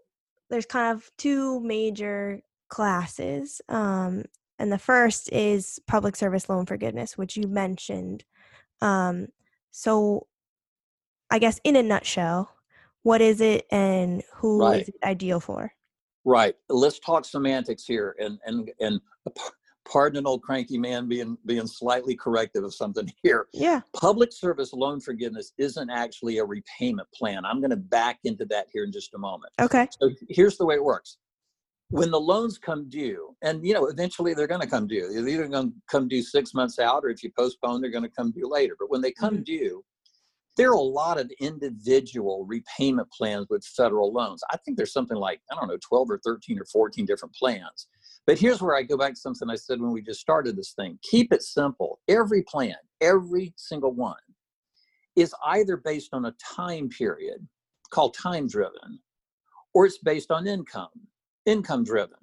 there's 0.48 0.64
kind 0.64 0.96
of 0.96 1.10
two 1.18 1.60
major 1.60 2.40
classes, 2.70 3.60
um, 3.68 4.24
and 4.58 4.72
the 4.72 4.78
first 4.78 5.30
is 5.30 5.78
public 5.86 6.16
service 6.16 6.48
loan 6.48 6.64
forgiveness, 6.64 7.18
which 7.18 7.36
you 7.36 7.46
mentioned. 7.46 8.24
Um, 8.80 9.28
so, 9.70 10.26
I 11.30 11.38
guess 11.38 11.60
in 11.64 11.76
a 11.76 11.82
nutshell, 11.82 12.50
what 13.02 13.20
is 13.20 13.42
it, 13.42 13.66
and 13.70 14.22
who 14.36 14.66
right. 14.66 14.80
is 14.80 14.88
it 14.88 14.94
ideal 15.04 15.38
for? 15.38 15.70
Right. 16.26 16.56
Let's 16.68 16.98
talk 16.98 17.24
semantics 17.24 17.84
here, 17.84 18.16
and 18.18 18.38
and 18.44 18.70
and 18.80 19.00
pardon 19.88 20.18
an 20.18 20.26
old 20.26 20.42
cranky 20.42 20.76
man 20.76 21.08
being 21.08 21.38
being 21.46 21.68
slightly 21.68 22.16
corrective 22.16 22.64
of 22.64 22.74
something 22.74 23.10
here. 23.22 23.46
Yeah. 23.54 23.80
Public 23.94 24.32
service 24.32 24.72
loan 24.72 25.00
forgiveness 25.00 25.52
isn't 25.56 25.88
actually 25.88 26.38
a 26.38 26.44
repayment 26.44 27.08
plan. 27.14 27.44
I'm 27.44 27.60
going 27.60 27.70
to 27.70 27.76
back 27.76 28.18
into 28.24 28.44
that 28.46 28.66
here 28.72 28.84
in 28.84 28.92
just 28.92 29.14
a 29.14 29.18
moment. 29.18 29.52
Okay. 29.60 29.86
So 30.00 30.10
here's 30.28 30.58
the 30.58 30.66
way 30.66 30.74
it 30.74 30.84
works. 30.84 31.18
When 31.90 32.10
the 32.10 32.20
loans 32.20 32.58
come 32.58 32.88
due, 32.88 33.36
and 33.42 33.64
you 33.64 33.72
know, 33.72 33.86
eventually 33.86 34.34
they're 34.34 34.48
going 34.48 34.60
to 34.60 34.66
come 34.66 34.88
due. 34.88 35.12
They're 35.12 35.28
either 35.28 35.46
going 35.46 35.70
to 35.70 35.76
come 35.88 36.08
due 36.08 36.22
six 36.22 36.52
months 36.52 36.80
out, 36.80 37.04
or 37.04 37.10
if 37.10 37.22
you 37.22 37.30
postpone, 37.38 37.80
they're 37.80 37.92
going 37.92 38.02
to 38.02 38.10
come 38.10 38.32
due 38.32 38.50
later. 38.50 38.74
But 38.76 38.90
when 38.90 39.00
they 39.00 39.12
come 39.12 39.34
mm-hmm. 39.34 39.44
due, 39.44 39.84
there 40.56 40.70
are 40.70 40.74
a 40.74 40.80
lot 40.80 41.18
of 41.20 41.30
individual 41.38 42.46
repayment 42.46 43.10
plans 43.10 43.46
with 43.50 43.64
federal 43.64 44.12
loans. 44.12 44.42
I 44.50 44.56
think 44.58 44.76
there's 44.76 44.92
something 44.92 45.16
like, 45.16 45.40
I 45.52 45.54
don't 45.54 45.68
know, 45.68 45.78
12 45.86 46.10
or 46.10 46.20
13 46.24 46.58
or 46.58 46.64
14 46.64 47.04
different 47.04 47.34
plans. 47.34 47.88
But 48.26 48.38
here's 48.38 48.62
where 48.62 48.74
I 48.74 48.82
go 48.82 48.96
back 48.96 49.14
to 49.14 49.20
something 49.20 49.48
I 49.50 49.54
said 49.54 49.80
when 49.80 49.92
we 49.92 50.02
just 50.02 50.20
started 50.20 50.56
this 50.56 50.72
thing 50.72 50.98
keep 51.02 51.32
it 51.32 51.42
simple. 51.42 52.00
Every 52.08 52.42
plan, 52.42 52.74
every 53.00 53.52
single 53.56 53.92
one, 53.92 54.16
is 55.14 55.34
either 55.46 55.76
based 55.76 56.10
on 56.12 56.24
a 56.24 56.34
time 56.56 56.88
period 56.88 57.46
called 57.90 58.14
time 58.14 58.48
driven, 58.48 58.98
or 59.74 59.86
it's 59.86 59.98
based 59.98 60.30
on 60.30 60.46
income, 60.46 60.88
income 61.44 61.84
driven. 61.84 62.18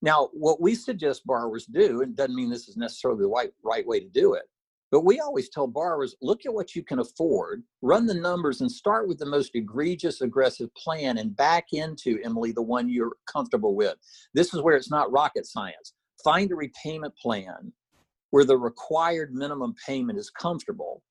Now, 0.00 0.28
what 0.32 0.60
we 0.60 0.74
suggest 0.74 1.26
borrowers 1.26 1.66
do, 1.66 2.02
and 2.02 2.16
doesn't 2.16 2.34
mean 2.34 2.50
this 2.50 2.68
is 2.68 2.76
necessarily 2.76 3.22
the 3.22 3.28
right, 3.28 3.52
right 3.64 3.86
way 3.86 4.00
to 4.00 4.08
do 4.08 4.34
it, 4.34 4.44
but 4.90 5.04
we 5.04 5.20
always 5.20 5.50
tell 5.50 5.66
borrowers 5.66 6.16
look 6.22 6.46
at 6.46 6.54
what 6.54 6.74
you 6.74 6.82
can 6.82 6.98
afford, 6.98 7.62
run 7.82 8.06
the 8.06 8.14
numbers, 8.14 8.60
and 8.60 8.70
start 8.70 9.06
with 9.06 9.18
the 9.18 9.26
most 9.26 9.50
egregious, 9.54 10.22
aggressive 10.22 10.74
plan 10.74 11.18
and 11.18 11.36
back 11.36 11.66
into, 11.72 12.18
Emily, 12.24 12.52
the 12.52 12.62
one 12.62 12.88
you're 12.88 13.12
comfortable 13.26 13.74
with. 13.74 13.96
This 14.32 14.54
is 14.54 14.62
where 14.62 14.76
it's 14.76 14.90
not 14.90 15.12
rocket 15.12 15.46
science. 15.46 15.92
Find 16.24 16.50
a 16.50 16.56
repayment 16.56 17.14
plan 17.16 17.72
where 18.30 18.44
the 18.44 18.56
required 18.56 19.34
minimum 19.34 19.74
payment 19.86 20.18
is 20.18 20.30
comfortable. 20.30 21.02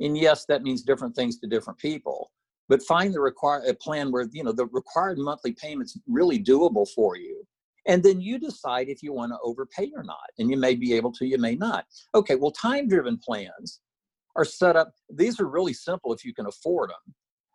And 0.00 0.16
yes, 0.16 0.44
that 0.46 0.62
means 0.62 0.82
different 0.82 1.14
things 1.14 1.38
to 1.40 1.46
different 1.46 1.78
people. 1.78 2.30
But 2.68 2.82
find 2.82 3.12
the 3.12 3.20
required 3.20 3.64
a 3.68 3.74
plan 3.74 4.10
where 4.10 4.26
you 4.32 4.42
know 4.42 4.52
the 4.52 4.66
required 4.66 5.18
monthly 5.18 5.52
payment's 5.52 5.98
really 6.06 6.42
doable 6.42 6.88
for 6.94 7.16
you 7.16 7.46
and 7.86 8.02
then 8.02 8.20
you 8.20 8.38
decide 8.38 8.88
if 8.88 9.02
you 9.02 9.12
want 9.12 9.32
to 9.32 9.38
overpay 9.42 9.90
or 9.94 10.02
not. 10.02 10.30
And 10.38 10.50
you 10.50 10.56
may 10.56 10.74
be 10.74 10.94
able 10.94 11.12
to, 11.12 11.26
you 11.26 11.38
may 11.38 11.54
not. 11.54 11.84
Okay, 12.14 12.34
well, 12.34 12.50
time 12.50 12.88
driven 12.88 13.18
plans 13.18 13.80
are 14.36 14.44
set 14.44 14.76
up, 14.76 14.92
these 15.10 15.38
are 15.38 15.46
really 15.46 15.74
simple 15.74 16.12
if 16.12 16.24
you 16.24 16.34
can 16.34 16.46
afford 16.46 16.90
them. 16.90 17.14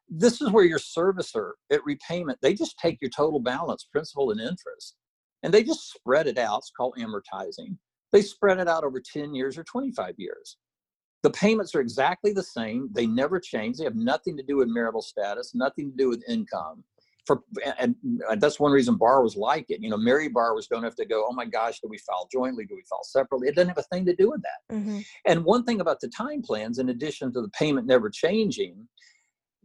This 0.10 0.42
is 0.42 0.50
where 0.52 0.66
your 0.66 0.80
servicer 0.80 1.52
at 1.72 1.84
repayment, 1.86 2.40
they 2.42 2.54
just 2.54 2.80
take 2.80 3.00
your 3.02 3.12
total 3.12 3.40
balance, 3.40 3.88
principal 3.92 4.32
and 4.32 4.40
interest, 4.40 4.96
and 5.44 5.54
they 5.54 5.64
just 5.64 5.92
spread 5.92 6.28
it 6.28 6.38
out. 6.38 6.60
It's 6.60 6.72
called 6.76 6.96
amortizing. 6.98 7.78
They 8.12 8.22
spread 8.22 8.60
it 8.60 8.68
out 8.68 8.84
over 8.84 9.02
10 9.02 9.36
years 9.36 9.58
or 9.58 9.64
25 9.64 10.16
years. 10.18 10.58
The 11.22 11.30
payments 11.30 11.76
are 11.76 11.82
exactly 11.82 12.32
the 12.32 12.42
same. 12.42 12.90
They 12.92 13.06
never 13.06 13.40
change. 13.40 13.78
They 13.78 13.84
have 13.84 13.96
nothing 13.96 14.38
to 14.38 14.44
do 14.44 14.58
with 14.58 14.70
marital 14.70 15.02
status, 15.02 15.52
nothing 15.54 15.92
to 15.92 15.98
do 15.98 16.10
with 16.10 16.24
income 16.30 16.84
for 17.26 17.42
and, 17.80 17.96
and 18.30 18.42
that's 18.42 18.60
one 18.60 18.72
reason 18.72 18.96
borrowers 18.96 19.36
like 19.36 19.66
it. 19.70 19.82
You 19.82 19.90
know, 19.90 19.98
married 19.98 20.34
borrowers 20.34 20.68
don't 20.68 20.84
have 20.84 20.96
to 20.96 21.06
go, 21.06 21.26
oh 21.28 21.34
my 21.34 21.46
gosh, 21.46 21.80
do 21.80 21.88
we 21.90 21.98
file 22.00 22.28
jointly? 22.32 22.66
Do 22.66 22.76
we 22.76 22.84
file 22.90 23.04
separately? 23.04 23.48
It 23.48 23.56
doesn't 23.56 23.70
have 23.70 23.78
a 23.78 23.96
thing 23.96 24.06
to 24.06 24.16
do 24.16 24.32
with 24.32 24.42
that. 24.42 24.76
Mm-hmm. 24.76 25.00
And 25.26 25.44
one 25.44 25.64
thing 25.64 25.82
about 25.82 26.00
the 26.00 26.10
time 26.10 26.42
plans, 26.42 26.80
in 26.80 26.90
addition 26.90 27.32
to 27.34 27.42
the 27.42 27.50
payment 27.50 27.88
never 27.88 28.10
changing, 28.10 28.88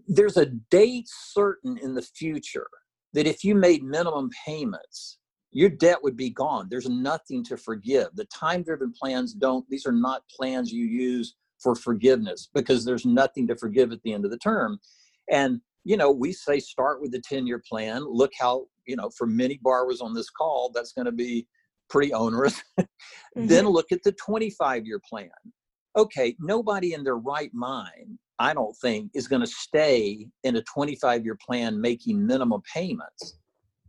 there's 0.07 0.37
a 0.37 0.47
date 0.47 1.09
certain 1.09 1.79
in 1.79 1.95
the 1.95 2.03
future 2.03 2.69
that 3.15 3.27
if 3.27 3.45
you 3.45 3.55
made 3.55 3.83
minimum 3.83 4.29
payments 4.45 5.19
your 5.55 5.71
debt 5.71 6.03
would 6.03 6.17
be 6.17 6.31
gone. 6.31 6.67
There's 6.69 6.89
nothing 6.89 7.45
to 7.45 7.57
forgive. 7.57 8.09
The 8.15 8.27
time 8.27 8.65
driven 8.65 8.93
plans 8.93 9.33
don't, 9.33 9.65
these 9.71 9.87
are 9.87 9.93
not 9.93 10.23
plans 10.29 10.73
you 10.73 10.85
use 10.85 11.37
for 11.63 11.77
forgiveness 11.77 12.51
because 12.53 12.85
there's 12.85 13.07
nothing 13.07 13.47
to 13.47 13.57
forgive 13.57 13.93
at 13.93 14.03
the 14.03 14.13
end 14.13 14.25
of 14.25 14.33
the 14.33 14.37
term. 14.37 14.79
And, 15.31 15.61
you 15.85 15.97
know, 15.97 16.11
we 16.11 16.33
say 16.33 16.59
start 16.61 17.01
with 17.01 17.13
the 17.13 17.21
10 17.21 17.47
year 17.47 17.63
plan. 17.69 18.05
Look 18.07 18.33
how, 18.39 18.67
you 18.87 18.97
know, 18.97 19.11
for 19.17 19.27
many 19.27 19.59
borrowers 19.63 20.01
on 20.01 20.15
this 20.15 20.31
call, 20.31 20.71
that's 20.75 20.93
going 20.93 21.07
to 21.07 21.13
be 21.13 21.47
pretty 21.89 22.13
onerous. 22.13 22.63
mm-hmm. 22.81 23.47
Then 23.47 23.69
look 23.69 23.93
at 23.93 24.03
the 24.03 24.13
25 24.13 24.87
year 24.87 25.01
plan. 25.09 25.31
Okay, 25.97 26.35
nobody 26.41 26.95
in 26.95 27.05
their 27.05 27.19
right 27.19 27.53
mind, 27.55 28.19
I 28.39 28.53
don't 28.53 28.77
think, 28.83 29.13
is 29.15 29.29
going 29.29 29.43
to 29.43 29.47
stay 29.47 30.27
in 30.43 30.57
a 30.57 30.63
25 30.63 31.25
year 31.25 31.39
plan 31.47 31.81
making 31.81 32.27
minimum 32.27 32.63
payments 32.73 33.39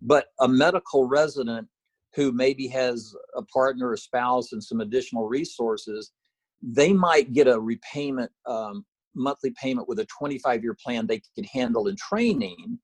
but 0.06 0.28
a 0.40 0.48
medical 0.48 1.08
resident 1.08 1.68
who 2.16 2.32
maybe 2.32 2.68
has 2.68 3.14
a 3.36 3.42
partner, 3.44 3.92
a 3.92 3.98
spouse, 3.98 4.54
and 4.54 4.64
some 4.64 4.80
additional 4.80 5.28
resources, 5.28 6.12
they 6.62 6.94
might 6.94 7.34
get 7.34 7.48
a 7.48 7.60
repayment 7.60 8.32
um, 8.46 8.86
monthly 9.16 9.54
payment 9.62 9.88
with 9.88 10.00
a 10.00 10.06
25 10.06 10.64
year 10.64 10.76
plan 10.84 11.08
they 11.08 11.22
can 11.36 11.44
handle 11.46 11.88
in 11.88 11.96
training. 11.96 12.80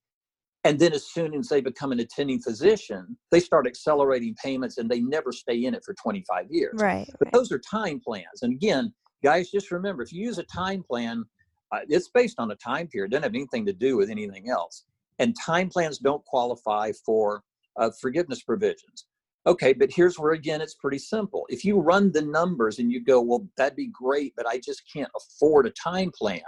And 0.64 0.78
then, 0.78 0.94
as 0.94 1.08
soon 1.08 1.34
as 1.34 1.48
they 1.48 1.60
become 1.60 1.92
an 1.92 2.00
attending 2.00 2.40
physician, 2.40 3.18
they 3.32 3.40
start 3.40 3.66
accelerating 3.66 4.36
payments 4.44 4.78
and 4.78 4.90
they 4.90 5.00
never 5.00 5.32
stay 5.32 5.66
in 5.66 5.74
it 5.74 5.84
for 5.84 5.96
25 5.96 6.46
years. 6.52 6.80
Right. 6.80 7.08
But 7.18 7.28
right. 7.28 7.34
those 7.34 7.52
are 7.52 7.60
time 7.60 8.00
plans. 8.00 8.44
And 8.44 8.54
again, 8.54 8.94
guys, 9.24 9.50
just 9.50 9.72
remember 9.72 10.04
if 10.04 10.14
you 10.14 10.24
use 10.24 10.38
a 10.38 10.44
time 10.44 10.84
plan, 10.84 11.26
uh, 11.72 11.80
it's 11.90 12.10
based 12.10 12.40
on 12.40 12.52
a 12.52 12.56
time 12.56 12.88
period, 12.88 13.08
it 13.08 13.12
doesn't 13.12 13.24
have 13.24 13.34
anything 13.34 13.66
to 13.66 13.74
do 13.74 13.98
with 13.98 14.12
anything 14.12 14.50
else 14.50 14.86
and 15.22 15.36
time 15.36 15.70
plans 15.70 16.00
don't 16.00 16.26
qualify 16.26 16.92
for 17.06 17.44
uh, 17.78 17.92
forgiveness 18.02 18.42
provisions. 18.42 19.06
Okay, 19.48 19.74
but 19.74 19.92
here's 19.92 20.20
where 20.20 20.34
again 20.34 20.62
it's 20.62 20.76
pretty 20.76 21.00
simple. 21.00 21.46
If 21.50 21.66
you 21.66 21.80
run 21.80 22.12
the 22.12 22.22
numbers 22.22 22.78
and 22.78 22.92
you 22.92 23.04
go, 23.04 23.22
well, 23.22 23.48
that'd 23.58 23.76
be 23.76 23.88
great, 23.88 24.34
but 24.36 24.46
I 24.46 24.60
just 24.60 24.84
can't 24.92 25.10
afford 25.16 25.66
a 25.66 25.72
time 25.72 26.12
plan. 26.16 26.42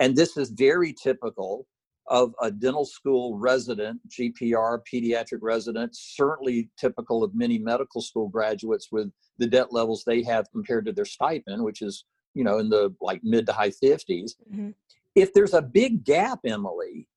And 0.00 0.16
this 0.16 0.36
is 0.36 0.50
very 0.50 0.94
typical 0.94 1.66
of 2.06 2.32
a 2.40 2.50
dental 2.50 2.86
school 2.86 3.36
resident, 3.36 4.00
GPR, 4.08 4.80
pediatric 4.90 5.40
resident, 5.42 5.94
certainly 5.94 6.70
typical 6.78 7.22
of 7.22 7.34
many 7.34 7.58
medical 7.58 8.00
school 8.00 8.28
graduates 8.28 8.88
with 8.90 9.10
the 9.38 9.46
debt 9.46 9.72
levels 9.72 10.04
they 10.04 10.22
have 10.22 10.50
compared 10.50 10.86
to 10.86 10.92
their 10.92 11.04
stipend, 11.04 11.62
which 11.62 11.82
is, 11.82 12.04
you 12.34 12.44
know, 12.44 12.58
in 12.58 12.70
the 12.70 12.94
like 13.02 13.20
mid 13.22 13.44
to 13.46 13.52
high 13.52 13.70
50s. 13.70 14.32
Mm-hmm. 14.50 14.70
If 15.14 15.34
there's 15.34 15.54
a 15.54 15.60
big 15.60 16.04
gap, 16.04 16.40
Emily, 16.46 17.08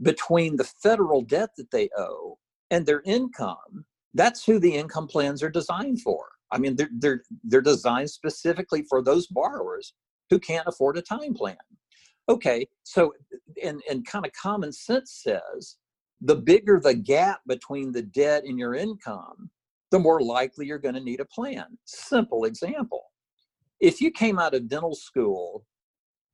between 0.00 0.56
the 0.56 0.64
federal 0.64 1.22
debt 1.22 1.50
that 1.58 1.70
they 1.70 1.90
owe 1.98 2.38
and 2.70 2.86
their 2.86 3.02
income, 3.04 3.84
that's 4.14 4.44
who 4.44 4.58
the 4.58 4.74
income 4.74 5.06
plans 5.06 5.42
are 5.42 5.50
designed 5.50 6.00
for. 6.02 6.26
I 6.50 6.58
mean, 6.58 6.76
they're, 6.76 6.90
they're, 6.98 7.22
they're 7.44 7.60
designed 7.60 8.10
specifically 8.10 8.84
for 8.88 9.02
those 9.02 9.26
borrowers 9.26 9.94
who 10.30 10.38
can't 10.38 10.66
afford 10.66 10.96
a 10.96 11.02
time 11.02 11.34
plan. 11.34 11.56
Okay, 12.28 12.66
so, 12.82 13.12
and, 13.62 13.80
and 13.90 14.06
kind 14.06 14.26
of 14.26 14.32
common 14.32 14.72
sense 14.72 15.22
says 15.22 15.76
the 16.20 16.36
bigger 16.36 16.80
the 16.80 16.94
gap 16.94 17.40
between 17.46 17.92
the 17.92 18.02
debt 18.02 18.44
and 18.44 18.58
your 18.58 18.74
income, 18.74 19.50
the 19.90 19.98
more 19.98 20.20
likely 20.20 20.66
you're 20.66 20.78
going 20.78 20.94
to 20.94 21.00
need 21.00 21.20
a 21.20 21.24
plan. 21.24 21.64
Simple 21.84 22.44
example. 22.44 23.04
If 23.80 24.00
you 24.00 24.10
came 24.10 24.38
out 24.38 24.54
of 24.54 24.68
dental 24.68 24.94
school, 24.94 25.64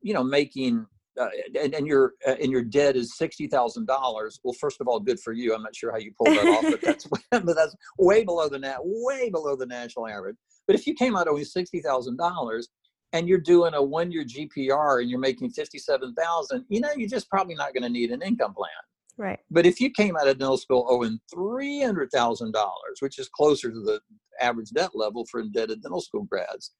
you 0.00 0.14
know, 0.14 0.24
making 0.24 0.86
uh, 1.20 1.28
and, 1.60 1.74
and 1.74 1.86
your 1.86 2.14
uh, 2.26 2.34
and 2.40 2.50
your 2.50 2.62
debt 2.62 2.96
is 2.96 3.16
sixty 3.16 3.46
thousand 3.46 3.86
dollars. 3.86 4.40
Well, 4.42 4.54
first 4.54 4.80
of 4.80 4.88
all, 4.88 5.00
good 5.00 5.20
for 5.20 5.32
you. 5.32 5.54
I'm 5.54 5.62
not 5.62 5.76
sure 5.76 5.92
how 5.92 5.98
you 5.98 6.12
pulled 6.18 6.36
that 6.36 6.46
off, 6.46 6.62
but 6.62 6.80
that's 6.82 7.06
but 7.30 7.54
that's 7.54 7.76
way 7.98 8.24
below 8.24 8.48
the 8.48 8.58
net, 8.58 8.78
way 8.82 9.30
below 9.30 9.56
the 9.56 9.66
national 9.66 10.08
average. 10.08 10.36
But 10.66 10.76
if 10.76 10.86
you 10.86 10.94
came 10.94 11.16
out 11.16 11.28
owing 11.28 11.44
sixty 11.44 11.80
thousand 11.80 12.16
dollars 12.16 12.68
and 13.12 13.28
you're 13.28 13.38
doing 13.38 13.74
a 13.74 13.82
one 13.82 14.10
year 14.10 14.24
GPR 14.24 15.00
and 15.00 15.08
you're 15.08 15.20
making 15.20 15.50
fifty 15.50 15.78
seven 15.78 16.14
thousand, 16.14 16.64
you 16.68 16.80
know, 16.80 16.90
you're 16.96 17.08
just 17.08 17.30
probably 17.30 17.54
not 17.54 17.74
going 17.74 17.84
to 17.84 17.88
need 17.88 18.10
an 18.10 18.22
income 18.22 18.54
plan. 18.54 18.70
Right. 19.16 19.38
But 19.50 19.66
if 19.66 19.80
you 19.80 19.90
came 19.90 20.16
out 20.16 20.26
of 20.26 20.38
dental 20.38 20.56
school 20.56 20.86
owing 20.88 21.20
three 21.32 21.80
hundred 21.80 22.10
thousand 22.10 22.52
dollars, 22.52 22.98
which 23.00 23.18
is 23.18 23.28
closer 23.28 23.70
to 23.70 23.80
the 23.80 24.00
average 24.40 24.70
debt 24.70 24.90
level 24.94 25.24
for 25.30 25.40
indebted 25.40 25.82
dental 25.82 26.00
school 26.00 26.24
grads, 26.24 26.72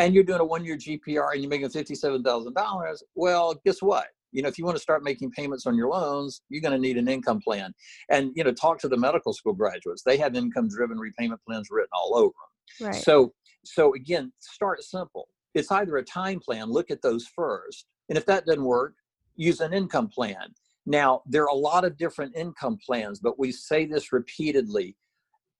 and 0.00 0.14
you're 0.14 0.24
doing 0.24 0.40
a 0.40 0.44
one 0.44 0.64
year 0.64 0.76
GPR 0.76 1.32
and 1.32 1.42
you're 1.42 1.50
making 1.50 1.68
$57,000, 1.68 3.02
well, 3.14 3.54
guess 3.64 3.80
what? 3.82 4.06
You 4.32 4.42
know, 4.42 4.48
if 4.48 4.58
you 4.58 4.64
want 4.64 4.76
to 4.76 4.82
start 4.82 5.04
making 5.04 5.30
payments 5.32 5.66
on 5.66 5.76
your 5.76 5.90
loans, 5.90 6.40
you're 6.48 6.62
going 6.62 6.72
to 6.72 6.78
need 6.78 6.96
an 6.96 7.06
income 7.06 7.40
plan. 7.40 7.74
And, 8.08 8.32
you 8.34 8.42
know, 8.42 8.52
talk 8.52 8.78
to 8.80 8.88
the 8.88 8.96
medical 8.96 9.32
school 9.34 9.52
graduates. 9.52 10.02
They 10.02 10.16
have 10.16 10.34
income 10.34 10.68
driven 10.68 10.98
repayment 10.98 11.40
plans 11.46 11.68
written 11.70 11.90
all 11.92 12.16
over 12.16 12.32
them. 12.80 12.88
Right. 12.88 13.02
So, 13.02 13.34
so 13.64 13.94
again, 13.94 14.32
start 14.38 14.82
simple. 14.82 15.28
It's 15.54 15.70
either 15.70 15.96
a 15.98 16.04
time 16.04 16.40
plan, 16.40 16.70
look 16.70 16.90
at 16.90 17.02
those 17.02 17.26
first. 17.36 17.86
And 18.08 18.16
if 18.16 18.24
that 18.26 18.46
doesn't 18.46 18.64
work, 18.64 18.94
use 19.36 19.60
an 19.60 19.74
income 19.74 20.08
plan. 20.08 20.54
Now, 20.86 21.22
there 21.26 21.42
are 21.42 21.50
a 21.50 21.54
lot 21.54 21.84
of 21.84 21.98
different 21.98 22.34
income 22.34 22.78
plans, 22.84 23.20
but 23.20 23.38
we 23.38 23.52
say 23.52 23.84
this 23.84 24.12
repeatedly 24.12 24.96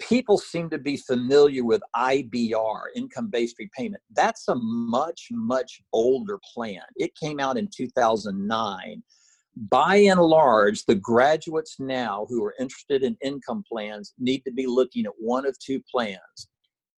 people 0.00 0.38
seem 0.38 0.68
to 0.70 0.78
be 0.78 0.96
familiar 0.96 1.64
with 1.64 1.82
IBR, 1.94 2.80
income 2.96 3.28
based 3.28 3.56
repayment. 3.58 4.02
That's 4.14 4.48
a 4.48 4.56
much, 4.56 5.28
much 5.30 5.80
older 5.92 6.40
plan. 6.52 6.82
It 6.96 7.14
came 7.14 7.38
out 7.38 7.56
in 7.56 7.68
2009. 7.68 9.02
By 9.68 9.96
and 9.96 10.20
large, 10.20 10.84
the 10.86 10.94
graduates 10.94 11.76
now 11.78 12.26
who 12.28 12.44
are 12.44 12.54
interested 12.58 13.02
in 13.02 13.16
income 13.22 13.62
plans 13.70 14.14
need 14.18 14.40
to 14.44 14.52
be 14.52 14.66
looking 14.66 15.06
at 15.06 15.12
one 15.18 15.46
of 15.46 15.58
two 15.58 15.82
plans 15.90 16.48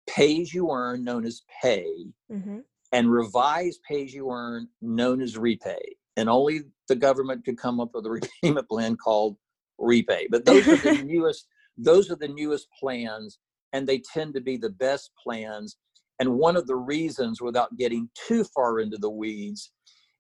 pay 0.08 0.42
as 0.42 0.54
you 0.54 0.70
earn, 0.72 1.04
known 1.04 1.26
as 1.26 1.42
pay, 1.62 1.88
mm-hmm. 2.32 2.60
and 2.92 3.12
revised 3.12 3.80
pay 3.88 4.04
as 4.04 4.14
you 4.14 4.30
earn, 4.30 4.68
known 4.82 5.22
as 5.22 5.38
repay. 5.38 5.82
And 6.18 6.30
only 6.30 6.62
the 6.88 6.96
government 6.96 7.46
could 7.46 7.58
come 7.58 7.80
up 7.80 7.92
with 7.94 8.06
a 8.06 8.10
repayment 8.44 8.68
plan 8.68 8.98
called 8.98 9.38
repay. 9.78 10.28
But 10.30 10.46
those 10.46 10.68
are 10.68 10.76
the 10.76 11.04
newest 11.06 11.48
those 11.78 12.12
are 12.12 12.18
the 12.18 12.28
newest 12.28 12.68
plans, 12.80 13.40
and 13.74 13.88
they 13.88 14.02
tend 14.14 14.34
to 14.34 14.42
be 14.42 14.58
the 14.58 14.70
best 14.70 15.12
plans. 15.22 15.78
And 16.20 16.36
one 16.36 16.56
of 16.56 16.68
the 16.68 16.76
reasons, 16.76 17.42
without 17.42 17.78
getting 17.78 18.10
too 18.28 18.44
far 18.44 18.80
into 18.80 18.98
the 18.98 19.10
weeds, 19.10 19.72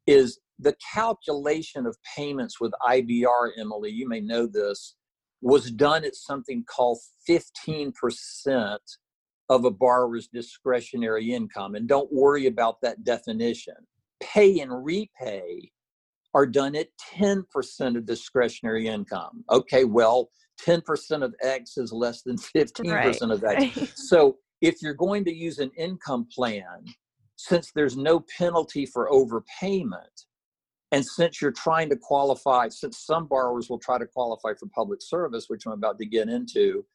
is 0.08 0.40
the 0.60 0.76
calculation 0.94 1.86
of 1.86 1.98
payments 2.16 2.60
with 2.60 2.72
IBR, 2.88 3.52
Emily, 3.58 3.92
you 3.92 4.08
may 4.08 4.20
know 4.20 4.48
this, 4.48 4.96
was 5.42 5.72
done 5.72 6.06
at 6.06 6.16
something 6.16 6.64
called 6.64 7.00
15% 7.28 8.78
of 9.50 9.66
a 9.66 9.72
borrower's 9.72 10.28
discretionary 10.28 11.34
income. 11.34 11.76
And 11.76 11.88
don't 11.88 12.12
worry 12.14 12.46
about 12.46 12.78
that 12.82 13.04
definition. 13.04 13.76
Pay 14.22 14.60
and 14.60 14.86
repay 14.86 15.72
are 16.34 16.46
done 16.46 16.76
at 16.76 16.88
10% 17.14 17.44
of 17.98 18.06
discretionary 18.06 18.88
income. 18.88 19.44
Okay, 19.50 19.84
well, 19.84 20.30
10% 20.65 21.24
of 21.24 21.34
X 21.41 21.78
is 21.78 21.91
less 21.91 22.21
than 22.21 22.38
15% 22.38 22.91
right. 22.91 23.21
of 23.21 23.43
X. 23.43 23.93
so 24.10 24.38
if 24.62 24.82
you're 24.82 24.93
going 24.93 25.26
to 25.26 25.34
use 25.34 25.60
an 25.60 25.71
income 25.78 26.28
plan, 26.34 26.86
since 27.36 27.71
there's 27.74 27.97
no 27.97 28.24
penalty 28.38 28.86
for 28.86 29.10
overpayment, 29.10 30.26
and 30.91 31.06
since 31.06 31.41
you're 31.41 31.52
trying 31.52 31.89
to 31.89 31.95
qualify, 31.95 32.67
since 32.67 33.06
some 33.06 33.26
borrowers 33.26 33.69
will 33.69 33.80
try 33.80 33.97
to 33.97 34.06
qualify 34.06 34.54
for 34.60 34.67
public 34.76 35.02
service, 35.02 35.45
which 35.47 35.65
I'm 35.65 35.71
about 35.71 35.97
to 36.00 36.06
get 36.06 36.28
into, 36.28 36.86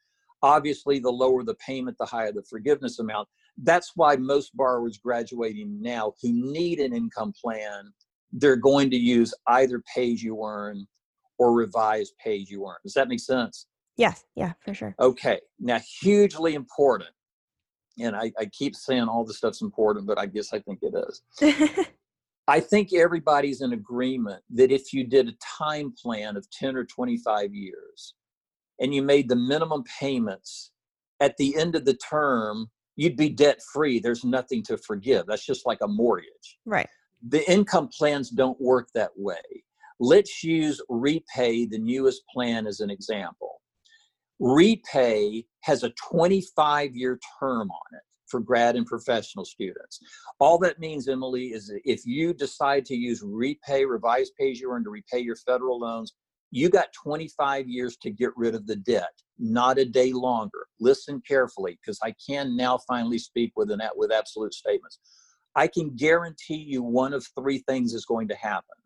obviously 0.42 0.98
the 0.98 1.11
lower 1.11 1.42
the 1.42 1.55
payment, 1.55 1.96
the 1.98 2.07
higher 2.07 2.31
the 2.31 2.42
forgiveness 2.42 2.98
amount. 2.98 3.29
That's 3.62 3.92
why 3.96 4.16
most 4.16 4.55
borrowers 4.55 4.98
graduating 4.98 5.81
now 5.81 6.12
who 6.22 6.31
need 6.33 6.79
an 6.79 6.94
income 6.94 7.33
plan, 7.42 7.92
they're 8.33 8.57
going 8.57 8.90
to 8.90 8.96
use 8.96 9.33
either 9.46 9.83
pay 9.94 10.12
as 10.12 10.22
you 10.22 10.44
earn 10.44 10.87
or 11.38 11.53
revised 11.53 12.14
pay 12.22 12.40
as 12.40 12.51
you 12.51 12.66
earn. 12.66 12.77
Does 12.85 12.94
that 12.94 13.09
make 13.09 13.20
sense? 13.20 13.66
Yes, 13.96 14.25
yeah, 14.35 14.53
for 14.64 14.75
sure. 14.75 14.94
Okay, 15.01 15.40
now 15.59 15.81
hugely 16.01 16.55
important, 16.55 17.11
and 17.99 18.14
I, 18.14 18.31
I 18.38 18.46
keep 18.46 18.77
saying 18.77 19.05
all 19.05 19.25
this 19.25 19.38
stuff's 19.38 19.62
important, 19.62 20.07
but 20.07 20.18
I 20.18 20.27
guess 20.27 20.53
I 20.53 20.59
think 20.61 20.81
it 20.83 20.94
is. 21.09 21.87
I 22.49 22.61
think 22.61 22.92
everybody's 22.92 23.61
in 23.61 23.72
agreement 23.72 24.42
that 24.55 24.70
if 24.70 24.92
you 24.92 25.05
did 25.05 25.29
a 25.29 25.35
time 25.59 25.92
plan 26.01 26.37
of 26.37 26.49
10 26.51 26.77
or 26.77 26.85
25 26.85 27.53
years 27.53 28.14
and 28.79 28.94
you 28.94 29.03
made 29.03 29.29
the 29.29 29.37
minimum 29.37 29.83
payments 29.99 30.70
at 31.20 31.37
the 31.38 31.57
end 31.57 31.75
of 31.75 31.85
the 31.85 31.94
term, 31.94 32.70
you'd 32.94 33.16
be 33.16 33.31
debt 33.31 33.61
free. 33.72 33.99
There's 33.99 34.25
nothing 34.25 34.62
to 34.64 34.79
forgive. 34.79 35.27
That's 35.27 35.44
just 35.44 35.66
like 35.66 35.79
a 35.83 35.88
mortgage. 35.88 36.59
Right. 36.64 36.88
The 37.27 37.49
income 37.51 37.88
plans 37.88 38.31
don't 38.31 38.61
work 38.61 38.90
that 38.94 39.11
way. 39.16 39.64
Let's 39.98 40.44
use 40.44 40.80
Repay, 40.90 41.66
the 41.66 41.78
newest 41.78 42.22
plan, 42.32 42.66
as 42.66 42.80
an 42.80 42.90
example. 42.90 43.61
Repay 44.40 45.44
has 45.62 45.82
a 45.82 45.90
25 45.90 46.94
year 46.94 47.18
term 47.40 47.70
on 47.70 47.96
it 47.96 48.02
for 48.26 48.40
grad 48.40 48.76
and 48.76 48.87
professional 48.87 49.44
students. 49.44 50.00
All 50.40 50.59
that 50.59 50.78
means, 50.78 51.09
Emily, 51.09 51.46
is 51.46 51.72
if 51.85 52.04
you 52.04 52.35
decide 52.35 52.85
to 52.87 52.94
use 52.94 53.22
Repay, 53.22 53.87
revised 53.87 54.32
pay 54.38 54.50
as 54.50 54.61
you 54.61 54.70
earn 54.70 54.85
to 54.85 54.90
repay 54.90 55.20
your 55.20 55.37
federal 55.37 55.78
loans, 55.78 56.12
You 56.50 56.68
got 56.68 56.92
25 56.92 57.68
years 57.68 57.96
to 57.98 58.11
get 58.11 58.30
rid 58.37 58.54
of 58.54 58.66
the 58.66 58.76
debt, 58.76 59.12
not 59.38 59.78
a 59.78 59.85
day 59.85 60.12
longer. 60.12 60.66
Listen 60.80 61.22
carefully, 61.26 61.78
because 61.80 61.98
I 62.02 62.14
can 62.28 62.56
now 62.56 62.78
finally 62.87 63.18
speak 63.18 63.52
with 63.56 63.70
an 63.70 63.80
with 63.96 64.12
absolute 64.12 64.54
statements. 64.54 64.98
I 65.54 65.68
can 65.68 65.96
guarantee 65.96 66.56
you 66.56 66.82
one 66.82 67.14
of 67.14 67.26
three 67.38 67.59
things 67.66 67.94
is 67.94 68.04
going 68.04 68.28
to 68.28 68.37
happen. 68.37 68.76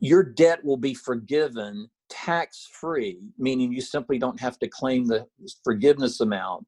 your 0.00 0.22
debt 0.22 0.62
will 0.64 0.76
be 0.76 0.94
forgiven 0.94 1.90
tax 2.08 2.68
free, 2.72 3.18
meaning 3.38 3.72
you 3.72 3.80
simply 3.80 4.18
don't 4.18 4.40
have 4.40 4.58
to 4.58 4.68
claim 4.68 5.06
the 5.06 5.26
forgiveness 5.64 6.20
amount 6.20 6.66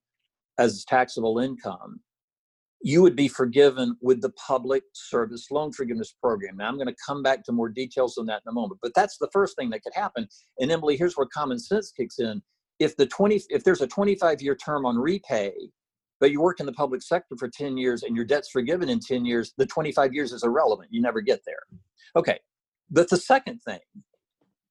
as 0.59 0.85
taxable 0.85 1.39
income. 1.39 2.01
You 2.83 3.03
would 3.03 3.17
be 3.17 3.29
forgiven 3.29 3.97
with 4.01 4.23
the 4.23 4.31
public 4.31 4.83
service 4.95 5.51
loan 5.51 5.73
forgiveness 5.73 6.15
program. 6.21 6.57
Now, 6.57 6.69
I'm 6.69 6.77
going 6.77 6.87
to 6.87 6.97
come 7.07 7.23
back 7.23 7.45
to 7.45 7.53
more 7.53 7.69
details 7.69 8.17
on 8.17 8.27
that 8.27 8.43
in 8.47 8.51
a 8.51 8.53
moment, 8.53 8.81
but 8.83 8.93
that's 8.95 9.19
the 9.19 9.29
first 9.33 9.57
thing 9.57 9.69
that 9.71 9.83
could 9.83 9.93
happen. 9.95 10.27
And 10.59 10.71
Emily, 10.71 10.97
here's 10.97 11.15
where 11.15 11.27
common 11.27 11.59
sense 11.59 11.93
kicks 11.93 12.19
in 12.19 12.43
if 12.81 12.97
the 12.97 13.07
20 13.07 13.43
if 13.51 13.63
there's 13.63 13.83
a 13.83 13.87
25 13.87 14.43
year 14.43 14.57
term 14.57 14.85
on 14.85 14.97
repay 14.97 15.53
but 16.19 16.31
you 16.31 16.41
work 16.41 16.61
in 16.61 16.67
the 16.67 16.73
public 16.73 17.03
sector 17.03 17.37
for 17.39 17.49
10 17.49 17.79
years 17.79 18.03
and 18.03 18.17
your 18.17 18.25
debt's 18.25 18.51
forgiven 18.51 18.89
in 18.89 18.99
10 18.99 19.25
years 19.25 19.53
the 19.59 19.67
25 19.67 20.13
years 20.13 20.33
is 20.33 20.43
irrelevant 20.43 20.89
you 20.91 21.01
never 21.01 21.21
get 21.21 21.41
there 21.47 21.61
okay 22.17 22.41
but 22.91 23.09
the 23.09 23.17
second 23.17 23.61
thing 23.61 23.79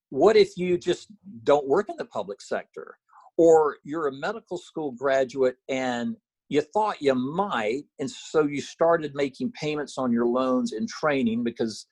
what 0.09 0.35
if 0.35 0.57
you 0.57 0.77
just 0.77 1.07
don't 1.43 1.67
work 1.67 1.87
in 1.87 1.95
the 1.97 2.05
public 2.05 2.41
sector 2.41 2.97
or 3.37 3.77
you're 3.83 4.07
a 4.07 4.11
medical 4.11 4.57
school 4.57 4.91
graduate 4.91 5.55
and 5.69 6.17
you 6.49 6.61
thought 6.73 7.01
you 7.01 7.15
might 7.15 7.83
and 7.99 8.09
so 8.09 8.45
you 8.45 8.59
started 8.59 9.13
making 9.15 9.51
payments 9.51 9.97
on 9.97 10.11
your 10.11 10.25
loans 10.25 10.73
in 10.73 10.85
training 10.87 11.43
because 11.43 11.87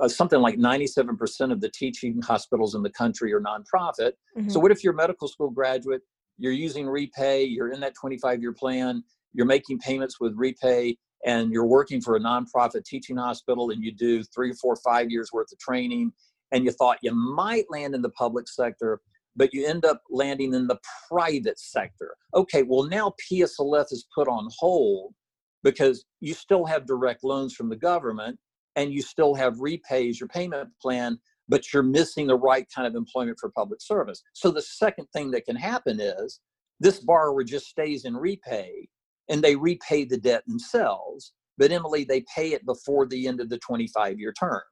uh, 0.00 0.08
something 0.08 0.40
like 0.40 0.56
97% 0.56 1.52
of 1.52 1.60
the 1.60 1.70
teaching 1.70 2.20
hospitals 2.22 2.74
in 2.74 2.82
the 2.82 2.90
country 2.90 3.32
are 3.32 3.40
nonprofit. 3.40 4.12
Mm-hmm. 4.36 4.48
So, 4.48 4.60
what 4.60 4.72
if 4.72 4.82
you're 4.82 4.92
a 4.92 4.96
medical 4.96 5.28
school 5.28 5.50
graduate? 5.50 6.02
You're 6.36 6.52
using 6.52 6.86
repay, 6.86 7.44
you're 7.44 7.70
in 7.70 7.80
that 7.80 7.94
25 8.00 8.40
year 8.40 8.52
plan, 8.52 9.02
you're 9.32 9.46
making 9.46 9.78
payments 9.78 10.20
with 10.20 10.34
repay, 10.36 10.96
and 11.24 11.52
you're 11.52 11.66
working 11.66 12.00
for 12.00 12.16
a 12.16 12.20
nonprofit 12.20 12.84
teaching 12.84 13.16
hospital, 13.16 13.70
and 13.70 13.82
you 13.82 13.92
do 13.92 14.22
three, 14.22 14.52
four, 14.52 14.76
five 14.76 15.10
years 15.10 15.30
worth 15.32 15.50
of 15.52 15.58
training, 15.58 16.12
and 16.52 16.64
you 16.64 16.70
thought 16.70 16.98
you 17.02 17.14
might 17.14 17.64
land 17.70 17.94
in 17.94 18.02
the 18.02 18.10
public 18.10 18.48
sector, 18.48 19.00
but 19.38 19.54
you 19.54 19.66
end 19.66 19.84
up 19.84 20.02
landing 20.10 20.52
in 20.52 20.66
the 20.66 20.78
private 21.08 21.58
sector. 21.58 22.14
Okay, 22.34 22.64
well, 22.64 22.84
now 22.84 23.14
PSLF 23.30 23.92
is 23.92 24.06
put 24.14 24.28
on 24.28 24.48
hold 24.58 25.14
because 25.62 26.04
you 26.20 26.34
still 26.34 26.66
have 26.66 26.86
direct 26.86 27.24
loans 27.24 27.54
from 27.54 27.68
the 27.68 27.76
government 27.76 28.38
and 28.76 28.92
you 28.92 29.00
still 29.00 29.34
have 29.34 29.60
repays 29.60 30.20
your 30.20 30.28
payment 30.28 30.68
plan 30.82 31.18
but 31.50 31.72
you're 31.72 31.82
missing 31.82 32.26
the 32.26 32.36
right 32.36 32.66
kind 32.74 32.86
of 32.86 32.94
employment 32.94 33.38
for 33.40 33.50
public 33.50 33.80
service. 33.80 34.22
So 34.34 34.50
the 34.50 34.60
second 34.60 35.06
thing 35.14 35.30
that 35.30 35.46
can 35.46 35.56
happen 35.56 35.98
is 35.98 36.40
this 36.78 37.00
borrower 37.00 37.42
just 37.42 37.68
stays 37.68 38.04
in 38.04 38.14
repay 38.14 38.86
and 39.30 39.42
they 39.42 39.56
repay 39.56 40.04
the 40.04 40.18
debt 40.18 40.42
themselves 40.46 41.32
but 41.56 41.72
emily 41.72 42.04
they 42.04 42.22
pay 42.34 42.52
it 42.52 42.64
before 42.66 43.06
the 43.06 43.26
end 43.26 43.40
of 43.40 43.48
the 43.48 43.58
25 43.58 44.20
year 44.20 44.32
term. 44.32 44.62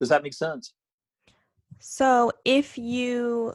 Does 0.00 0.08
that 0.10 0.22
make 0.22 0.34
sense? 0.34 0.74
So 1.78 2.32
if 2.44 2.76
you 2.76 3.54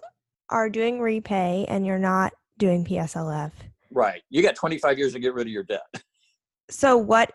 are 0.52 0.70
doing 0.70 1.00
repay 1.00 1.66
and 1.70 1.86
you're 1.86 2.00
not 2.00 2.34
doing 2.58 2.86
pslf 2.86 3.52
right. 3.92 4.22
You 4.30 4.42
got 4.42 4.56
25 4.56 4.98
years 4.98 5.14
to 5.14 5.20
get 5.20 5.34
rid 5.34 5.48
of 5.48 5.54
your 5.54 5.64
debt. 5.64 5.86
So 6.70 6.96
what 6.96 7.34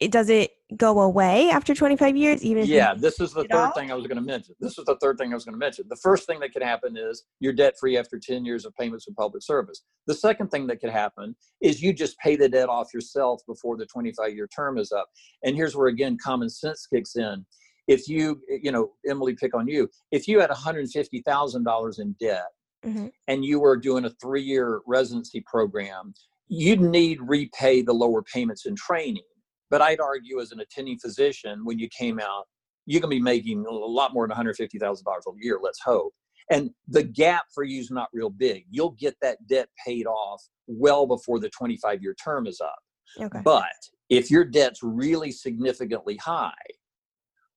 it 0.00 0.10
does 0.10 0.28
it 0.28 0.50
go 0.76 1.00
away 1.02 1.50
after 1.50 1.72
25 1.72 2.16
years 2.16 2.44
even 2.44 2.66
yeah 2.66 2.94
this 2.94 3.20
is 3.20 3.32
the 3.32 3.44
third 3.44 3.72
thing 3.74 3.92
i 3.92 3.94
was 3.94 4.08
going 4.08 4.16
to 4.16 4.24
mention. 4.24 4.56
This 4.58 4.76
is 4.76 4.84
the 4.86 4.96
third 4.96 5.18
thing 5.18 5.30
i 5.30 5.34
was 5.36 5.44
going 5.44 5.52
to 5.52 5.58
mention. 5.58 5.84
The 5.88 6.00
first 6.02 6.26
thing 6.26 6.40
that 6.40 6.52
could 6.52 6.64
happen 6.64 6.96
is 6.96 7.22
you're 7.38 7.52
debt 7.52 7.74
free 7.78 7.96
after 7.96 8.18
10 8.18 8.44
years 8.44 8.64
of 8.64 8.74
payments 8.74 9.06
of 9.06 9.14
public 9.14 9.44
service. 9.44 9.84
The 10.08 10.14
second 10.14 10.48
thing 10.48 10.66
that 10.66 10.80
could 10.80 10.90
happen 10.90 11.36
is 11.60 11.80
you 11.80 11.92
just 11.92 12.18
pay 12.18 12.34
the 12.34 12.48
debt 12.48 12.68
off 12.68 12.92
yourself 12.92 13.40
before 13.46 13.76
the 13.76 13.86
25 13.86 14.34
year 14.34 14.48
term 14.48 14.78
is 14.78 14.90
up. 14.90 15.06
And 15.44 15.54
here's 15.54 15.76
where 15.76 15.86
again 15.86 16.18
common 16.20 16.50
sense 16.50 16.88
kicks 16.92 17.14
in 17.14 17.46
if 17.86 18.08
you 18.08 18.40
you 18.48 18.72
know 18.72 18.92
emily 19.08 19.34
pick 19.34 19.54
on 19.54 19.66
you 19.68 19.88
if 20.10 20.26
you 20.28 20.40
had 20.40 20.50
$150000 20.50 22.00
in 22.00 22.16
debt 22.20 22.46
mm-hmm. 22.84 23.06
and 23.28 23.44
you 23.44 23.60
were 23.60 23.76
doing 23.76 24.04
a 24.04 24.10
three 24.20 24.42
year 24.42 24.80
residency 24.86 25.42
program 25.46 26.14
you'd 26.48 26.80
need 26.80 27.18
repay 27.20 27.82
the 27.82 27.92
lower 27.92 28.22
payments 28.22 28.66
in 28.66 28.74
training 28.76 29.22
but 29.70 29.82
I'd 29.82 30.00
argue 30.00 30.40
as 30.40 30.52
an 30.52 30.60
attending 30.60 30.98
physician, 30.98 31.64
when 31.64 31.78
you 31.78 31.88
came 31.88 32.20
out, 32.20 32.44
you 32.86 33.00
can 33.00 33.10
be 33.10 33.20
making 33.20 33.64
a 33.66 33.70
lot 33.72 34.14
more 34.14 34.26
than 34.26 34.36
$150,000 34.36 34.78
a 34.78 35.20
year, 35.40 35.58
let's 35.60 35.80
hope. 35.80 36.14
And 36.50 36.70
the 36.86 37.02
gap 37.02 37.46
for 37.52 37.64
you 37.64 37.80
is 37.80 37.90
not 37.90 38.08
real 38.12 38.30
big. 38.30 38.66
You'll 38.70 38.92
get 38.92 39.16
that 39.20 39.44
debt 39.48 39.68
paid 39.84 40.06
off 40.06 40.40
well 40.68 41.06
before 41.06 41.40
the 41.40 41.50
25 41.50 42.02
year 42.02 42.14
term 42.22 42.46
is 42.46 42.60
up. 42.60 42.78
Okay. 43.20 43.40
But 43.42 43.64
if 44.08 44.30
your 44.30 44.44
debt's 44.44 44.80
really 44.82 45.32
significantly 45.32 46.16
high, 46.18 46.52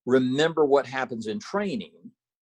remember 0.05 0.65
what 0.65 0.85
happens 0.85 1.27
in 1.27 1.39
training. 1.39 1.93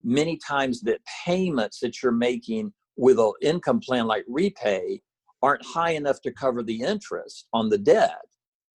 Many 0.04 0.38
times 0.38 0.82
that 0.82 1.02
payments 1.26 1.80
that 1.82 2.02
you're 2.02 2.12
making 2.12 2.74
with 2.96 3.20
an 3.20 3.34
income 3.42 3.80
plan 3.80 4.08
like 4.08 4.26
repay 4.28 5.02
aren't 5.42 5.66
high 5.66 5.92
enough 5.92 6.22
to 6.22 6.32
cover 6.32 6.64
the 6.64 6.82
interest 6.82 7.48
on 7.54 7.70
the 7.70 7.78
debt. 7.78 8.26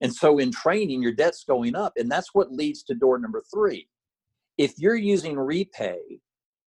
And 0.01 0.15
so 0.15 0.39
in 0.39 0.51
training, 0.51 1.03
your 1.03 1.13
debt's 1.13 1.45
going 1.45 1.75
up. 1.75 1.93
And 1.97 2.11
that's 2.11 2.31
what 2.33 2.53
leads 2.53 2.83
to 2.85 2.95
door 2.95 3.19
number 3.19 3.43
three. 3.53 3.89
If 4.59 4.75
you're 4.79 4.97
using 4.97 5.37
repay 5.37 6.01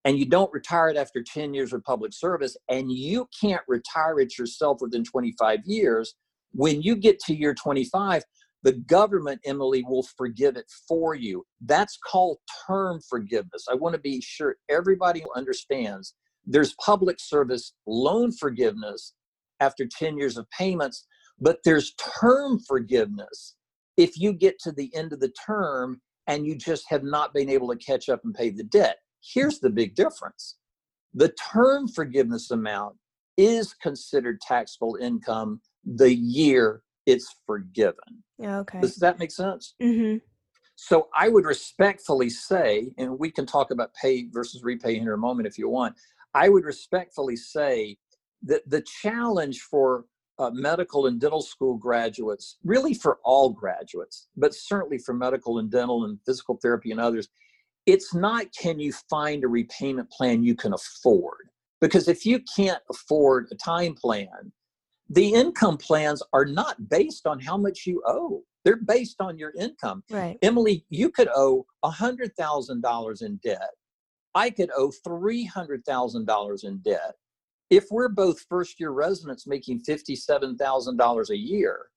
and 0.05 0.17
you 0.17 0.25
don't 0.25 0.51
retire 0.53 0.89
it 0.89 0.97
after 0.97 1.21
10 1.21 1.53
years 1.53 1.73
of 1.73 1.83
public 1.83 2.13
service 2.13 2.55
and 2.69 2.91
you 2.91 3.27
can't 3.39 3.61
retire 3.67 4.19
it 4.19 4.37
yourself 4.37 4.79
within 4.81 5.03
25 5.03 5.59
years, 5.65 6.15
when 6.53 6.81
you 6.81 6.95
get 6.95 7.19
to 7.19 7.35
year 7.35 7.53
25, 7.53 8.23
the 8.65 8.73
government, 8.73 9.39
Emily, 9.45 9.83
will 9.87 10.07
forgive 10.17 10.57
it 10.57 10.65
for 10.87 11.13
you. 11.13 11.45
That's 11.61 11.97
called 11.97 12.39
term 12.67 12.99
forgiveness. 13.07 13.67
I 13.71 13.75
want 13.75 13.93
to 13.93 14.01
be 14.01 14.19
sure 14.21 14.55
everybody 14.69 15.23
understands 15.35 16.15
there's 16.47 16.73
public 16.83 17.17
service 17.19 17.73
loan 17.85 18.31
forgiveness 18.31 19.13
after 19.59 19.85
10 19.85 20.17
years 20.17 20.35
of 20.35 20.49
payments, 20.49 21.05
but 21.39 21.59
there's 21.63 21.93
term 22.19 22.59
forgiveness 22.59 23.55
if 23.97 24.19
you 24.19 24.33
get 24.33 24.57
to 24.61 24.71
the 24.71 24.93
end 24.95 25.13
of 25.13 25.19
the 25.19 25.33
term 25.45 26.01
and 26.25 26.47
you 26.47 26.55
just 26.55 26.85
have 26.89 27.03
not 27.03 27.35
been 27.35 27.49
able 27.51 27.67
to 27.69 27.77
catch 27.77 28.09
up 28.09 28.21
and 28.23 28.33
pay 28.33 28.49
the 28.49 28.63
debt. 28.63 28.97
Here's 29.21 29.59
the 29.59 29.69
big 29.69 29.93
difference 29.93 30.57
the 31.13 31.33
term 31.53 31.87
forgiveness 31.87 32.49
amount 32.49 32.95
is 33.37 33.75
considered 33.75 34.41
taxable 34.41 34.97
income 34.99 35.61
the 35.85 36.15
year 36.15 36.81
it's 37.05 37.35
forgiven. 37.45 38.23
Okay. 38.41 38.81
Does 38.81 38.95
that 38.97 39.19
make 39.19 39.31
sense? 39.31 39.75
Mm-hmm. 39.81 40.17
So 40.75 41.07
I 41.17 41.29
would 41.29 41.45
respectfully 41.45 42.29
say, 42.29 42.91
and 42.97 43.17
we 43.17 43.31
can 43.31 43.45
talk 43.45 43.71
about 43.71 43.93
pay 43.93 44.27
versus 44.31 44.63
repay 44.63 44.97
in 44.97 45.07
a 45.07 45.17
moment 45.17 45.47
if 45.47 45.57
you 45.57 45.69
want. 45.69 45.95
I 46.33 46.49
would 46.49 46.65
respectfully 46.65 47.37
say 47.37 47.97
that 48.43 48.69
the 48.69 48.81
challenge 48.81 49.61
for 49.61 50.05
uh, 50.37 50.49
medical 50.51 51.07
and 51.07 51.19
dental 51.19 51.41
school 51.41 51.77
graduates, 51.77 52.57
really 52.65 52.93
for 52.93 53.19
all 53.23 53.49
graduates, 53.49 54.27
but 54.35 54.53
certainly 54.53 54.97
for 54.97 55.13
medical 55.13 55.59
and 55.59 55.71
dental 55.71 56.03
and 56.03 56.19
physical 56.25 56.59
therapy 56.61 56.91
and 56.91 56.99
others, 56.99 57.29
it's 57.85 58.13
not 58.13 58.47
can 58.59 58.79
you 58.79 58.91
find 59.09 59.43
a 59.43 59.47
repayment 59.47 60.09
plan 60.09 60.43
you 60.43 60.55
can 60.55 60.73
afford? 60.73 61.49
Because 61.79 62.07
if 62.07 62.25
you 62.25 62.41
can't 62.55 62.81
afford 62.89 63.47
a 63.51 63.55
time 63.55 63.93
plan, 63.93 64.51
the 65.09 65.33
income 65.33 65.77
plans 65.77 66.21
are 66.33 66.45
not 66.45 66.89
based 66.89 67.27
on 67.27 67.39
how 67.39 67.57
much 67.57 67.85
you 67.85 68.01
owe. 68.05 68.43
They're 68.63 68.77
based 68.77 69.17
on 69.19 69.37
your 69.37 69.53
income. 69.59 70.03
Right. 70.09 70.37
Emily, 70.41 70.85
you 70.89 71.11
could 71.11 71.29
owe 71.35 71.65
$100,000 71.83 73.21
in 73.21 73.39
debt. 73.43 73.69
I 74.33 74.49
could 74.49 74.71
owe 74.75 74.91
$300,000 75.07 76.63
in 76.63 76.77
debt 76.79 77.13
if 77.69 77.85
we're 77.91 78.09
both 78.09 78.45
first 78.49 78.79
year 78.79 78.91
residents 78.91 79.47
making 79.47 79.81
$57,000 79.87 81.29
a 81.29 81.37
year 81.37 81.87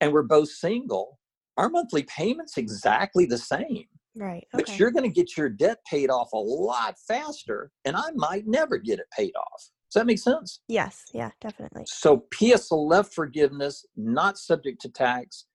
and 0.00 0.12
we're 0.12 0.22
both 0.22 0.48
single, 0.48 1.18
our 1.56 1.68
monthly 1.68 2.02
payment's 2.04 2.58
exactly 2.58 3.24
the 3.24 3.38
same. 3.38 3.86
Right. 4.14 4.46
Okay. 4.54 4.64
But 4.64 4.78
you're 4.78 4.90
going 4.90 5.10
to 5.10 5.14
get 5.14 5.36
your 5.36 5.48
debt 5.48 5.78
paid 5.88 6.10
off 6.10 6.32
a 6.32 6.38
lot 6.38 6.96
faster, 7.06 7.70
and 7.84 7.96
I 7.96 8.10
might 8.14 8.46
never 8.46 8.78
get 8.78 8.98
it 8.98 9.06
paid 9.16 9.34
off. 9.36 9.70
Does 9.96 10.02
that 10.02 10.08
make 10.08 10.18
sense? 10.18 10.60
Yes. 10.68 11.06
Yeah, 11.14 11.30
definitely. 11.40 11.84
So 11.86 12.26
PSLF 12.34 13.14
forgiveness, 13.14 13.86
not 13.96 14.36
subject 14.36 14.82
to 14.82 14.90
tax, 14.90 15.46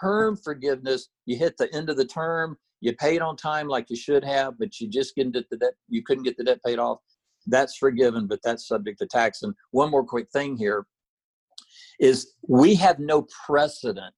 term 0.00 0.34
forgiveness, 0.34 1.10
you 1.26 1.36
hit 1.36 1.58
the 1.58 1.70
end 1.74 1.90
of 1.90 1.98
the 1.98 2.06
term, 2.06 2.56
you 2.80 2.96
paid 2.96 3.20
on 3.20 3.36
time 3.36 3.68
like 3.68 3.90
you 3.90 3.96
should 3.96 4.24
have, 4.24 4.58
but 4.58 4.80
you 4.80 4.88
just 4.88 5.14
couldn't 5.14 5.32
get 5.32 5.50
the 5.50 5.58
debt, 5.58 5.74
you 5.90 6.02
couldn't 6.02 6.22
get 6.22 6.38
the 6.38 6.44
debt 6.44 6.60
paid 6.64 6.78
off. 6.78 7.00
That's 7.46 7.76
forgiven, 7.76 8.26
but 8.26 8.40
that's 8.42 8.66
subject 8.66 8.98
to 9.00 9.06
tax. 9.06 9.42
And 9.42 9.52
one 9.72 9.90
more 9.90 10.04
quick 10.04 10.28
thing 10.32 10.56
here 10.56 10.86
is 12.00 12.32
we 12.48 12.74
have 12.76 12.98
no 12.98 13.26
precedent 13.44 14.14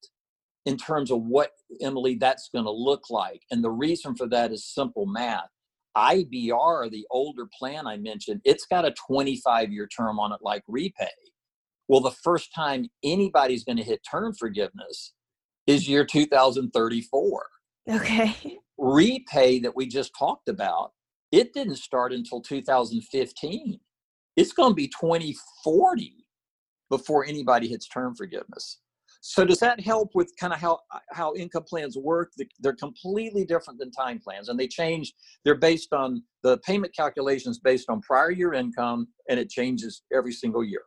in 0.67 0.77
terms 0.77 1.11
of 1.11 1.21
what 1.23 1.51
Emily 1.81 2.15
that's 2.15 2.49
going 2.55 2.65
to 2.65 2.71
look 2.71 3.11
like. 3.11 3.43
And 3.51 3.65
the 3.65 3.73
reason 3.73 4.15
for 4.15 4.29
that 4.29 4.53
is 4.53 4.73
simple 4.73 5.07
math. 5.07 5.49
IBR, 5.97 6.91
the 6.91 7.07
older 7.11 7.47
plan 7.59 7.87
I 7.87 7.97
mentioned, 7.97 8.41
it's 8.45 8.67
got 8.67 8.85
a 8.85 8.95
25 9.09 9.73
year 9.73 9.87
term 9.87 10.19
on 10.19 10.33
it 10.33 10.41
like 10.43 10.63
repay. 10.67 11.09
Well, 11.89 12.01
the 12.01 12.11
first 12.11 12.55
time 12.55 12.89
anybody's 13.03 13.65
going 13.65 13.77
to 13.77 13.83
hit 13.83 14.01
term 14.11 14.35
forgiveness 14.35 15.13
is 15.67 15.89
year 15.89 16.05
2034. 16.05 17.47
Okay. 17.91 18.59
Repay 18.79 19.61
that 19.61 19.77
we 19.77 19.87
just 19.87 20.13
talked 20.19 20.49
about, 20.49 20.93
it 21.31 21.53
didn't 21.53 21.77
start 21.77 22.13
until 22.13 22.41
2015. 22.41 23.79
It's 24.37 24.53
going 24.53 24.71
to 24.71 24.75
be 24.75 24.89
2040 24.89 26.13
before 26.91 27.25
anybody 27.25 27.69
hits 27.69 27.89
term 27.89 28.15
forgiveness. 28.15 28.81
So 29.27 29.43
does 29.47 29.59
that 29.61 29.81
help 29.81 30.11
with 30.15 30.31
kind 30.39 30.53
of 30.53 30.61
how 30.61 30.81
how 31.11 31.35
income 31.35 31.65
plans 31.67 31.97
work? 31.97 32.33
They're 32.61 32.75
completely 32.75 33.47
different 33.47 33.79
than 33.79 33.91
time 33.91 34.19
plans, 34.19 34.51
and 34.51 34.61
they 34.61 34.69
change. 34.69 35.15
They're 35.47 35.55
based 35.55 35.95
on 35.95 36.23
the 36.43 36.59
payment 36.59 36.95
calculations 36.95 37.59
based 37.59 37.89
on 37.89 38.03
prior 38.03 38.31
year 38.31 38.53
income, 38.53 39.09
and 39.31 39.41
it 39.41 39.49
changes 39.49 40.03
every 40.13 40.33
single 40.33 40.63
year. 40.63 40.83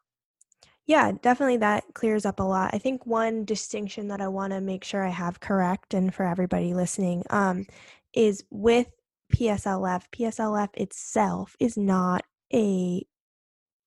Yeah, 0.86 1.14
definitely 1.20 1.58
that 1.58 1.86
clears 1.96 2.28
up 2.28 2.40
a 2.40 2.44
lot. 2.44 2.76
I 2.76 2.78
think 2.78 3.08
one 3.08 3.44
distinction 3.44 4.08
that 4.10 4.22
I 4.22 4.28
want 4.28 4.54
to 4.54 4.62
make 4.62 4.84
sure 4.84 5.04
I 5.04 5.10
have 5.10 5.40
correct 5.40 5.96
and 5.96 6.14
for 6.14 6.24
everybody 6.24 6.76
listening 6.76 7.24
um, 7.32 7.66
is 8.14 8.44
with 8.52 8.88
PSLF, 9.34 10.04
PSLF 10.16 10.70
itself 10.76 11.56
is 11.60 11.76
not 11.76 12.24
a 12.54 13.04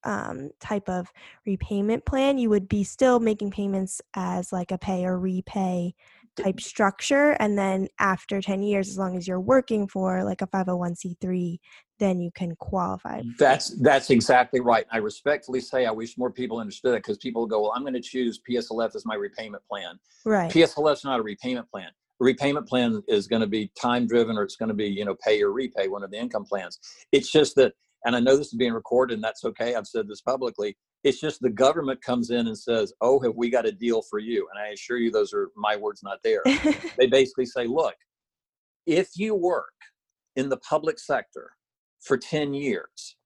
um, 0.05 0.51
type 0.61 0.89
of 0.89 1.09
repayment 1.47 2.05
plan. 2.05 2.39
You 2.39 2.51
would 2.51 2.69
be 2.69 2.85
still 2.85 3.21
making 3.21 3.51
payments 3.51 4.01
as 4.15 4.53
like 4.53 4.71
a 4.71 4.79
pay 4.79 5.05
or 5.05 5.19
repay 5.19 5.95
type 6.37 6.61
structure. 6.61 7.33
And 7.41 7.59
then 7.59 7.89
after 7.99 8.41
10 8.41 8.63
years, 8.63 8.89
as 8.89 8.99
long 8.99 9.17
as 9.17 9.27
you're 9.27 9.41
working 9.41 9.87
for 9.87 10.25
like 10.25 10.43
a 10.43 10.47
501c3, 10.47 11.59
then 11.99 12.21
you 12.21 12.31
can 12.33 12.57
qualify. 12.57 13.21
That's 13.39 13.79
that's 13.81 14.11
exactly 14.11 14.61
right. 14.61 14.87
I 14.91 14.99
respectfully 14.99 15.61
say 15.61 15.87
I 15.87 15.91
wish 15.91 16.17
more 16.17 16.31
people 16.31 16.59
understood 16.59 16.95
it 16.95 17.03
because 17.03 17.19
people 17.19 17.47
go, 17.47 17.63
well, 17.63 17.73
I'm 17.77 17.83
going 17.83 17.95
to 17.95 18.01
choose 18.01 18.41
PSLF 18.49 18.95
as 18.97 19.05
my 19.05 19.15
repayment 19.15 19.63
plan. 19.69 19.99
Right. 20.25 20.51
PSLF's 20.51 21.05
not 21.05 21.21
a 21.21 21.23
repayment 21.23 21.71
plan. 21.71 21.91
A 22.21 22.25
repayment 22.25 22.67
plan 22.67 23.03
is 23.07 23.27
going 23.27 23.41
to 23.41 23.47
be 23.47 23.71
time 23.81 24.07
driven 24.07 24.37
or 24.37 24.43
it's 24.43 24.57
going 24.57 24.69
to 24.69 24.75
be, 24.75 24.87
you 24.87 25.05
know, 25.05 25.17
pay 25.25 25.43
or 25.43 25.53
repay 25.53 25.89
one 25.89 26.03
of 26.03 26.11
the 26.11 26.19
income 26.19 26.45
plans. 26.45 26.79
It's 27.13 27.31
just 27.31 27.57
that, 27.57 27.75
and 28.05 28.17
I 28.17 28.21
know 28.21 28.37
this 28.37 28.49
is 28.49 28.55
being 28.55 28.73
recorded 28.73 29.15
and 29.15 29.25
that's 29.25 29.45
okay. 29.45 29.75
I've 29.75 29.87
said 29.87 30.09
this 30.09 30.21
publicly. 30.21 30.77
It's 31.05 31.21
just 31.21 31.41
the 31.41 31.51
government 31.51 32.03
comes 32.03 32.31
in 32.31 32.47
and 32.47 32.57
says, 32.57 32.93
oh, 33.01 33.21
have 33.21 33.35
we 33.37 33.51
got 33.51 33.67
a 33.67 33.73
deal 33.73 34.03
for 34.03 34.19
you? 34.19 34.47
And 34.53 34.63
I 34.63 34.69
assure 34.69 34.99
you, 34.99 35.11
those 35.11 35.33
are 35.33 35.51
my 35.57 35.77
words, 35.77 36.03
not 36.03 36.23
theirs. 36.23 36.45
they 36.99 37.07
basically 37.07 37.47
say, 37.47 37.67
look, 37.67 37.95
if 38.87 39.11
you 39.17 39.35
work 39.35 39.73
in 40.37 40.49
the 40.49 40.59
public 40.59 40.99
sector 40.99 41.51
for 42.01 42.17
10 42.17 42.55
years 42.55 43.17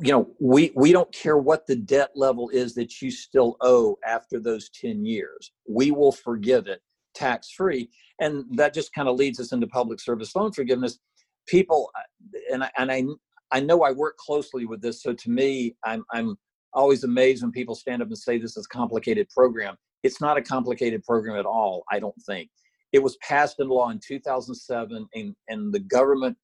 you 0.00 0.12
know 0.12 0.30
we 0.40 0.72
we 0.76 0.92
don't 0.92 1.12
care 1.12 1.38
what 1.38 1.66
the 1.66 1.76
debt 1.76 2.10
level 2.14 2.48
is 2.50 2.74
that 2.74 3.00
you 3.02 3.10
still 3.10 3.56
owe 3.60 3.96
after 4.06 4.38
those 4.38 4.68
10 4.70 5.04
years 5.04 5.52
we 5.68 5.90
will 5.90 6.12
forgive 6.12 6.66
it 6.66 6.80
tax 7.14 7.50
free 7.50 7.88
and 8.20 8.44
that 8.52 8.72
just 8.72 8.92
kind 8.94 9.08
of 9.08 9.16
leads 9.16 9.40
us 9.40 9.52
into 9.52 9.66
public 9.66 10.00
service 10.00 10.34
loan 10.36 10.52
forgiveness 10.52 10.98
people 11.46 11.90
uh, 11.98 12.38
and 12.52 12.64
I, 12.64 12.70
and 12.78 12.92
I 12.92 13.04
I 13.52 13.60
know 13.60 13.82
I 13.82 13.92
work 13.92 14.16
closely 14.16 14.66
with 14.66 14.80
this 14.80 15.02
so 15.02 15.12
to 15.12 15.30
me 15.30 15.76
I'm 15.84 16.04
I'm 16.12 16.36
always 16.72 17.04
amazed 17.04 17.42
when 17.42 17.52
people 17.52 17.74
stand 17.74 18.02
up 18.02 18.08
and 18.08 18.18
say 18.18 18.38
this 18.38 18.56
is 18.56 18.66
a 18.66 18.74
complicated 18.74 19.28
program. 19.30 19.76
It's 20.02 20.20
not 20.20 20.38
a 20.38 20.42
complicated 20.42 21.02
program 21.04 21.36
at 21.36 21.46
all 21.46 21.84
I 21.90 21.98
don't 21.98 22.20
think. 22.26 22.50
It 22.92 23.02
was 23.02 23.16
passed 23.18 23.60
into 23.60 23.72
law 23.72 23.90
in 23.90 24.00
2007 24.06 25.08
and 25.14 25.34
and 25.48 25.72
the 25.72 25.80
government 25.80 26.36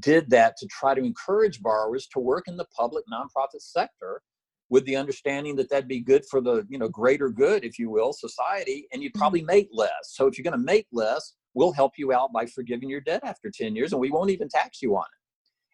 did 0.00 0.28
that 0.30 0.56
to 0.58 0.66
try 0.66 0.94
to 0.94 1.02
encourage 1.02 1.62
borrowers 1.62 2.06
to 2.08 2.20
work 2.20 2.46
in 2.46 2.56
the 2.56 2.66
public 2.76 3.04
nonprofit 3.12 3.60
sector 3.60 4.20
with 4.70 4.84
the 4.84 4.94
understanding 4.96 5.56
that 5.56 5.70
that'd 5.70 5.88
be 5.88 6.00
good 6.00 6.24
for 6.30 6.40
the 6.40 6.66
you 6.68 6.78
know 6.78 6.88
greater 6.88 7.30
good 7.30 7.64
if 7.64 7.78
you 7.78 7.90
will 7.90 8.12
society 8.12 8.86
and 8.92 9.02
you'd 9.02 9.14
probably 9.14 9.40
mm-hmm. 9.40 9.56
make 9.56 9.68
less. 9.72 9.90
So 10.04 10.26
if 10.26 10.36
you're 10.36 10.44
going 10.44 10.58
to 10.58 10.64
make 10.64 10.86
less 10.92 11.34
we'll 11.54 11.72
help 11.72 11.92
you 11.96 12.12
out 12.12 12.32
by 12.32 12.46
forgiving 12.46 12.88
your 12.88 13.00
debt 13.00 13.20
after 13.24 13.50
10 13.50 13.74
years 13.74 13.92
and 13.92 14.00
we 14.00 14.10
won't 14.10 14.30
even 14.30 14.48
tax 14.48 14.80
you 14.80 14.94
on 14.96 15.02
it 15.02 15.17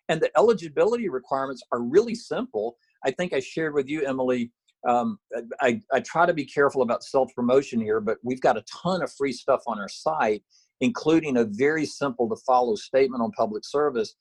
and 0.09 0.21
the 0.21 0.31
eligibility 0.37 1.09
requirements 1.09 1.63
are 1.73 1.83
really 1.83 2.15
simple 2.15 2.77
i 3.05 3.11
think 3.11 3.33
i 3.33 3.41
shared 3.41 3.75
with 3.75 3.89
you 3.89 4.05
emily 4.07 4.51
um, 4.87 5.17
I, 5.63 5.81
I 5.95 6.01
try 6.01 6.27
to 6.27 6.35
be 6.35 6.45
careful 6.45 6.83
about 6.83 7.03
self 7.03 7.35
promotion 7.35 7.81
here 7.81 8.01
but 8.01 8.19
we've 8.23 8.43
got 8.43 8.59
a 8.59 8.65
ton 8.83 9.03
of 9.03 9.11
free 9.13 9.33
stuff 9.33 9.63
on 9.67 9.79
our 9.79 9.89
site 9.89 10.43
including 10.81 11.39
a 11.39 11.45
very 11.45 11.87
simple 11.87 12.29
to 12.29 12.37
follow 12.47 12.75
statement 12.75 13.23
on 13.23 13.31
public 13.33 13.65
service. 13.65 14.15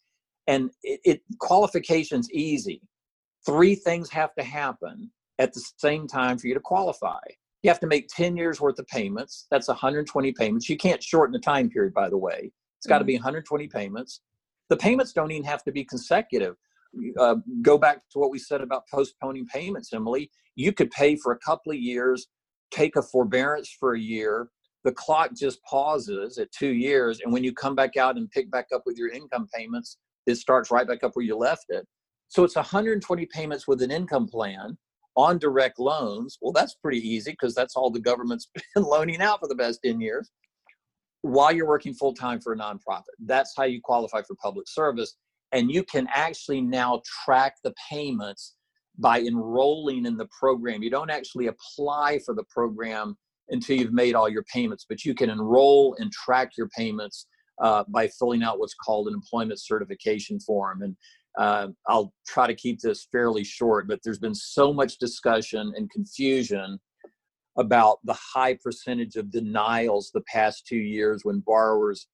And 0.47 0.71
it, 0.83 0.99
it 1.03 1.21
qualification's 1.39 2.31
easy. 2.31 2.81
Three 3.45 3.75
things 3.75 4.09
have 4.11 4.33
to 4.35 4.43
happen 4.43 5.11
at 5.39 5.53
the 5.53 5.61
same 5.77 6.07
time 6.07 6.37
for 6.37 6.47
you 6.47 6.53
to 6.53 6.59
qualify. 6.59 7.19
You 7.63 7.69
have 7.69 7.79
to 7.79 7.87
make 7.87 8.07
10 8.09 8.35
years 8.35 8.59
worth 8.59 8.79
of 8.79 8.87
payments. 8.87 9.47
That's 9.51 9.67
120 9.67 10.31
payments. 10.33 10.69
You 10.69 10.77
can't 10.77 11.01
shorten 11.01 11.33
the 11.33 11.39
time 11.39 11.69
period, 11.69 11.93
by 11.93 12.09
the 12.09 12.17
way. 12.17 12.51
It's 12.79 12.87
got 12.87 12.99
to 12.99 13.03
mm-hmm. 13.03 13.07
be 13.07 13.15
120 13.15 13.67
payments. 13.67 14.21
The 14.73 14.77
payments 14.77 15.13
don't 15.13 15.29
even 15.29 15.43
have 15.43 15.63
to 15.65 15.71
be 15.71 15.85
consecutive. 15.85 16.55
Uh, 17.19 17.35
go 17.61 17.77
back 17.77 18.01
to 18.13 18.17
what 18.17 18.31
we 18.31 18.39
said 18.39 18.59
about 18.61 18.87
postponing 18.91 19.45
payments, 19.45 19.93
Emily. 19.93 20.31
You 20.55 20.73
could 20.73 20.89
pay 20.89 21.15
for 21.15 21.31
a 21.31 21.37
couple 21.37 21.73
of 21.73 21.77
years, 21.77 22.25
take 22.71 22.95
a 22.95 23.03
forbearance 23.03 23.69
for 23.79 23.93
a 23.93 23.99
year, 23.99 24.49
the 24.83 24.91
clock 24.91 25.35
just 25.35 25.63
pauses 25.63 26.39
at 26.39 26.51
two 26.51 26.73
years 26.73 27.21
and 27.23 27.31
when 27.31 27.43
you 27.43 27.53
come 27.53 27.75
back 27.75 27.97
out 27.97 28.17
and 28.17 28.29
pick 28.31 28.49
back 28.49 28.67
up 28.73 28.81
with 28.85 28.97
your 28.97 29.09
income 29.09 29.47
payments 29.53 29.97
it 30.25 30.35
starts 30.35 30.71
right 30.71 30.87
back 30.87 31.03
up 31.03 31.11
where 31.13 31.25
you 31.25 31.37
left 31.37 31.65
it 31.69 31.87
so 32.27 32.43
it's 32.43 32.55
120 32.55 33.25
payments 33.27 33.67
with 33.67 33.81
an 33.81 33.91
income 33.91 34.27
plan 34.27 34.77
on 35.15 35.37
direct 35.37 35.79
loans 35.79 36.37
well 36.41 36.51
that's 36.51 36.75
pretty 36.75 36.99
easy 36.99 37.31
because 37.31 37.55
that's 37.55 37.75
all 37.75 37.89
the 37.89 37.99
government's 37.99 38.49
been 38.75 38.83
loaning 38.83 39.21
out 39.21 39.39
for 39.39 39.47
the 39.47 39.55
past 39.55 39.79
10 39.85 40.01
years 40.01 40.31
while 41.23 41.51
you're 41.51 41.67
working 41.67 41.93
full-time 41.93 42.39
for 42.39 42.53
a 42.53 42.57
nonprofit 42.57 43.13
that's 43.25 43.53
how 43.57 43.63
you 43.63 43.81
qualify 43.83 44.21
for 44.21 44.35
public 44.41 44.67
service 44.67 45.15
and 45.51 45.71
you 45.71 45.83
can 45.83 46.07
actually 46.13 46.61
now 46.61 47.01
track 47.25 47.55
the 47.63 47.73
payments 47.89 48.55
by 48.99 49.19
enrolling 49.19 50.05
in 50.05 50.15
the 50.15 50.27
program 50.39 50.83
you 50.83 50.89
don't 50.89 51.09
actually 51.09 51.47
apply 51.47 52.19
for 52.25 52.33
the 52.33 52.43
program 52.53 53.17
until 53.49 53.77
you've 53.77 53.93
made 53.93 54.15
all 54.15 54.29
your 54.29 54.43
payments. 54.43 54.85
But 54.87 55.05
you 55.05 55.13
can 55.13 55.29
enroll 55.29 55.95
and 55.99 56.11
track 56.11 56.51
your 56.57 56.69
payments 56.69 57.27
uh, 57.61 57.83
by 57.87 58.07
filling 58.07 58.43
out 58.43 58.59
what's 58.59 58.75
called 58.75 59.07
an 59.07 59.13
employment 59.13 59.59
certification 59.61 60.39
form. 60.39 60.81
And 60.81 60.95
uh, 61.37 61.67
I'll 61.87 62.13
try 62.27 62.47
to 62.47 62.55
keep 62.55 62.79
this 62.79 63.07
fairly 63.11 63.43
short, 63.43 63.87
but 63.87 63.99
there's 64.03 64.19
been 64.19 64.35
so 64.35 64.73
much 64.73 64.97
discussion 64.97 65.73
and 65.75 65.89
confusion 65.89 66.79
about 67.57 67.99
the 68.03 68.17
high 68.33 68.57
percentage 68.63 69.15
of 69.15 69.31
denials 69.31 70.11
the 70.13 70.21
past 70.21 70.65
two 70.67 70.77
years 70.77 71.21
when 71.23 71.39
borrowers 71.39 72.07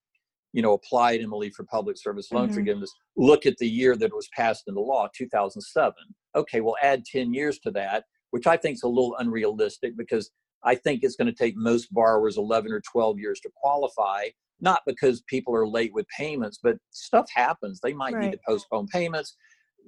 you 0.52 0.62
know 0.62 0.74
applied 0.74 1.22
emily 1.22 1.50
for 1.50 1.64
public 1.66 1.98
service 1.98 2.32
loan 2.32 2.46
mm-hmm. 2.46 2.56
forgiveness 2.56 2.92
look 3.16 3.46
at 3.46 3.58
the 3.58 3.70
year 3.70 3.96
that 3.96 4.08
it 4.08 4.16
was 4.16 4.30
passed 4.36 4.64
into 4.68 4.82
law 4.82 5.08
2007 5.16 5.94
okay 6.36 6.60
we'll 6.60 6.76
add 6.82 7.06
10 7.06 7.34
years 7.34 7.60
to 7.60 7.72
that 7.72 8.04
which 8.32 8.48
i 8.48 8.58
think 8.58 8.76
is 8.76 8.84
a 8.84 8.88
little 8.88 9.16
unrealistic 9.20 9.96
because 9.96 10.32
I 10.64 10.76
think 10.76 11.04
it's 11.04 11.16
going 11.16 11.28
to 11.28 11.34
take 11.34 11.56
most 11.56 11.94
borrowers 11.94 12.38
11 12.38 12.72
or 12.72 12.82
12 12.92 13.20
years 13.20 13.40
to 13.42 13.50
qualify, 13.56 14.26
not 14.60 14.82
because 14.86 15.22
people 15.28 15.56
are 15.56 15.68
late 15.68 15.94
with 15.94 16.06
payments, 16.16 16.60
but 16.62 16.78
stuff 16.92 17.28
happens. 17.34 17.80
They 17.82 17.94
might 17.94 18.14
right. 18.14 18.26
need 18.26 18.32
to 18.32 18.40
postpone 18.46 18.88
payments. 18.88 19.36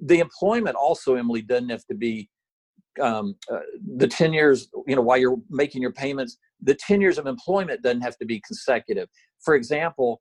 The 0.02 0.20
employment 0.20 0.76
also, 0.76 1.14
Emily, 1.14 1.42
doesn't 1.42 1.68
have 1.68 1.84
to 1.86 1.94
be 1.94 2.28
um, 3.00 3.36
uh, 3.50 3.60
the 3.96 4.06
10 4.06 4.32
years, 4.32 4.68
you 4.86 4.96
know, 4.96 5.02
while 5.02 5.18
you're 5.18 5.38
making 5.50 5.82
your 5.82 5.92
payments, 5.92 6.38
the 6.60 6.74
10 6.74 7.00
years 7.00 7.18
of 7.18 7.26
employment 7.26 7.82
doesn't 7.82 8.02
have 8.02 8.16
to 8.18 8.26
be 8.26 8.40
consecutive. 8.46 9.08
For 9.40 9.54
example, 9.54 10.20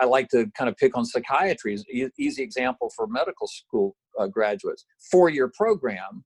I 0.00 0.06
like 0.06 0.28
to 0.28 0.50
kind 0.56 0.68
of 0.68 0.76
pick 0.76 0.96
on 0.96 1.04
psychiatry, 1.04 1.78
e- 1.92 2.08
easy 2.18 2.42
example 2.42 2.90
for 2.96 3.06
medical 3.06 3.46
school 3.46 3.96
uh, 4.18 4.26
graduates. 4.26 4.84
Four 5.10 5.28
year 5.28 5.50
program, 5.54 6.24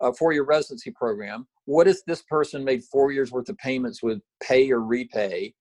a 0.00 0.12
four 0.12 0.32
year 0.32 0.44
residency 0.44 0.90
program 0.90 1.46
what 1.68 1.86
if 1.86 2.02
this 2.06 2.22
person 2.22 2.64
made 2.64 2.82
four 2.84 3.12
years 3.12 3.30
worth 3.30 3.50
of 3.50 3.58
payments 3.58 4.02
with 4.02 4.22
pay 4.42 4.70
or 4.70 4.80
repay 4.80 5.52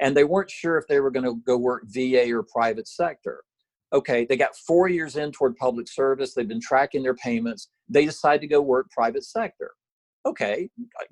and 0.00 0.16
they 0.16 0.24
weren't 0.24 0.50
sure 0.50 0.78
if 0.78 0.86
they 0.88 1.00
were 1.00 1.10
going 1.10 1.24
to 1.24 1.36
go 1.46 1.58
work 1.58 1.82
va 1.84 2.32
or 2.32 2.42
private 2.42 2.88
sector 2.88 3.42
okay 3.92 4.26
they 4.28 4.36
got 4.36 4.56
four 4.56 4.88
years 4.88 5.16
in 5.16 5.32
toward 5.32 5.56
public 5.56 5.88
service 5.88 6.34
they've 6.34 6.48
been 6.48 6.60
tracking 6.60 7.02
their 7.02 7.14
payments 7.14 7.68
they 7.88 8.04
decide 8.04 8.40
to 8.40 8.46
go 8.46 8.60
work 8.60 8.90
private 8.90 9.24
sector 9.24 9.72
okay 10.26 10.68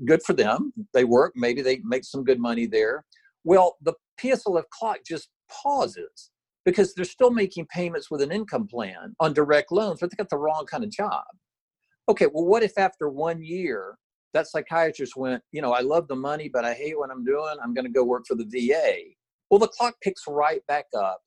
good 0.07 0.22
for 0.22 0.33
them 0.33 0.72
they 0.95 1.05
work 1.05 1.33
maybe 1.35 1.62
they 1.62 1.81
make 1.85 2.05
some 2.05 2.24
good 2.24 2.39
money 2.39 2.66
there 2.66 3.05
Well, 3.45 3.76
the 3.81 3.95
PSLF 4.20 4.64
clock 4.70 4.99
just 5.07 5.29
pauses 5.51 6.31
because 6.64 6.93
they're 6.95 7.05
still 7.05 7.31
making 7.31 7.66
payments 7.66 8.11
with 8.11 8.20
an 8.20 8.31
income 8.33 8.66
plan 8.66 9.14
on 9.20 9.33
direct 9.33 9.72
loans, 9.72 10.01
but 10.01 10.11
they 10.11 10.16
got 10.16 10.29
the 10.29 10.37
wrong 10.37 10.66
kind 10.66 10.85
of 10.85 10.91
job. 10.91 11.24
Okay, 12.09 12.26
well, 12.26 12.45
what 12.45 12.62
if 12.62 12.76
after 12.76 13.09
one 13.09 13.43
year 13.43 13.97
that 14.35 14.49
psychiatrist 14.49 15.16
went, 15.16 15.43
you 15.53 15.62
know, 15.62 15.72
I 15.72 15.81
love 15.81 16.09
the 16.09 16.16
money, 16.16 16.51
but 16.53 16.64
I 16.64 16.74
hate 16.74 16.99
what 16.99 17.11
I'm 17.11 17.24
doing. 17.24 17.57
I'm 17.62 17.72
going 17.72 17.87
to 17.87 17.91
go 17.91 18.05
work 18.05 18.24
for 18.26 18.35
the 18.35 18.45
VA. 18.45 18.97
Well, 19.51 19.59
the 19.59 19.68
clock 19.68 19.95
picks 20.03 20.24
right 20.29 20.61
back 20.66 20.87
up 20.95 21.20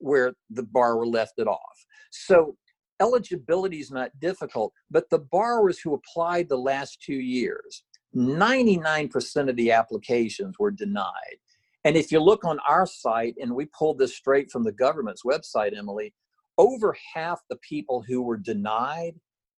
where 0.00 0.34
the 0.50 0.62
borrower 0.62 1.06
left 1.06 1.34
it 1.38 1.46
off. 1.46 1.84
So 2.10 2.56
eligibility 3.00 3.80
is 3.80 3.90
not 3.90 4.10
difficult, 4.20 4.72
but 4.90 5.08
the 5.10 5.18
borrowers 5.18 5.78
who 5.78 5.94
applied 5.94 6.48
the 6.48 6.58
last 6.58 7.00
two 7.00 7.14
years, 7.14 7.84
99% 8.14 9.48
of 9.48 9.56
the 9.56 9.72
applications 9.72 10.58
were 10.58 10.70
denied. 10.70 11.38
And 11.84 11.96
if 11.96 12.12
you 12.12 12.20
look 12.20 12.44
on 12.44 12.58
our 12.68 12.86
site, 12.86 13.36
and 13.40 13.54
we 13.54 13.66
pulled 13.66 13.98
this 13.98 14.14
straight 14.14 14.50
from 14.50 14.64
the 14.64 14.72
government's 14.72 15.22
website, 15.22 15.76
Emily, 15.76 16.12
over 16.58 16.94
half 17.14 17.40
the 17.48 17.56
people 17.56 18.04
who 18.06 18.20
were 18.20 18.36
denied, 18.36 19.14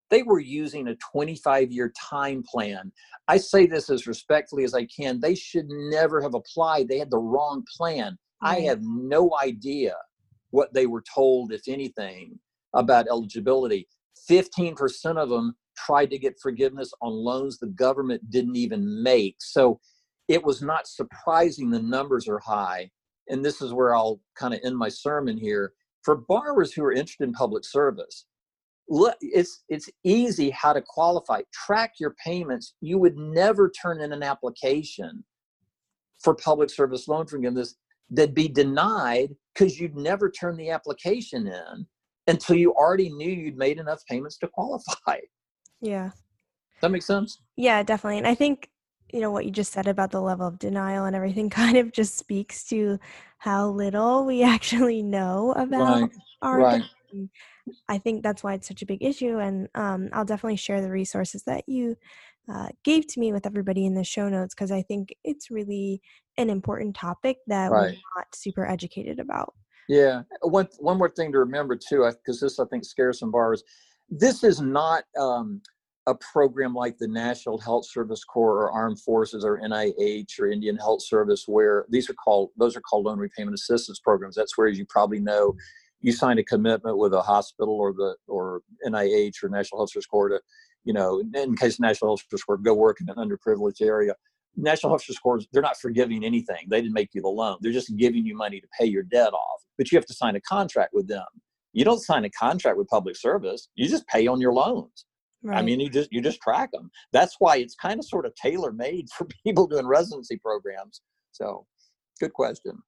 they 0.08 0.22
were 0.22 0.38
using 0.38 0.88
a 0.88 0.96
25 0.96 1.72
year 1.72 1.92
time 1.98 2.44
plan. 2.46 2.92
I 3.28 3.38
say 3.38 3.66
this 3.66 3.90
as 3.90 4.06
respectfully 4.06 4.62
as 4.62 4.74
I 4.74 4.84
can. 4.84 5.18
They 5.18 5.34
should 5.34 5.66
never 5.68 6.20
have 6.20 6.34
applied. 6.34 6.86
They 6.86 6.98
had 6.98 7.10
the 7.10 7.18
wrong 7.18 7.64
plan. 7.76 8.18
I 8.42 8.60
have 8.60 8.80
no 8.82 9.30
idea 9.42 9.94
what 10.52 10.72
they 10.72 10.86
were 10.86 11.02
told, 11.14 11.52
if 11.52 11.62
anything, 11.66 12.38
about 12.74 13.08
eligibility. 13.08 13.88
15% 14.30 15.16
of 15.16 15.28
them 15.28 15.56
tried 15.76 16.10
to 16.10 16.18
get 16.18 16.40
forgiveness 16.40 16.92
on 17.02 17.12
loans 17.12 17.58
the 17.58 17.66
government 17.66 18.30
didn't 18.30 18.56
even 18.56 19.02
make. 19.02 19.36
So 19.40 19.80
it 20.28 20.44
was 20.44 20.62
not 20.62 20.86
surprising 20.86 21.70
the 21.70 21.82
numbers 21.82 22.28
are 22.28 22.38
high. 22.38 22.90
And 23.28 23.44
this 23.44 23.60
is 23.60 23.72
where 23.72 23.94
I'll 23.94 24.20
kind 24.36 24.54
of 24.54 24.60
end 24.64 24.76
my 24.76 24.88
sermon 24.88 25.36
here. 25.36 25.72
For 26.02 26.16
borrowers 26.16 26.72
who 26.72 26.84
are 26.84 26.92
interested 26.92 27.24
in 27.24 27.32
public 27.32 27.64
service, 27.64 28.26
look, 28.88 29.16
it's 29.20 29.62
it's 29.68 29.88
easy 30.04 30.50
how 30.50 30.72
to 30.72 30.82
qualify. 30.82 31.42
Track 31.52 31.94
your 31.98 32.14
payments. 32.24 32.74
You 32.80 32.98
would 32.98 33.16
never 33.16 33.70
turn 33.70 34.00
in 34.00 34.12
an 34.12 34.22
application 34.22 35.24
for 36.22 36.34
public 36.34 36.70
service 36.70 37.08
loan 37.08 37.26
forgiveness 37.26 37.76
that'd 38.12 38.34
be 38.34 38.48
denied 38.48 39.30
because 39.54 39.80
you'd 39.80 39.96
never 39.96 40.30
turn 40.30 40.56
the 40.56 40.70
application 40.70 41.46
in 41.46 41.86
until 42.28 42.56
you 42.56 42.72
already 42.74 43.10
knew 43.10 43.30
you'd 43.30 43.56
made 43.56 43.78
enough 43.78 44.00
payments 44.08 44.38
to 44.38 44.48
qualify. 44.48 45.18
Yeah. 45.80 46.10
That 46.80 46.90
makes 46.90 47.06
sense? 47.06 47.40
Yeah, 47.56 47.82
definitely. 47.82 48.18
And 48.18 48.26
I 48.26 48.34
think, 48.34 48.70
you 49.12 49.20
know, 49.20 49.30
what 49.30 49.44
you 49.44 49.50
just 49.50 49.72
said 49.72 49.86
about 49.86 50.10
the 50.10 50.20
level 50.20 50.46
of 50.46 50.58
denial 50.58 51.04
and 51.04 51.16
everything 51.16 51.50
kind 51.50 51.76
of 51.76 51.92
just 51.92 52.16
speaks 52.16 52.64
to 52.68 52.98
how 53.38 53.68
little 53.68 54.24
we 54.24 54.42
actually 54.44 55.02
know 55.02 55.52
about 55.56 56.02
Right. 56.02 56.10
our 56.42 56.58
Right. 56.60 56.82
I 57.88 57.98
think 57.98 58.22
that's 58.22 58.42
why 58.42 58.54
it's 58.54 58.66
such 58.68 58.82
a 58.82 58.86
big 58.86 59.02
issue. 59.02 59.38
And 59.38 59.68
um, 59.74 60.08
I'll 60.12 60.24
definitely 60.24 60.56
share 60.56 60.80
the 60.80 60.90
resources 60.90 61.42
that 61.44 61.68
you 61.68 61.96
uh, 62.48 62.68
gave 62.84 63.06
to 63.08 63.20
me 63.20 63.32
with 63.32 63.46
everybody 63.46 63.86
in 63.86 63.94
the 63.94 64.04
show 64.04 64.28
notes 64.28 64.54
because 64.54 64.70
I 64.70 64.82
think 64.82 65.14
it's 65.24 65.50
really 65.50 66.00
an 66.38 66.50
important 66.50 66.96
topic 66.96 67.38
that 67.46 67.70
we're 67.70 67.90
not 68.16 68.34
super 68.34 68.66
educated 68.66 69.20
about. 69.20 69.54
Yeah. 69.88 70.22
One 70.42 70.68
one 70.78 70.98
more 70.98 71.10
thing 71.10 71.32
to 71.32 71.38
remember 71.38 71.76
too, 71.76 72.10
because 72.10 72.40
this 72.40 72.58
I 72.58 72.64
think 72.66 72.84
scares 72.84 73.18
some 73.18 73.30
borrowers. 73.30 73.62
This 74.08 74.44
is 74.44 74.60
not 74.60 75.04
um, 75.18 75.60
a 76.06 76.14
program 76.14 76.74
like 76.74 76.98
the 76.98 77.08
National 77.08 77.58
Health 77.58 77.86
Service 77.86 78.24
Corps 78.24 78.62
or 78.62 78.72
Armed 78.72 79.00
Forces 79.00 79.44
or 79.44 79.60
NIH 79.60 80.40
or 80.40 80.46
Indian 80.46 80.76
Health 80.76 81.02
Service, 81.02 81.44
where 81.46 81.86
these 81.90 82.10
are 82.10 82.14
called 82.14 82.50
those 82.56 82.76
are 82.76 82.80
called 82.80 83.06
loan 83.06 83.18
repayment 83.18 83.54
assistance 83.54 84.00
programs. 84.00 84.34
That's 84.34 84.56
where, 84.56 84.68
as 84.68 84.78
you 84.78 84.86
probably 84.88 85.20
know, 85.20 85.54
you 86.00 86.12
sign 86.12 86.38
a 86.38 86.44
commitment 86.44 86.98
with 86.98 87.14
a 87.14 87.22
hospital 87.22 87.74
or 87.74 87.92
the 87.92 88.16
or 88.26 88.62
NIH 88.86 89.42
or 89.42 89.48
National 89.48 89.80
Health 89.80 89.92
Service 89.92 90.06
Corps 90.06 90.30
to, 90.30 90.40
you 90.84 90.92
know, 90.92 91.22
in 91.34 91.56
case 91.56 91.78
National 91.78 92.10
Health 92.10 92.22
Service 92.28 92.44
Corps 92.44 92.58
go 92.58 92.74
work 92.74 93.00
in 93.00 93.08
an 93.08 93.16
underprivileged 93.16 93.80
area. 93.80 94.14
National 94.56 94.92
Health 94.92 95.04
Service 95.04 95.18
Corps, 95.18 95.40
they're 95.52 95.62
not 95.62 95.78
forgiving 95.78 96.24
anything. 96.24 96.66
They 96.68 96.82
didn't 96.82 96.92
make 96.92 97.10
you 97.14 97.22
the 97.22 97.28
loan. 97.28 97.58
They're 97.60 97.72
just 97.72 97.96
giving 97.96 98.26
you 98.26 98.36
money 98.36 98.60
to 98.60 98.66
pay 98.78 98.86
your 98.86 99.02
debt 99.04 99.32
off. 99.32 99.62
But 99.78 99.90
you 99.90 99.96
have 99.96 100.06
to 100.06 100.14
sign 100.14 100.36
a 100.36 100.40
contract 100.40 100.90
with 100.92 101.08
them. 101.08 101.24
You 101.72 101.84
don't 101.84 102.00
sign 102.00 102.24
a 102.24 102.30
contract 102.30 102.76
with 102.76 102.88
public 102.88 103.16
service. 103.16 103.68
You 103.74 103.88
just 103.88 104.06
pay 104.08 104.26
on 104.26 104.40
your 104.40 104.52
loans. 104.52 105.06
Right. 105.42 105.58
I 105.58 105.62
mean, 105.62 105.80
you 105.80 105.88
just 105.88 106.12
you 106.12 106.20
just 106.20 106.40
track 106.40 106.70
them. 106.70 106.90
That's 107.12 107.36
why 107.38 107.56
it's 107.56 107.74
kind 107.74 107.98
of 107.98 108.04
sort 108.04 108.26
of 108.26 108.34
tailor 108.34 108.72
made 108.72 109.08
for 109.16 109.26
people 109.44 109.66
doing 109.66 109.86
residency 109.86 110.36
programs. 110.36 111.00
So, 111.32 111.66
good 112.20 112.32
question. 112.32 112.78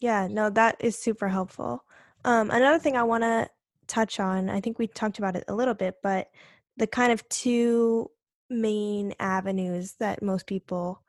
Yeah, 0.00 0.26
no, 0.28 0.48
that 0.50 0.76
is 0.80 0.98
super 0.98 1.28
helpful. 1.28 1.84
Um, 2.24 2.50
another 2.50 2.78
thing 2.78 2.96
I 2.96 3.02
want 3.02 3.22
to 3.22 3.48
touch 3.86 4.18
on, 4.18 4.48
I 4.48 4.60
think 4.60 4.78
we 4.78 4.86
talked 4.86 5.18
about 5.18 5.36
it 5.36 5.44
a 5.48 5.54
little 5.54 5.74
bit, 5.74 5.96
but 6.02 6.28
the 6.76 6.86
kind 6.86 7.12
of 7.12 7.28
two 7.28 8.10
main 8.48 9.14
avenues 9.20 9.94
that 10.00 10.22
most 10.22 10.46
people 10.46 11.02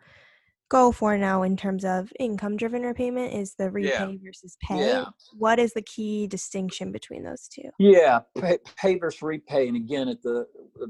go 0.70 0.90
for 0.92 1.18
now 1.18 1.44
in 1.44 1.58
terms 1.58 1.84
of 1.84 2.14
income 2.18 2.56
driven 2.56 2.84
repayment 2.84 3.34
is 3.34 3.56
the 3.56 3.66
Yeah. 3.66 4.04
repay 4.06 4.20
versus 4.24 4.58
pay. 4.62 4.80
Yeah. 4.80 5.06
What 5.38 5.60
is 5.60 5.74
the 5.74 5.82
key 5.82 6.28
distinction 6.28 6.94
between 6.94 7.24
those 7.24 7.50
two? 7.50 7.70
Yeah, 7.78 8.22
pay, 8.38 8.58
pay 8.78 8.98
versus 8.98 9.22
repay. 9.22 9.68
And 9.68 9.76
again, 9.76 10.08
at 10.08 10.22
the 10.22 10.48
uh, 10.82 10.86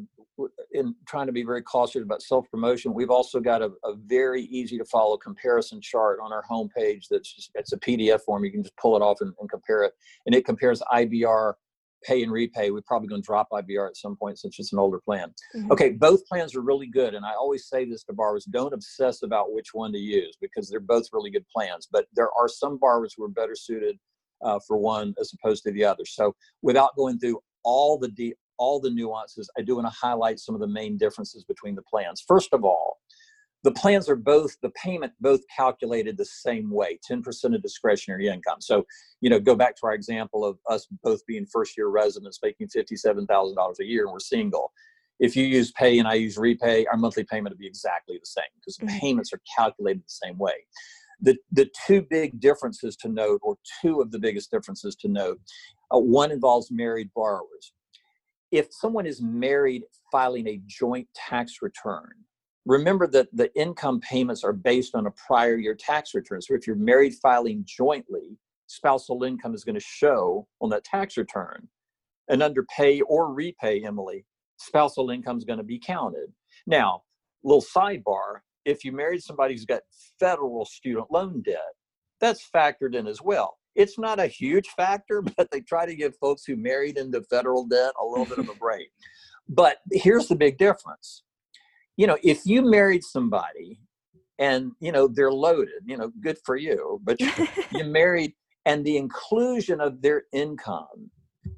in 0.71 0.95
trying 1.07 1.25
to 1.27 1.31
be 1.31 1.43
very 1.43 1.61
cautious 1.63 2.03
about 2.03 2.21
self 2.21 2.49
promotion, 2.51 2.93
we've 2.93 3.09
also 3.09 3.39
got 3.39 3.61
a, 3.63 3.71
a 3.83 3.95
very 4.05 4.43
easy 4.43 4.77
to 4.77 4.85
follow 4.85 5.17
comparison 5.17 5.81
chart 5.81 6.19
on 6.21 6.31
our 6.31 6.43
homepage. 6.49 7.07
That's 7.09 7.33
just 7.33 7.51
it's 7.55 7.73
a 7.73 7.77
PDF 7.77 8.21
form. 8.21 8.45
You 8.45 8.51
can 8.51 8.63
just 8.63 8.77
pull 8.77 8.95
it 8.95 9.01
off 9.01 9.17
and, 9.21 9.33
and 9.39 9.49
compare 9.49 9.83
it, 9.83 9.93
and 10.27 10.35
it 10.35 10.45
compares 10.45 10.81
IBR 10.93 11.53
pay 12.03 12.23
and 12.23 12.31
repay. 12.31 12.71
We're 12.71 12.81
probably 12.81 13.07
going 13.07 13.21
to 13.21 13.25
drop 13.25 13.47
IBR 13.51 13.87
at 13.87 13.97
some 13.97 14.15
point 14.15 14.39
since 14.39 14.59
it's 14.59 14.73
an 14.73 14.79
older 14.79 14.99
plan. 14.99 15.33
Mhm. 15.55 15.71
Okay, 15.71 15.89
both 15.91 16.25
plans 16.25 16.55
are 16.55 16.61
really 16.61 16.87
good, 16.87 17.13
and 17.13 17.25
I 17.25 17.33
always 17.33 17.67
say 17.67 17.85
this 17.85 18.03
to 18.05 18.13
borrowers: 18.13 18.45
don't 18.45 18.73
obsess 18.73 19.23
about 19.23 19.53
which 19.53 19.73
one 19.73 19.91
to 19.93 19.99
use 19.99 20.37
because 20.41 20.69
they're 20.69 20.79
both 20.79 21.07
really 21.13 21.31
good 21.31 21.45
plans. 21.55 21.87
But 21.91 22.07
there 22.13 22.31
are 22.39 22.47
some 22.47 22.77
borrowers 22.77 23.13
who 23.15 23.23
are 23.23 23.29
better 23.29 23.55
suited 23.55 23.99
uh, 24.41 24.59
for 24.67 24.77
one 24.77 25.13
as 25.19 25.33
opposed 25.33 25.63
to 25.63 25.71
the 25.71 25.83
other. 25.85 26.05
So, 26.05 26.35
without 26.61 26.95
going 26.95 27.19
through 27.19 27.39
all 27.63 27.97
the 27.97 28.09
de- 28.09 28.35
all 28.57 28.79
the 28.79 28.91
nuances, 28.91 29.49
I 29.57 29.61
do 29.61 29.75
want 29.75 29.87
to 29.87 29.93
highlight 29.99 30.39
some 30.39 30.53
of 30.53 30.61
the 30.61 30.67
main 30.67 30.97
differences 30.97 31.43
between 31.43 31.73
the 31.75 31.81
plans. 31.83 32.23
First 32.27 32.53
of 32.53 32.63
all, 32.63 32.99
the 33.63 33.71
plans 33.71 34.09
are 34.09 34.15
both 34.15 34.59
the 34.61 34.71
payment 34.71 35.13
both 35.19 35.41
calculated 35.55 36.17
the 36.17 36.25
same 36.25 36.69
way 36.71 36.99
10% 37.09 37.55
of 37.55 37.61
discretionary 37.61 38.27
income. 38.27 38.59
So 38.59 38.85
you 39.21 39.29
know 39.29 39.39
go 39.39 39.55
back 39.55 39.75
to 39.77 39.81
our 39.85 39.93
example 39.93 40.43
of 40.45 40.57
us 40.69 40.87
both 41.03 41.25
being 41.25 41.45
first 41.45 41.77
year 41.77 41.87
residents 41.87 42.39
making 42.41 42.67
$57000 42.67 43.79
a 43.79 43.85
year 43.85 44.03
and 44.03 44.13
we're 44.13 44.19
single. 44.19 44.71
If 45.19 45.35
you 45.35 45.45
use 45.45 45.71
pay 45.73 45.99
and 45.99 46.07
i 46.07 46.15
use 46.15 46.37
repay 46.37 46.85
our 46.87 46.97
monthly 46.97 47.23
payment 47.23 47.53
would 47.53 47.59
be 47.59 47.67
exactly 47.67 48.17
the 48.17 48.25
same 48.25 48.43
because 48.55 48.77
the 48.77 48.87
Mhm. 48.87 48.99
payments 48.99 49.33
are 49.33 49.41
calculated 49.55 50.01
the 50.01 50.19
same 50.25 50.37
way. 50.37 50.65
The, 51.23 51.37
the 51.51 51.69
two 51.85 52.01
big 52.01 52.39
differences 52.39 52.95
to 52.97 53.07
note 53.07 53.41
or 53.43 53.57
two 53.79 54.01
of 54.01 54.09
the 54.11 54.17
biggest 54.17 54.49
differences 54.49 54.95
to 54.97 55.07
note 55.07 55.39
uh, 55.93 55.99
one 55.99 56.31
involves 56.31 56.71
married 56.71 57.11
borrowers. 57.13 57.73
If 58.49 58.73
someone 58.73 59.05
is 59.05 59.21
married 59.21 59.83
filing 60.11 60.47
a 60.47 60.59
joint 60.65 61.07
tax 61.13 61.61
return 61.61 62.09
remember 62.65 63.07
that 63.07 63.27
the 63.33 63.53
income 63.55 63.99
payments 64.01 64.43
are 64.43 64.53
based 64.53 64.95
on 64.95 65.07
a 65.07 65.11
prior 65.11 65.57
year 65.57 65.75
tax 65.75 66.13
return. 66.13 66.41
So 66.41 66.53
if 66.53 66.67
you're 66.67 66.75
married 66.75 67.15
filing 67.15 67.63
jointly, 67.65 68.37
spousal 68.67 69.23
income 69.23 69.53
is 69.53 69.63
going 69.63 69.75
to 69.75 69.81
show 69.81 70.47
on 70.61 70.69
that 70.69 70.83
tax 70.83 71.17
return. 71.17 71.67
And 72.29 72.41
under 72.41 72.65
pay 72.75 73.01
or 73.01 73.33
repay, 73.33 73.83
Emily, 73.83 74.25
spousal 74.57 75.09
income 75.09 75.37
is 75.37 75.43
going 75.43 75.57
to 75.57 75.63
be 75.63 75.79
counted. 75.79 76.31
Now, 76.67 77.01
little 77.43 77.63
sidebar 77.63 78.41
if 78.65 78.83
you 78.83 78.91
married 78.91 79.23
somebody 79.23 79.53
who's 79.53 79.65
got 79.65 79.81
federal 80.19 80.65
student 80.65 81.07
loan 81.11 81.41
debt, 81.41 81.73
that's 82.19 82.47
factored 82.53 82.95
in 82.95 83.07
as 83.07 83.21
well. 83.21 83.57
It's 83.75 83.97
not 83.97 84.19
a 84.19 84.27
huge 84.27 84.67
factor, 84.69 85.21
but 85.37 85.49
they 85.51 85.61
try 85.61 85.85
to 85.85 85.95
give 85.95 86.15
folks 86.17 86.43
who 86.45 86.55
married 86.55 86.97
into 86.97 87.21
federal 87.23 87.65
debt 87.65 87.93
a 88.01 88.05
little 88.05 88.25
bit 88.25 88.39
of 88.39 88.49
a 88.49 88.55
break. 88.59 88.89
But 89.49 89.77
here's 89.91 90.27
the 90.27 90.35
big 90.35 90.57
difference 90.57 91.23
you 91.97 92.07
know, 92.07 92.17
if 92.23 92.45
you 92.45 92.61
married 92.61 93.03
somebody 93.03 93.79
and, 94.39 94.71
you 94.79 94.91
know, 94.91 95.07
they're 95.07 95.31
loaded, 95.31 95.83
you 95.85 95.97
know, 95.97 96.11
good 96.21 96.37
for 96.45 96.55
you, 96.55 96.99
but 97.03 97.19
you, 97.71 97.83
married 97.83 98.33
and 98.65 98.85
the 98.85 98.97
inclusion 98.97 99.81
of 99.81 100.01
their 100.01 100.23
income 100.33 101.09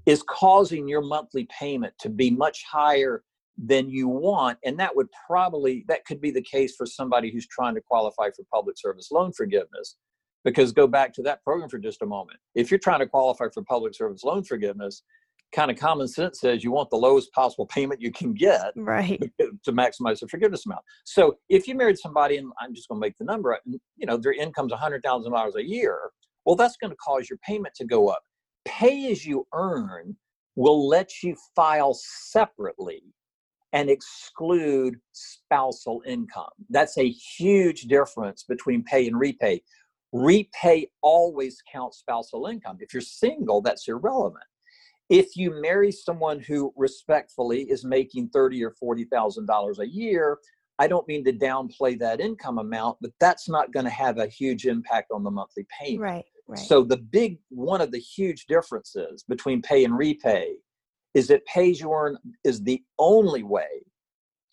is 0.05 0.23
causing 0.23 0.87
your 0.87 1.01
monthly 1.01 1.47
payment 1.57 1.93
to 1.99 2.09
be 2.09 2.29
much 2.29 2.63
higher 2.63 3.23
than 3.57 3.89
you 3.89 4.07
want. 4.07 4.57
And 4.65 4.79
that 4.79 4.95
would 4.95 5.07
probably, 5.27 5.85
that 5.87 6.05
could 6.05 6.19
be 6.19 6.31
the 6.31 6.41
case 6.41 6.75
for 6.75 6.85
somebody 6.85 7.31
who's 7.31 7.47
trying 7.47 7.75
to 7.75 7.81
qualify 7.81 8.29
for 8.35 8.43
public 8.51 8.77
service 8.77 9.09
loan 9.11 9.31
forgiveness. 9.33 9.97
Because 10.43 10.73
go 10.73 10.87
back 10.87 11.13
to 11.13 11.21
that 11.21 11.41
program 11.41 11.69
for 11.69 11.77
just 11.77 12.01
a 12.01 12.05
moment. 12.05 12.37
If 12.53 12.69
you're 12.69 12.77
trying 12.77 12.99
to 12.99 13.07
qualify 13.07 13.45
for 13.53 13.63
public 13.63 13.95
service 13.95 14.25
loan 14.25 14.43
forgiveness, 14.43 15.03
kind 15.53 15.69
of 15.71 15.77
common 15.77 16.07
sense 16.07 16.39
says 16.39 16.63
you 16.63 16.71
want 16.71 16.89
the 16.89 16.97
lowest 16.97 17.31
possible 17.31 17.65
payment 17.67 18.01
you 18.01 18.11
can 18.11 18.33
get 18.33 18.73
right. 18.75 19.21
to 19.63 19.71
maximize 19.71 20.19
the 20.19 20.27
forgiveness 20.27 20.65
amount. 20.65 20.81
So 21.05 21.37
if 21.49 21.67
you 21.67 21.75
married 21.75 21.97
somebody 21.97 22.37
and 22.37 22.51
i'm 22.59 22.73
just 22.73 22.89
going 22.89 22.99
to 22.99 23.05
make 23.05 23.17
the 23.17 23.25
number 23.25 23.57
you 23.65 24.05
know 24.05 24.17
their 24.17 24.33
income's 24.33 24.73
$100000 24.73 25.55
a 25.55 25.63
year 25.63 25.99
well 26.45 26.55
that's 26.55 26.77
going 26.77 26.91
to 26.91 26.97
cause 26.97 27.29
your 27.29 27.39
payment 27.45 27.73
to 27.75 27.85
go 27.85 28.09
up. 28.09 28.21
Pay 28.65 29.11
as 29.11 29.25
you 29.25 29.47
earn 29.53 30.15
will 30.55 30.87
let 30.87 31.23
you 31.23 31.35
file 31.55 31.93
separately 31.93 33.03
and 33.73 33.89
exclude 33.89 34.95
spousal 35.13 36.03
income. 36.05 36.51
That's 36.69 36.97
a 36.97 37.09
huge 37.09 37.83
difference 37.83 38.43
between 38.43 38.83
pay 38.83 39.07
and 39.07 39.19
repay. 39.19 39.61
Repay 40.11 40.87
always 41.01 41.57
counts 41.71 41.97
spousal 41.97 42.45
income. 42.45 42.77
If 42.79 42.93
you're 42.93 43.01
single 43.01 43.61
that's 43.61 43.87
irrelevant 43.87 44.43
if 45.13 45.35
you 45.35 45.61
marry 45.61 45.91
someone 45.91 46.39
who 46.39 46.73
respectfully 46.75 47.69
is 47.69 47.85
making 47.85 48.29
thirty 48.29 48.63
or 48.63 48.71
forty 48.71 49.05
thousand 49.05 49.45
dollars 49.45 49.77
a 49.77 49.87
year, 49.87 50.39
I 50.79 50.87
don't 50.87 51.07
mean 51.07 51.23
to 51.25 51.31
downplay 51.31 51.99
that 51.99 52.19
income 52.19 52.57
amount, 52.57 52.97
but 52.99 53.11
that's 53.19 53.47
not 53.47 53.71
going 53.71 53.83
to 53.85 53.91
have 53.91 54.17
a 54.17 54.25
huge 54.25 54.65
impact 54.65 55.11
on 55.11 55.23
the 55.23 55.29
monthly 55.29 55.67
payment. 55.79 56.01
Right, 56.01 56.25
right. 56.47 56.59
So 56.59 56.81
the 56.81 56.97
big 56.97 57.37
one 57.49 57.79
of 57.79 57.91
the 57.91 57.99
huge 57.99 58.47
differences 58.47 59.23
between 59.29 59.61
pay 59.61 59.85
and 59.85 59.95
repay 59.95 60.55
is 61.13 61.27
that 61.27 61.45
pay 61.45 61.69
as 61.69 61.79
you 61.79 61.93
earn 61.93 62.17
is 62.43 62.63
the 62.63 62.81
only 62.97 63.43
way 63.43 63.85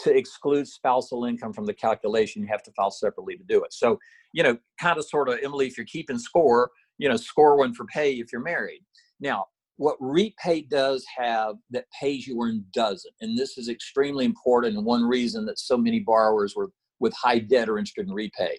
to 0.01 0.15
exclude 0.15 0.69
spousal 0.69 1.25
income 1.25 1.55
from 1.55 1.65
the 1.65 1.73
calculation. 1.73 2.43
You 2.43 2.49
have 2.49 2.63
to 2.65 2.73
file 2.73 2.91
separately 2.91 3.37
to 3.39 3.45
do 3.45 3.65
it. 3.65 3.73
So, 3.73 3.99
you 4.35 4.43
know, 4.43 4.59
kind 4.79 4.99
of 4.99 5.07
sort 5.07 5.31
of 5.31 5.39
Emily, 5.43 5.69
if 5.69 5.79
you're 5.79 5.87
keeping 5.87 6.19
score, 6.19 6.71
you 6.99 7.09
know, 7.09 7.17
score 7.17 7.57
one 7.57 7.73
for 7.73 7.87
pay 7.87 8.13
if 8.13 8.31
you're 8.31 8.43
married. 8.43 8.83
Now, 9.21 9.47
what 9.81 9.97
repay 9.99 10.61
does 10.61 11.07
have 11.17 11.57
that 11.71 11.87
pay 11.99 12.19
as 12.19 12.27
you 12.27 12.39
earn 12.43 12.63
doesn't 12.75 13.15
and 13.23 13.37
this 13.37 13.57
is 13.57 13.71
extremely 13.71 14.27
important 14.27 14.77
and 14.77 14.85
one 14.85 15.03
reason 15.03 15.47
that 15.47 15.59
so 15.59 15.75
many 15.75 16.01
borrowers 16.01 16.55
were 16.55 16.71
with 16.99 17.15
high 17.15 17.39
debt 17.39 17.67
are 17.67 17.79
interested 17.79 18.07
in 18.07 18.13
repay. 18.13 18.59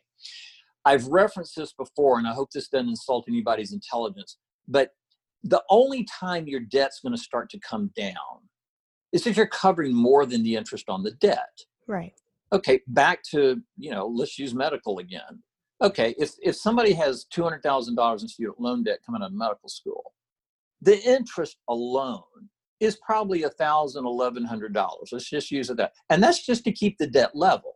I've 0.84 1.06
referenced 1.06 1.56
this 1.56 1.74
before 1.74 2.18
and 2.18 2.28
i 2.28 2.34
hope 2.34 2.50
this 2.52 2.70
doesn't 2.70 2.90
insult 2.90 3.26
anybody's 3.28 3.72
intelligence 3.72 4.40
but 4.68 4.90
the 5.44 5.62
only 5.70 6.06
time 6.06 6.48
your 6.48 6.60
debt's 6.60 7.02
going 7.02 7.16
to 7.16 7.22
start 7.22 7.52
to 7.52 7.60
come 7.60 7.92
down 7.96 8.16
is 9.12 9.28
if 9.28 9.38
you're 9.38 9.46
covering 9.46 9.94
more 9.94 10.26
than 10.26 10.42
the 10.42 10.56
interest 10.56 10.86
on 10.88 11.04
the 11.04 11.12
debt. 11.12 11.56
Right. 11.88 12.14
Okay 12.52 12.82
back 12.88 13.22
to 13.30 13.62
you 13.78 13.92
know 13.92 14.08
let's 14.08 14.40
use 14.40 14.56
medical 14.56 14.98
again. 14.98 15.44
Okay 15.84 16.16
if 16.18 16.32
if 16.42 16.56
somebody 16.56 16.94
has 16.94 17.28
$200000 17.32 18.22
in 18.22 18.28
student 18.28 18.60
loan 18.60 18.84
debt 18.84 19.02
coming 19.06 19.22
out 19.22 19.28
of 19.28 19.34
medical 19.34 19.70
school 19.70 20.14
the 20.82 21.02
interest 21.02 21.58
alone 21.70 22.22
is 22.80 22.98
probably 23.06 23.44
a 23.44 23.50
thousand, 23.50 24.06
eleven 24.06 24.44
hundred 24.44 24.74
dollars. 24.74 25.10
Let's 25.12 25.30
just 25.30 25.52
use 25.52 25.70
it 25.70 25.78
that, 25.78 25.94
and 26.10 26.22
that's 26.22 26.46
just 26.46 26.64
to 26.66 26.72
keep 26.72 26.98
the 26.98 27.08
debt 27.08 27.32
level. 27.36 27.76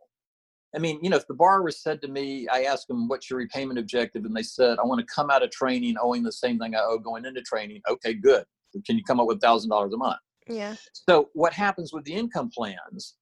I 0.74 0.78
mean, 0.78 0.98
you 1.02 1.08
know, 1.08 1.16
if 1.16 1.26
the 1.26 1.34
borrower 1.34 1.70
said 1.70 2.02
to 2.02 2.08
me, 2.08 2.48
I 2.48 2.64
asked 2.64 2.88
them, 2.88 3.08
"What's 3.08 3.30
your 3.30 3.38
repayment 3.38 3.78
objective?" 3.78 4.24
and 4.24 4.36
they 4.36 4.42
said, 4.42 4.78
"I 4.78 4.84
want 4.84 5.00
to 5.00 5.06
come 5.14 5.30
out 5.30 5.44
of 5.44 5.50
training 5.50 5.94
owing 6.00 6.22
the 6.22 6.32
same 6.32 6.58
thing 6.58 6.74
I 6.74 6.80
owe 6.80 6.98
going 6.98 7.24
into 7.24 7.40
training." 7.42 7.80
Okay, 7.88 8.14
good. 8.14 8.44
Can 8.84 8.98
you 8.98 9.04
come 9.04 9.20
up 9.20 9.26
with 9.26 9.40
thousand 9.40 9.70
dollars 9.70 9.92
a 9.92 9.96
month? 9.96 10.18
Yeah. 10.48 10.74
So 10.92 11.30
what 11.32 11.52
happens 11.52 11.92
with 11.92 12.04
the 12.04 12.12
income 12.12 12.50
plans 12.54 13.16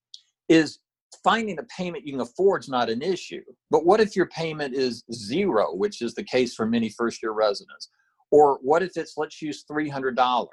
is 0.49 0.79
finding 1.23 1.59
a 1.59 1.63
payment 1.65 2.07
you 2.07 2.13
can 2.13 2.21
afford 2.21 2.63
is 2.63 2.69
not 2.69 2.91
an 2.91 3.03
issue. 3.03 3.43
But 3.71 3.87
what 3.87 4.01
if 4.01 4.17
your 4.17 4.27
payment 4.27 4.75
is 4.75 5.05
zero, 5.13 5.75
which 5.75 6.03
is 6.03 6.15
the 6.15 6.25
case 6.25 6.55
for 6.55 6.67
many 6.67 6.89
first 6.89 7.23
year 7.23 7.33
residents? 7.33 7.89
Or 8.35 8.59
what 8.63 8.83
if 8.83 8.97
it's, 8.97 9.17
let's 9.17 9.41
use 9.41 9.65
$300? 9.71 10.49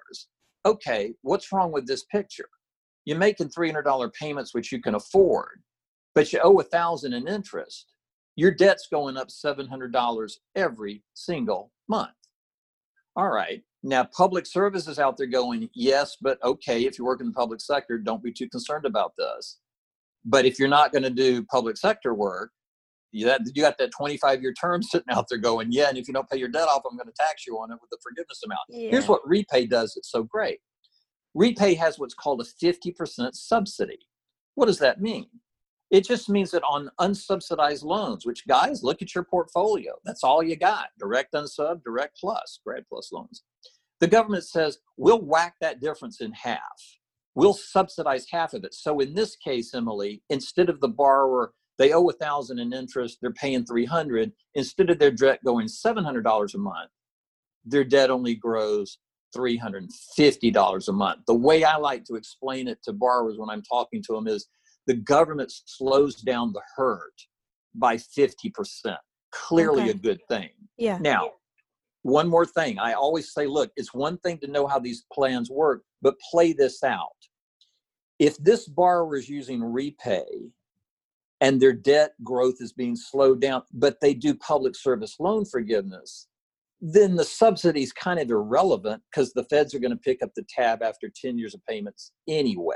Okay, 0.67 1.13
what's 1.23 1.51
wrong 1.51 1.71
with 1.71 1.87
this 1.87 2.03
picture? 2.11 2.47
You're 3.05 3.17
making 3.17 3.49
$300 3.49 4.13
payments, 4.13 4.53
which 4.53 4.71
you 4.71 4.79
can 4.79 4.93
afford, 4.93 5.63
but 6.13 6.31
you 6.31 6.39
owe 6.43 6.59
a 6.59 6.63
thousand 6.63 7.13
in 7.13 7.27
interest. 7.27 7.87
Your 8.35 8.51
debt's 8.51 8.87
going 8.91 9.17
up 9.17 9.29
$700 9.29 10.31
every 10.55 11.03
single 11.15 11.71
month. 11.89 12.11
All 13.15 13.29
right. 13.29 13.63
Now, 13.81 14.03
public 14.15 14.45
services 14.45 14.99
out 14.99 15.17
there 15.17 15.25
going, 15.25 15.67
yes, 15.73 16.17
but 16.21 16.37
okay, 16.43 16.85
if 16.85 16.99
you 16.99 17.05
work 17.05 17.19
in 17.19 17.29
the 17.29 17.33
public 17.33 17.61
sector, 17.61 17.97
don't 17.97 18.21
be 18.21 18.31
too 18.31 18.47
concerned 18.47 18.85
about 18.85 19.13
this. 19.17 19.57
But 20.23 20.45
if 20.45 20.59
you're 20.59 20.67
not 20.67 20.91
going 20.91 21.01
to 21.01 21.09
do 21.09 21.43
public 21.45 21.77
sector 21.77 22.13
work, 22.13 22.51
you, 23.11 23.25
that, 23.25 23.41
you 23.53 23.61
got 23.61 23.77
that 23.77 23.91
25 23.91 24.41
year 24.41 24.53
term 24.53 24.81
sitting 24.83 25.13
out 25.13 25.27
there 25.29 25.37
going, 25.37 25.71
yeah, 25.71 25.89
and 25.89 25.97
if 25.97 26.07
you 26.07 26.13
don't 26.13 26.29
pay 26.29 26.37
your 26.37 26.49
debt 26.49 26.67
off, 26.67 26.83
I'm 26.89 26.97
going 26.97 27.07
to 27.07 27.13
tax 27.17 27.45
you 27.45 27.57
on 27.57 27.71
it 27.71 27.77
with 27.81 27.89
the 27.89 27.97
forgiveness 28.01 28.41
amount. 28.45 28.61
Yeah. 28.69 28.89
Here's 28.89 29.07
what 29.07 29.21
repay 29.25 29.65
does 29.65 29.95
it's 29.95 30.11
so 30.11 30.23
great. 30.23 30.59
Repay 31.33 31.75
has 31.75 31.97
what's 31.97 32.13
called 32.13 32.41
a 32.41 32.65
50% 32.65 33.33
subsidy. 33.33 33.99
What 34.55 34.65
does 34.65 34.79
that 34.79 35.01
mean? 35.01 35.27
It 35.89 36.05
just 36.05 36.29
means 36.29 36.51
that 36.51 36.63
on 36.63 36.89
unsubsidized 36.99 37.83
loans, 37.83 38.25
which 38.25 38.47
guys, 38.47 38.81
look 38.81 39.01
at 39.01 39.13
your 39.13 39.25
portfolio. 39.25 39.93
That's 40.05 40.23
all 40.23 40.41
you 40.41 40.55
got 40.55 40.87
direct 40.97 41.33
unsub, 41.33 41.83
direct 41.83 42.17
plus, 42.19 42.59
grad 42.65 42.85
plus 42.87 43.11
loans. 43.11 43.43
The 43.99 44.07
government 44.07 44.45
says, 44.45 44.79
we'll 44.97 45.21
whack 45.21 45.55
that 45.61 45.81
difference 45.81 46.21
in 46.21 46.31
half. 46.31 46.59
We'll 47.35 47.53
subsidize 47.53 48.25
half 48.31 48.53
of 48.53 48.63
it. 48.63 48.73
So 48.73 48.99
in 48.99 49.13
this 49.13 49.35
case, 49.35 49.73
Emily, 49.73 50.23
instead 50.29 50.69
of 50.69 50.79
the 50.79 50.87
borrower 50.87 51.53
they 51.77 51.93
owe 51.93 52.07
a 52.09 52.13
thousand 52.13 52.59
in 52.59 52.73
interest 52.73 53.17
they're 53.21 53.31
paying 53.33 53.65
300 53.65 54.31
instead 54.55 54.89
of 54.89 54.99
their 54.99 55.11
debt 55.11 55.39
going 55.43 55.67
$700 55.67 56.53
a 56.53 56.57
month 56.57 56.89
their 57.65 57.83
debt 57.83 58.09
only 58.09 58.35
grows 58.35 58.97
$350 59.37 60.87
a 60.87 60.91
month. 60.91 61.21
The 61.25 61.33
way 61.33 61.63
i 61.63 61.77
like 61.77 62.03
to 62.05 62.15
explain 62.15 62.67
it 62.67 62.79
to 62.83 62.93
borrowers 62.93 63.37
when 63.37 63.49
i'm 63.49 63.61
talking 63.63 64.01
to 64.07 64.13
them 64.13 64.27
is 64.27 64.47
the 64.87 64.95
government 64.95 65.51
slows 65.65 66.15
down 66.15 66.51
the 66.53 66.61
hurt 66.75 67.13
by 67.75 67.95
50% 67.95 68.97
clearly 69.31 69.83
Okay. 69.83 69.91
a 69.91 69.93
good 69.93 70.19
thing. 70.29 70.49
Yeah. 70.77 70.97
now 70.99 71.31
one 72.03 72.27
more 72.27 72.47
thing. 72.47 72.79
I 72.79 72.93
always 72.93 73.31
say 73.31 73.45
look 73.45 73.71
it's 73.75 73.93
one 73.93 74.17
thing 74.17 74.39
to 74.39 74.47
know 74.47 74.65
how 74.67 74.79
these 74.79 75.05
plans 75.13 75.49
work 75.51 75.83
but 76.01 76.15
play 76.31 76.51
this 76.51 76.83
out. 76.83 77.15
If 78.19 78.37
this 78.37 78.67
borrower 78.67 79.15
is 79.17 79.29
using 79.29 79.63
repay 79.63 80.25
and 81.41 81.59
their 81.59 81.73
debt 81.73 82.13
growth 82.23 82.57
is 82.59 82.71
being 82.71 82.95
slowed 82.95 83.41
down, 83.41 83.63
but 83.73 83.99
they 83.99 84.13
do 84.13 84.35
public 84.35 84.75
service 84.75 85.15
loan 85.19 85.43
forgiveness, 85.43 86.27
then 86.79 87.15
the 87.15 87.25
subsidy 87.25 87.81
is 87.81 87.91
kind 87.91 88.19
of 88.19 88.29
irrelevant 88.29 89.01
because 89.11 89.33
the 89.33 89.43
feds 89.45 89.73
are 89.73 89.79
going 89.79 89.91
to 89.91 89.97
pick 89.97 90.21
up 90.23 90.29
the 90.35 90.45
tab 90.47 90.81
after 90.81 91.11
10 91.13 91.37
years 91.37 91.53
of 91.53 91.65
payments 91.65 92.11
anyway. 92.27 92.75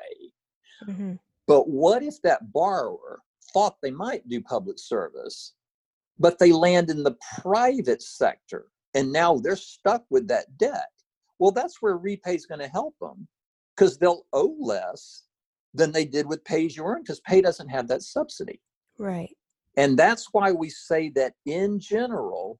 hmm 0.83 1.13
But 1.47 1.69
what 1.69 2.03
if 2.03 2.21
that 2.23 2.51
borrower 2.51 3.21
thought 3.53 3.77
they 3.81 3.91
might 3.91 4.27
do 4.27 4.41
public 4.41 4.77
service, 4.79 5.53
but 6.19 6.39
they 6.39 6.51
land 6.51 6.89
in 6.89 7.03
the 7.03 7.15
private 7.41 8.01
sector 8.01 8.67
and 8.95 9.11
now 9.11 9.37
they're 9.37 9.55
stuck 9.55 10.03
with 10.09 10.27
that 10.27 10.57
debt? 10.57 10.89
Well, 11.37 11.51
that's 11.51 11.81
where 11.81 11.97
repay 11.97 12.35
is 12.35 12.45
going 12.47 12.61
to 12.61 12.67
help 12.67 12.95
them 12.99 13.27
because 13.75 13.97
they'll 13.97 14.25
owe 14.33 14.55
less 14.59 15.23
than 15.75 15.91
they 15.91 16.05
did 16.05 16.25
with 16.25 16.43
pay 16.45 16.65
as 16.65 16.75
you 16.75 16.83
earn 16.85 17.01
because 17.01 17.19
pay 17.21 17.41
doesn't 17.41 17.69
have 17.69 17.87
that 17.87 18.01
subsidy. 18.01 18.59
Right. 18.97 19.35
And 19.77 19.97
that's 19.99 20.29
why 20.31 20.51
we 20.51 20.69
say 20.69 21.11
that 21.15 21.33
in 21.45 21.79
general, 21.79 22.59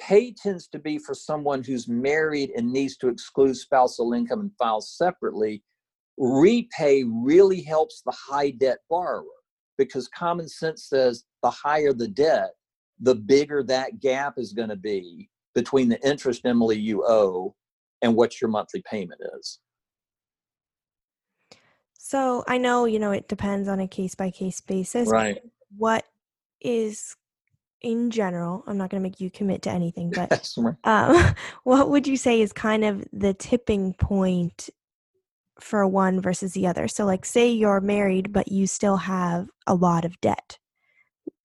pay 0.00 0.32
tends 0.32 0.66
to 0.68 0.78
be 0.78 0.98
for 0.98 1.14
someone 1.14 1.62
who's 1.62 1.88
married 1.88 2.50
and 2.56 2.72
needs 2.72 2.96
to 2.98 3.08
exclude 3.08 3.56
spousal 3.56 4.12
income 4.14 4.40
and 4.40 4.50
file 4.58 4.80
separately. 4.80 5.62
Repay 6.16 7.04
really 7.04 7.62
helps 7.62 8.02
the 8.02 8.12
high 8.12 8.50
debt 8.50 8.78
borrower 8.88 9.24
because 9.76 10.08
common 10.08 10.48
sense 10.48 10.84
says 10.84 11.24
the 11.42 11.50
higher 11.50 11.92
the 11.92 12.08
debt, 12.08 12.50
the 13.00 13.14
bigger 13.14 13.62
that 13.64 14.00
gap 14.00 14.34
is 14.38 14.52
going 14.52 14.68
to 14.68 14.76
be 14.76 15.28
between 15.54 15.88
the 15.88 16.00
interest, 16.06 16.42
Emily, 16.44 16.78
you 16.78 17.04
owe 17.06 17.54
and 18.02 18.14
what 18.14 18.40
your 18.40 18.50
monthly 18.50 18.82
payment 18.90 19.20
is. 19.38 19.60
So 22.14 22.44
I 22.46 22.58
know, 22.58 22.84
you 22.84 23.00
know, 23.00 23.10
it 23.10 23.26
depends 23.26 23.68
on 23.68 23.80
a 23.80 23.88
case 23.88 24.14
by 24.14 24.30
case 24.30 24.60
basis. 24.60 25.08
Right. 25.08 25.42
What 25.76 26.04
is 26.60 27.16
in 27.82 28.12
general, 28.12 28.62
I'm 28.68 28.78
not 28.78 28.90
going 28.90 29.02
to 29.02 29.08
make 29.08 29.20
you 29.20 29.32
commit 29.32 29.62
to 29.62 29.70
anything, 29.70 30.12
but 30.14 30.48
um, 30.84 31.34
what 31.64 31.90
would 31.90 32.06
you 32.06 32.16
say 32.16 32.40
is 32.40 32.52
kind 32.52 32.84
of 32.84 33.04
the 33.12 33.34
tipping 33.34 33.94
point 33.94 34.70
for 35.58 35.84
one 35.88 36.20
versus 36.20 36.52
the 36.52 36.68
other? 36.68 36.86
So, 36.86 37.04
like, 37.04 37.24
say 37.24 37.50
you're 37.50 37.80
married, 37.80 38.32
but 38.32 38.46
you 38.46 38.68
still 38.68 38.98
have 38.98 39.48
a 39.66 39.74
lot 39.74 40.04
of 40.04 40.20
debt. 40.20 40.58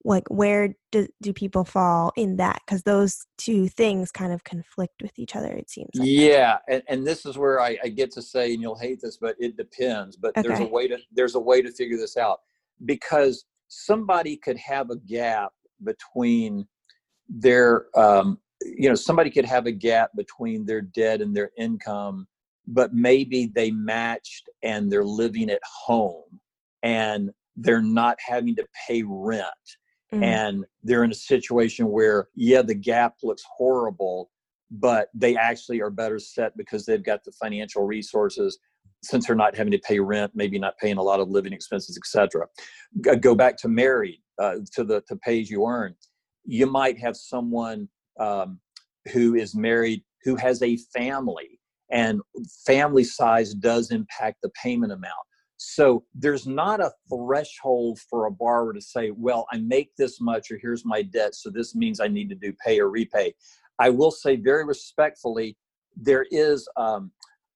Like, 0.05 0.27
where 0.29 0.75
do, 0.91 1.07
do 1.21 1.33
people 1.33 1.65
fall 1.65 2.13
in 2.15 2.37
that? 2.37 2.61
Because 2.65 2.83
those 2.83 3.25
two 3.37 3.67
things 3.67 4.11
kind 4.11 4.31
of 4.31 4.43
conflict 4.43 5.01
with 5.01 5.17
each 5.19 5.35
other, 5.35 5.51
it 5.51 5.69
seems 5.69 5.89
like. 5.95 6.07
Yeah, 6.07 6.59
and, 6.69 6.81
and 6.87 7.05
this 7.05 7.25
is 7.25 7.37
where 7.37 7.59
I, 7.59 7.77
I 7.83 7.89
get 7.89 8.11
to 8.13 8.21
say, 8.21 8.53
and 8.53 8.61
you'll 8.61 8.77
hate 8.77 9.01
this, 9.01 9.17
but 9.17 9.35
it 9.39 9.57
depends. 9.57 10.15
But 10.15 10.33
there's 10.35 10.59
a 10.61 10.67
way 10.67 10.87
to 10.87 10.97
there's 11.11 11.35
a 11.35 11.39
way 11.39 11.61
to 11.61 11.71
figure 11.71 11.97
this 11.97 12.15
out 12.15 12.39
because 12.85 13.45
somebody 13.67 14.37
could 14.37 14.57
have 14.57 14.89
a 14.89 14.95
gap 14.95 15.51
between 15.83 16.65
their 17.27 17.85
um, 17.97 18.39
you 18.61 18.89
know 18.89 18.95
somebody 18.95 19.29
could 19.29 19.45
have 19.45 19.65
a 19.65 19.71
gap 19.71 20.11
between 20.15 20.65
their 20.65 20.81
debt 20.81 21.21
and 21.21 21.35
their 21.35 21.51
income 21.57 22.27
but 22.67 22.93
maybe 22.93 23.47
they 23.47 23.71
matched 23.71 24.49
and 24.63 24.91
they're 24.91 25.03
living 25.03 25.49
at 25.49 25.61
home 25.63 26.39
and 26.83 27.31
they're 27.55 27.81
not 27.81 28.17
having 28.19 28.55
to 28.55 28.65
pay 28.87 29.03
rent 29.05 29.45
mm-hmm. 30.13 30.23
and 30.23 30.65
they're 30.83 31.03
in 31.03 31.11
a 31.11 31.15
situation 31.15 31.89
where 31.89 32.27
yeah 32.35 32.61
the 32.61 32.75
gap 32.75 33.15
looks 33.23 33.43
horrible 33.57 34.29
but 34.71 35.09
they 35.15 35.35
actually 35.35 35.81
are 35.81 35.89
better 35.89 36.19
set 36.19 36.55
because 36.55 36.85
they've 36.85 37.03
got 37.03 37.23
the 37.23 37.31
financial 37.41 37.85
resources 37.85 38.59
since 39.01 39.25
they're 39.25 39.35
not 39.35 39.55
having 39.55 39.71
to 39.71 39.79
pay 39.79 39.99
rent 39.99 40.31
maybe 40.35 40.59
not 40.59 40.77
paying 40.77 40.97
a 40.97 41.01
lot 41.01 41.19
of 41.19 41.29
living 41.29 41.53
expenses 41.53 41.97
etc 41.97 42.45
go 43.19 43.33
back 43.33 43.57
to 43.57 43.67
married 43.67 44.21
uh, 44.39 44.55
to 44.73 44.83
the 44.83 45.01
to 45.01 45.15
pay 45.17 45.41
as 45.41 45.49
you 45.49 45.67
earn. 45.67 45.93
You 46.45 46.65
might 46.65 46.97
have 46.99 47.15
someone 47.15 47.89
um, 48.19 48.59
who 49.13 49.35
is 49.35 49.55
married 49.55 50.03
who 50.23 50.35
has 50.35 50.61
a 50.61 50.77
family 50.93 51.59
and 51.91 52.21
family 52.65 53.03
size 53.03 53.53
does 53.53 53.91
impact 53.91 54.37
the 54.43 54.49
payment 54.61 54.91
amount 54.91 55.13
so 55.61 56.05
there's 56.15 56.47
not 56.47 56.79
a 56.79 56.93
threshold 57.09 57.99
for 58.09 58.27
a 58.27 58.31
borrower 58.31 58.71
to 58.71 58.79
say, 58.79 59.11
well, 59.11 59.45
I 59.51 59.57
make 59.57 59.93
this 59.97 60.21
much 60.21 60.49
or 60.51 60.57
here's 60.57 60.85
my 60.85 61.01
debt, 61.01 61.35
so 61.35 61.49
this 61.49 61.75
means 61.75 61.99
I 61.99 62.07
need 62.07 62.29
to 62.29 62.35
do 62.35 62.53
pay 62.65 62.79
or 62.79 62.89
repay. 62.89 63.33
I 63.77 63.89
will 63.89 64.11
say 64.11 64.37
very 64.37 64.63
respectfully, 64.63 65.57
there 65.97 66.25
is 66.31 66.65
um, 66.77 67.11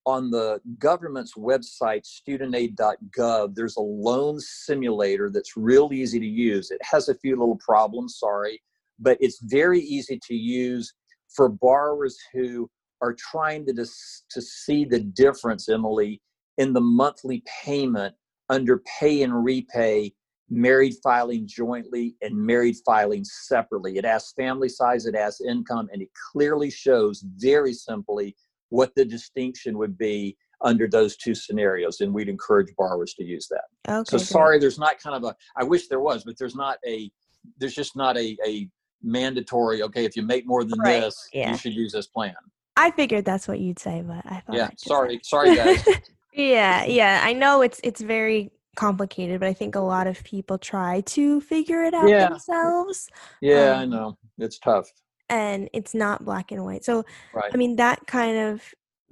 on 0.06 0.30
the 0.32 0.60
government's 0.80 1.36
website, 1.36 2.06
studentaid.gov, 2.06 3.56
there's 3.56 3.78
a 3.78 3.82
loan 3.82 4.38
simulator 4.38 5.30
that's 5.30 5.56
real 5.56 5.94
easy 5.94 6.20
to 6.20 6.26
use. 6.26 6.72
It 6.72 6.82
has 6.84 7.08
a 7.08 7.16
few 7.16 7.40
little 7.40 7.60
problems, 7.66 8.18
sorry, 8.20 8.62
but 9.00 9.18
it's 9.22 9.40
very 9.44 9.80
easy 9.80 10.20
to 10.28 10.36
use 10.36 10.94
for 11.34 11.48
borrowers 11.48 12.18
who 12.34 12.70
are 13.02 13.16
trying 13.18 13.66
to, 13.68 13.72
dis- 13.72 14.26
to 14.30 14.42
see 14.42 14.84
the 14.84 15.00
difference, 15.00 15.70
Emily, 15.70 16.22
in 16.58 16.74
the 16.74 16.82
monthly 16.82 17.44
payment 17.64 18.16
under 18.50 18.82
pay 19.00 19.24
and 19.24 19.44
repay 19.44 20.14
married 20.50 20.94
filing 21.04 21.48
jointly 21.48 22.16
and 22.22 22.36
married 22.36 22.76
filing 22.86 23.24
separately. 23.24 23.98
It 23.98 24.06
asks 24.06 24.34
family 24.34 24.70
size, 24.70 25.06
it 25.06 25.16
asks 25.16 25.42
income, 25.42 25.90
and 25.92 26.02
it 26.02 26.10
clearly 26.32 26.70
shows 26.70 27.24
very 27.38 27.74
simply 27.74 28.36
what 28.70 28.94
the 28.96 29.06
distinction 29.06 29.78
would 29.78 29.98
be 29.98 30.38
under 30.62 30.88
those 30.88 31.18
two 31.18 31.36
scenarios. 31.36 32.02
And 32.02 32.14
we'd 32.14 32.30
encourage 32.30 32.74
borrowers 32.78 33.14
to 33.16 33.24
use 33.24 33.48
that. 33.50 33.64
Okay, 33.92 34.04
so 34.10 34.18
sorry, 34.18 34.60
there's 34.60 34.80
not 34.80 35.00
kind 35.00 35.16
of 35.16 35.24
a, 35.24 35.36
I 35.56 35.64
wish 35.64 35.88
there 35.88 36.00
was, 36.00 36.24
but 36.24 36.38
there's 36.38 36.56
not 36.56 36.78
a, 36.88 37.12
there's 37.58 37.76
just 37.76 37.96
not 37.96 38.18
a, 38.18 38.38
a 38.46 38.70
mandatory, 39.02 39.84
okay, 39.84 40.06
if 40.06 40.16
you 40.16 40.22
make 40.22 40.48
more 40.48 40.64
than 40.64 40.80
right. 40.80 41.02
this, 41.02 41.30
yeah. 41.34 41.52
you 41.52 41.58
should 41.58 41.74
use 41.74 41.92
this 41.92 42.08
plan. 42.08 42.36
I 42.76 42.92
figured 42.92 43.26
that's 43.26 43.48
what 43.48 43.60
you'd 43.60 43.80
say, 43.80 44.04
but 44.06 44.26
I 44.26 44.40
thought. 44.40 44.56
Yeah, 44.56 44.70
sorry, 44.78 45.20
sorry 45.24 45.56
guys. 45.56 45.86
Yeah, 46.34 46.86
yeah. 46.86 47.22
I 47.24 47.34
know 47.34 47.62
it's 47.62 47.80
it's 47.84 48.02
very 48.02 48.52
complicated, 48.76 49.40
but 49.40 49.50
I 49.50 49.54
think 49.54 49.76
a 49.76 49.80
lot 49.80 50.08
of 50.08 50.24
people 50.24 50.58
try 50.58 51.02
to 51.02 51.42
figure 51.42 51.84
it 51.84 51.94
out 51.94 52.08
yeah. 52.08 52.30
themselves. 52.30 53.10
Yeah, 53.42 53.72
um, 53.72 53.80
I 53.80 53.86
know. 53.86 54.18
It's 54.38 54.60
tough. 54.60 54.90
And 55.30 55.70
it's 55.74 55.94
not 55.94 56.26
black 56.26 56.52
and 56.52 56.64
white. 56.66 56.84
So 56.84 57.06
right. 57.34 57.52
I 57.54 57.58
mean 57.58 57.76
that 57.78 58.06
kind 58.08 58.38
of 58.38 58.64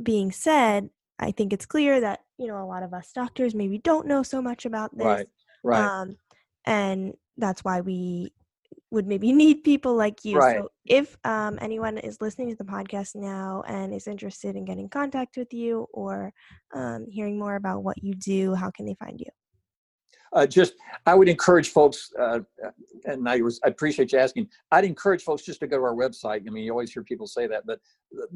being 0.02 0.32
said, 0.32 0.90
I 1.20 1.32
think 1.32 1.54
it's 1.54 1.66
clear 1.66 2.00
that, 2.02 2.22
you 2.38 2.48
know, 2.48 2.62
a 2.62 2.66
lot 2.66 2.84
of 2.84 2.94
us 2.94 3.12
doctors 3.14 3.54
maybe 3.54 3.78
don't 3.78 4.08
know 4.08 4.24
so 4.24 4.42
much 4.42 4.66
about 4.66 4.98
this. 4.98 5.06
Right. 5.06 5.28
Right. 5.64 5.80
Um, 5.80 6.18
and 6.66 7.14
that's 7.38 7.64
why 7.64 7.82
we 7.82 8.34
would 8.92 9.08
maybe 9.08 9.32
need 9.44 9.64
people 9.64 9.96
like 9.96 10.24
you. 10.24 10.38
Right. 10.38 10.58
So 10.58 10.70
if 10.86 11.18
um, 11.24 11.58
anyone 11.62 11.98
is 11.98 12.22
listening 12.22 12.50
to 12.50 12.56
the 12.56 12.64
podcast 12.64 13.16
now 13.16 13.64
and 13.68 13.94
is 13.94 14.08
interested 14.08 14.56
in 14.56 14.66
getting 14.66 14.84
in 14.84 14.90
contact 14.90 15.38
with 15.38 15.54
you 15.54 15.88
or 15.94 16.34
um, 16.74 17.08
hearing 17.10 17.40
more 17.40 17.56
about 17.56 17.84
what 17.84 18.02
you 18.04 18.14
do, 18.14 18.54
how 18.54 18.70
can 18.70 18.86
they 18.86 18.96
find 18.96 19.20
you? 19.20 19.28
Uh, 20.34 20.48
just, 20.48 20.76
I 21.06 21.14
would 21.14 21.28
encourage 21.28 21.70
folks, 21.70 22.10
uh, 22.18 22.40
and 23.04 23.28
I, 23.28 23.42
was, 23.42 23.60
I 23.66 23.68
appreciate 23.68 24.14
you 24.14 24.20
asking. 24.20 24.48
I'd 24.72 24.86
encourage 24.86 25.24
folks 25.24 25.42
just 25.44 25.60
to 25.60 25.68
go 25.68 25.78
to 25.78 25.84
our 25.84 25.94
website. 25.94 26.48
I 26.48 26.52
mean, 26.52 26.64
you 26.64 26.72
always 26.72 26.94
hear 26.94 27.04
people 27.04 27.28
say 27.28 27.48
that, 27.48 27.66
but 27.66 27.80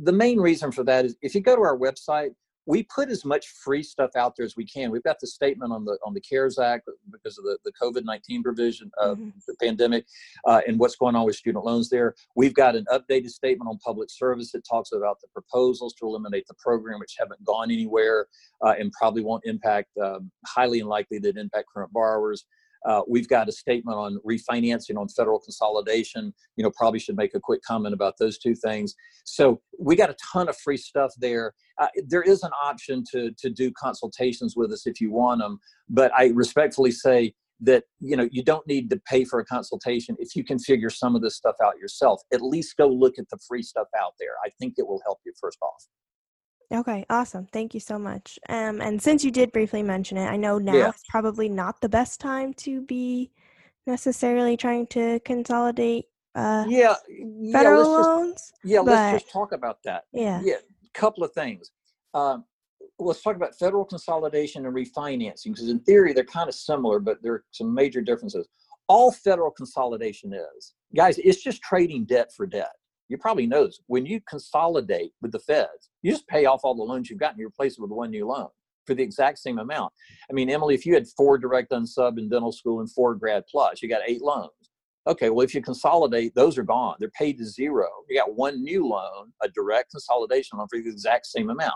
the 0.04 0.12
main 0.12 0.38
reason 0.40 0.74
for 0.74 0.84
that 0.84 1.06
is 1.06 1.16
if 1.22 1.34
you 1.34 1.40
go 1.40 1.56
to 1.56 1.62
our 1.62 1.78
website, 1.78 2.32
we 2.66 2.84
put 2.84 3.10
as 3.10 3.24
much 3.24 3.48
free 3.48 3.84
stuff 3.84 4.12
out 4.16 4.36
there 4.36 4.46
as 4.46 4.56
we 4.56 4.66
can. 4.66 4.92
We've 4.92 5.04
got 5.04 5.20
the 5.20 5.28
statement 5.28 5.72
on 5.72 5.86
the 5.86 5.98
on 6.06 6.14
the 6.14 6.22
CARES 6.22 6.58
Act 6.60 6.90
because 7.12 7.38
of 7.38 7.44
the, 7.44 7.58
the 7.64 7.72
COVID 7.82 8.04
nineteen 8.04 8.42
provision 8.44 8.92
of 8.98 9.18
mm-hmm. 9.18 9.30
the 9.48 9.56
pandemic 9.62 10.06
uh, 10.48 10.62
and 10.68 10.80
what's 10.80 10.96
going 10.96 11.16
on 11.16 11.26
with 11.26 11.36
student 11.36 11.64
loans. 11.64 11.90
There, 11.90 12.16
we've 12.36 12.54
got 12.54 12.76
an 12.76 12.86
updated 12.92 13.30
statement 13.30 13.70
on 13.70 13.78
public 13.80 14.10
service 14.10 14.52
that 14.52 14.64
talks 14.68 14.92
about 14.92 15.22
the 15.22 15.28
proposals 15.30 15.94
to 15.96 16.06
eliminate 16.06 16.48
the 16.48 16.56
program, 16.56 17.00
which 17.00 17.16
haven't 17.20 17.44
gone 17.44 17.72
anywhere 17.72 18.28
uh, 18.66 18.74
and 18.80 18.92
probably 18.92 19.24
won't 19.24 19.44
impact, 19.46 19.90
um, 20.04 20.32
highly 20.46 20.80
unlikely 20.80 21.20
that 21.20 21.38
impact 21.38 21.68
current 21.74 21.92
borrowers. 21.94 22.46
Uh, 22.86 23.02
we've 23.08 23.28
got 23.28 23.50
a 23.50 23.52
statement 23.52 23.98
on 23.98 24.20
refinancing 24.26 24.98
on 24.98 25.08
federal 25.10 25.40
consolidation. 25.40 26.34
You 26.56 26.64
know, 26.64 26.72
probably 26.72 27.00
should 27.00 27.18
make 27.18 27.34
a 27.34 27.40
quick 27.40 27.62
comment 27.64 27.94
about 27.94 28.16
those 28.20 28.38
two 28.38 28.56
things. 28.56 28.94
So 29.24 29.62
we 29.80 29.96
got 29.96 30.10
a 30.10 30.16
ton 30.34 30.50
of 30.50 30.58
free 30.58 30.78
stuff 30.78 31.12
there. 31.18 31.54
Uh, 31.80 31.88
there 32.08 32.22
is 32.22 32.44
an 32.44 32.52
option 32.64 33.04
to 33.12 33.32
to 33.38 33.50
do 33.50 33.72
consultations 33.72 34.56
with 34.56 34.72
us 34.72 34.86
if 34.86 35.02
you 35.02 35.12
want 35.12 35.42
them, 35.42 35.60
but 35.90 36.12
I 36.14 36.28
respectfully 36.28 36.92
say 36.92 37.34
that 37.62 37.86
you 38.00 38.16
know 38.18 38.28
you 38.32 38.44
don't 38.44 38.66
need 38.68 38.90
to 38.90 39.00
pay 39.08 39.24
for 39.24 39.40
a 39.40 39.46
consultation 39.46 40.16
if 40.20 40.36
you 40.36 40.44
can 40.44 40.60
figure 40.60 40.90
some 40.90 41.16
of 41.16 41.22
this 41.22 41.36
stuff 41.36 41.56
out 41.64 41.78
yourself. 41.80 42.22
At 42.34 42.42
least 42.42 42.78
go 42.78 42.88
look 42.88 43.18
at 43.18 43.30
the 43.30 43.38
free 43.48 43.64
stuff 43.64 43.88
out 43.98 44.14
there. 44.20 44.36
I 44.46 44.50
think 44.60 44.76
it 44.78 44.88
will 44.88 45.02
help 45.06 45.20
you 45.26 45.34
first 45.40 45.58
off. 45.62 45.86
Okay, 46.72 47.06
awesome. 47.10 47.48
Thank 47.52 47.74
you 47.74 47.80
so 47.80 48.00
much. 48.00 48.40
Um, 48.50 48.82
and 48.82 49.02
since 49.02 49.24
you 49.24 49.32
did 49.32 49.52
briefly 49.52 49.84
mention 49.84 50.18
it, 50.18 50.26
I 50.26 50.36
know 50.36 50.58
now 50.58 50.74
yeah. 50.74 50.90
is 50.90 51.04
probably 51.10 51.50
not 51.50 51.82
the 51.82 51.90
best 51.90 52.20
time 52.20 52.54
to 52.56 52.82
be 52.82 53.32
necessarily 53.88 54.58
trying 54.58 54.88
to 54.88 55.20
consolidate 55.22 56.06
uh, 56.34 56.66
yeah, 56.68 56.96
federal 57.54 57.84
yeah, 57.84 57.88
loans. 57.88 58.34
Just, 58.34 58.54
yeah, 58.64 58.80
but, 58.80 58.86
let's 58.88 59.24
just 59.24 59.32
talk 59.32 59.52
about 59.54 59.78
that. 59.86 60.04
Yeah. 60.12 60.42
Yeah, 60.44 60.56
couple 60.94 61.24
of 61.24 61.32
things. 61.34 61.72
Um, 62.14 62.46
let's 63.00 63.22
talk 63.22 63.36
about 63.36 63.58
federal 63.58 63.86
consolidation 63.86 64.66
and 64.66 64.76
refinancing 64.76 65.46
because 65.48 65.70
in 65.70 65.80
theory 65.80 66.14
they're 66.14 66.24
kind 66.24 66.50
of 66.50 66.56
similar, 66.56 67.00
but 67.00 67.22
there 67.22 67.34
are 67.34 67.44
some 67.52 67.74
major 67.74 68.02
differences. 68.02 68.48
All 68.88 69.12
federal 69.12 69.52
consolidation 69.52 70.34
is, 70.34 70.74
guys, 70.96 71.18
it's 71.18 71.42
just 71.42 71.62
trading 71.62 72.06
debt 72.06 72.32
for 72.36 72.46
debt 72.46 72.74
you 73.10 73.18
probably 73.18 73.46
know 73.46 73.66
this. 73.66 73.80
When 73.88 74.06
you 74.06 74.20
consolidate 74.28 75.12
with 75.22 75.32
the 75.32 75.40
feds, 75.40 75.90
you 76.02 76.12
just 76.12 76.28
pay 76.28 76.46
off 76.46 76.62
all 76.64 76.76
the 76.76 76.84
loans 76.84 77.10
you've 77.10 77.20
gotten, 77.20 77.40
you 77.40 77.48
replace 77.48 77.74
it 77.74 77.82
with 77.82 77.92
one 77.92 78.12
new 78.12 78.28
loan 78.28 78.50
for 78.86 78.94
the 78.94 79.04
exact 79.04 79.40
same 79.40 79.58
amount. 79.60 79.92
I 80.30 80.34
mean, 80.34 80.50
Emily, 80.50 80.76
if 80.76 80.86
you 80.86 80.94
had 80.94 81.08
four 81.08 81.38
direct 81.38 81.72
unsub 81.72 82.18
in 82.18 82.30
dental 82.30 82.52
school 82.52 82.80
and 82.80 82.92
four 82.92 83.16
grad 83.16 83.44
plus, 83.50 83.82
you 83.82 83.90
got 83.90 84.02
eight 84.08 84.22
loans. 84.22 84.52
Okay, 85.08 85.30
well, 85.30 85.46
if 85.46 85.54
you 85.54 85.62
consolidate, 85.62 86.34
those 86.34 86.58
are 86.58 86.64
gone. 86.64 86.96
They're 87.00 87.12
paid 87.12 87.38
to 87.38 87.46
zero. 87.46 87.88
You 88.10 88.18
got 88.18 88.36
one 88.36 88.64
new 88.64 88.88
loan, 88.88 89.32
a 89.44 89.50
direct 89.50 89.92
consolidation 89.92 90.58
loan 90.58 90.68
for 90.68 90.80
the 90.80 90.90
exact 90.90 91.28
same 91.28 91.50
amount. 91.50 91.74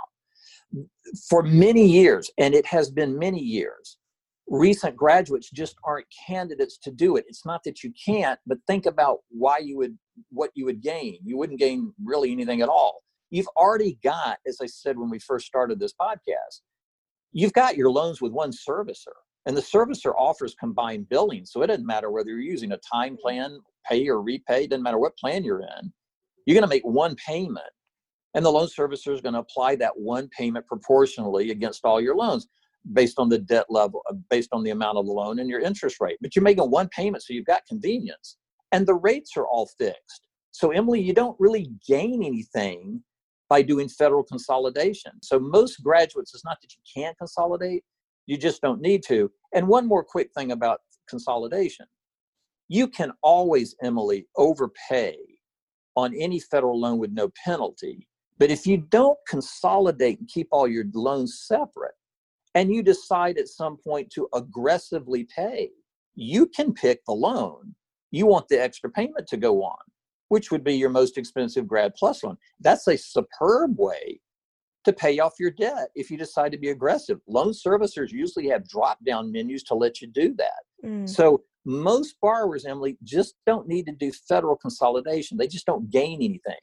For 1.30 1.44
many 1.44 1.86
years, 1.86 2.30
and 2.38 2.56
it 2.56 2.66
has 2.66 2.90
been 2.90 3.18
many 3.18 3.40
years, 3.40 3.98
recent 4.48 4.96
graduates 4.96 5.50
just 5.52 5.76
aren't 5.84 6.08
candidates 6.28 6.78
to 6.80 6.92
do 6.92 7.18
it. 7.18 7.26
It's 7.28 7.46
not 7.46 7.64
that 7.66 7.84
you 7.84 7.94
can't, 8.04 8.40
but 8.48 8.58
think 8.66 8.88
about 8.88 9.20
why 9.30 9.60
you 9.60 9.78
would 9.78 9.98
what 10.30 10.52
you 10.54 10.66
would 10.66 10.82
gain. 10.82 11.20
You 11.24 11.38
wouldn't 11.38 11.60
gain 11.60 11.94
really 12.04 12.32
anything 12.32 12.62
at 12.62 12.70
all. 12.70 13.02
You've 13.30 13.50
already 13.56 13.98
got, 14.04 14.40
as 14.48 14.58
I 14.62 14.66
said 14.66 14.98
when 14.98 15.10
we 15.10 15.20
first 15.20 15.46
started 15.46 15.80
this 15.80 15.94
podcast, 16.00 16.62
you've 17.32 17.54
got 17.54 17.78
your 17.78 17.92
loans 17.92 18.22
with 18.22 18.32
one 18.32 18.52
servicer. 18.52 19.14
And 19.46 19.56
the 19.56 19.62
servicer 19.62 20.14
offers 20.18 20.56
combined 20.60 21.10
billing. 21.10 21.46
So 21.46 21.62
it 21.62 21.68
doesn't 21.68 21.86
matter 21.86 22.12
whether 22.12 22.30
you're 22.30 22.40
using 22.40 22.72
a 22.72 22.80
time 22.94 23.18
plan, 23.18 23.60
pay 23.88 24.08
or 24.08 24.22
repay, 24.22 24.68
doesn't 24.68 24.84
matter 24.84 25.00
what 25.00 25.18
plan 25.18 25.44
you're 25.44 25.62
in. 25.62 25.94
You're 26.46 26.56
going 26.56 26.64
to 26.64 26.68
make 26.68 26.86
one 26.86 27.16
payment. 27.16 27.66
And 28.36 28.46
the 28.46 28.52
loan 28.52 28.68
servicer 28.68 29.14
is 29.14 29.22
going 29.22 29.34
to 29.34 29.40
apply 29.40 29.76
that 29.78 29.98
one 29.98 30.28
payment 30.30 30.68
proportionally 30.68 31.52
against 31.52 31.86
all 31.86 32.00
your 32.00 32.16
loans 32.16 32.48
based 32.94 33.20
on 33.20 33.30
the 33.30 33.40
debt 33.40 33.66
level, 33.70 34.02
uh, 34.10 34.14
based 34.30 34.50
on 34.52 34.64
the 34.64 34.70
amount 34.70 34.98
of 34.98 35.06
the 35.06 35.12
loan 35.12 35.40
and 35.40 35.50
your 35.50 35.60
interest 35.60 35.98
rate. 36.00 36.18
But 36.22 36.36
you're 36.36 36.44
making 36.44 36.70
one 36.70 36.90
payment, 36.90 37.24
so 37.24 37.34
you've 37.34 37.46
got 37.46 37.66
convenience. 37.68 38.38
And 38.72 38.88
the 38.88 38.96
rates 38.96 39.32
are 39.38 39.48
all 39.48 39.68
fixed. 39.78 40.28
So, 40.52 40.72
Emily, 40.72 41.02
you 41.02 41.14
don't 41.14 41.40
really 41.40 41.72
gain 41.88 42.24
anything 42.24 43.04
by 43.50 43.62
doing 43.62 43.90
federal 43.90 44.24
consolidation. 44.24 45.14
So, 45.24 45.40
most 45.40 45.84
graduates, 45.84 46.34
it's 46.34 46.46
not 46.46 46.58
that 46.62 46.74
you 46.74 46.82
can't 47.02 47.18
consolidate, 47.18 47.84
you 48.26 48.38
just 48.38 48.62
don't 48.62 48.82
need 48.82 49.04
to. 49.08 49.32
And 49.54 49.68
one 49.68 49.88
more 49.88 50.04
quick 50.04 50.30
thing 50.36 50.52
about 50.52 50.82
consolidation 51.10 51.86
you 52.70 52.88
can 52.88 53.12
always, 53.24 53.76
Emily, 53.82 54.28
overpay 54.38 55.18
on 55.96 56.14
any 56.16 56.40
federal 56.40 56.80
loan 56.80 57.00
with 57.00 57.12
no 57.12 57.30
penalty. 57.44 58.08
But 58.38 58.52
if 58.52 58.66
you 58.66 58.78
don't 58.78 59.18
consolidate 59.28 60.20
and 60.20 60.30
keep 60.30 60.48
all 60.52 60.68
your 60.68 60.86
loans 60.94 61.44
separate, 61.46 61.96
and 62.56 62.74
you 62.74 62.82
decide 62.82 63.38
at 63.38 63.48
some 63.48 63.78
point 63.78 64.10
to 64.12 64.28
aggressively 64.34 65.26
pay, 65.36 65.70
you 66.16 66.46
can 66.48 66.74
pick 66.74 67.04
the 67.06 67.14
loan. 67.14 67.76
You 68.12 68.26
want 68.26 68.48
the 68.48 68.62
extra 68.62 68.90
payment 68.90 69.28
to 69.28 69.38
go 69.38 69.64
on, 69.64 69.78
which 70.30 70.52
would 70.52 70.64
be 70.64 70.74
your 70.74 70.90
most 70.90 71.18
expensive 71.18 71.68
grad 71.68 71.94
plus 71.96 72.24
loan. 72.24 72.38
That's 72.60 72.88
a 72.88 72.98
superb 72.98 73.78
way 73.78 74.20
to 74.86 74.94
pay 74.94 75.20
off 75.20 75.34
your 75.40 75.52
debt 75.52 75.90
if 75.96 76.10
you 76.10 76.18
decide 76.18 76.52
to 76.52 76.58
be 76.58 76.70
aggressive. 76.70 77.20
Loan 77.28 77.52
servicers 77.52 78.12
usually 78.12 78.48
have 78.50 78.68
drop 78.68 78.98
down 79.06 79.32
menus 79.32 79.64
to 79.64 79.76
let 79.76 80.02
you 80.02 80.08
do 80.08 80.34
that. 80.36 80.64
Mm. 80.86 81.08
So 81.08 81.44
most 81.66 82.16
borrowers, 82.22 82.66
Emily, 82.66 82.98
just 83.04 83.36
don't 83.46 83.68
need 83.68 83.86
to 83.86 83.92
do 83.92 84.12
federal 84.28 84.56
consolidation. 84.56 85.38
They 85.38 85.48
just 85.48 85.66
don't 85.66 85.90
gain 85.90 86.16
anything. 86.16 86.58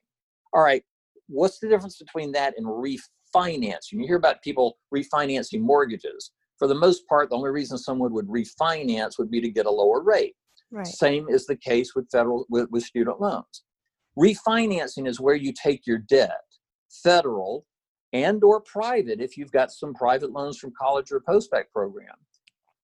All 0.52 0.62
right, 0.62 0.82
what's 1.28 1.58
the 1.58 1.68
difference 1.68 1.98
between 1.98 2.32
that 2.32 2.54
and 2.56 2.66
refinancing? 2.66 3.92
You 3.92 4.06
hear 4.06 4.16
about 4.16 4.42
people 4.42 4.78
refinancing 4.94 5.60
mortgages. 5.60 6.32
For 6.58 6.66
the 6.66 6.74
most 6.74 7.06
part, 7.06 7.28
the 7.28 7.36
only 7.36 7.50
reason 7.50 7.76
someone 7.76 8.12
would 8.14 8.28
refinance 8.28 9.18
would 9.18 9.30
be 9.30 9.42
to 9.42 9.50
get 9.50 9.66
a 9.66 9.70
lower 9.70 10.02
rate. 10.02 10.34
Right. 10.70 10.86
Same 10.86 11.28
is 11.28 11.46
the 11.46 11.56
case 11.56 11.94
with 11.94 12.10
federal 12.10 12.46
with, 12.48 12.70
with 12.70 12.84
student 12.84 13.20
loans. 13.20 13.64
Refinancing 14.18 15.06
is 15.06 15.20
where 15.20 15.34
you 15.34 15.52
take 15.52 15.86
your 15.86 15.98
debt, 15.98 16.42
federal 16.90 17.66
and 18.12 18.42
or 18.42 18.60
private 18.60 19.20
if 19.20 19.36
you've 19.36 19.52
got 19.52 19.70
some 19.70 19.94
private 19.94 20.32
loans 20.32 20.58
from 20.58 20.72
college 20.78 21.12
or 21.12 21.20
post-bac 21.20 21.70
program, 21.72 22.14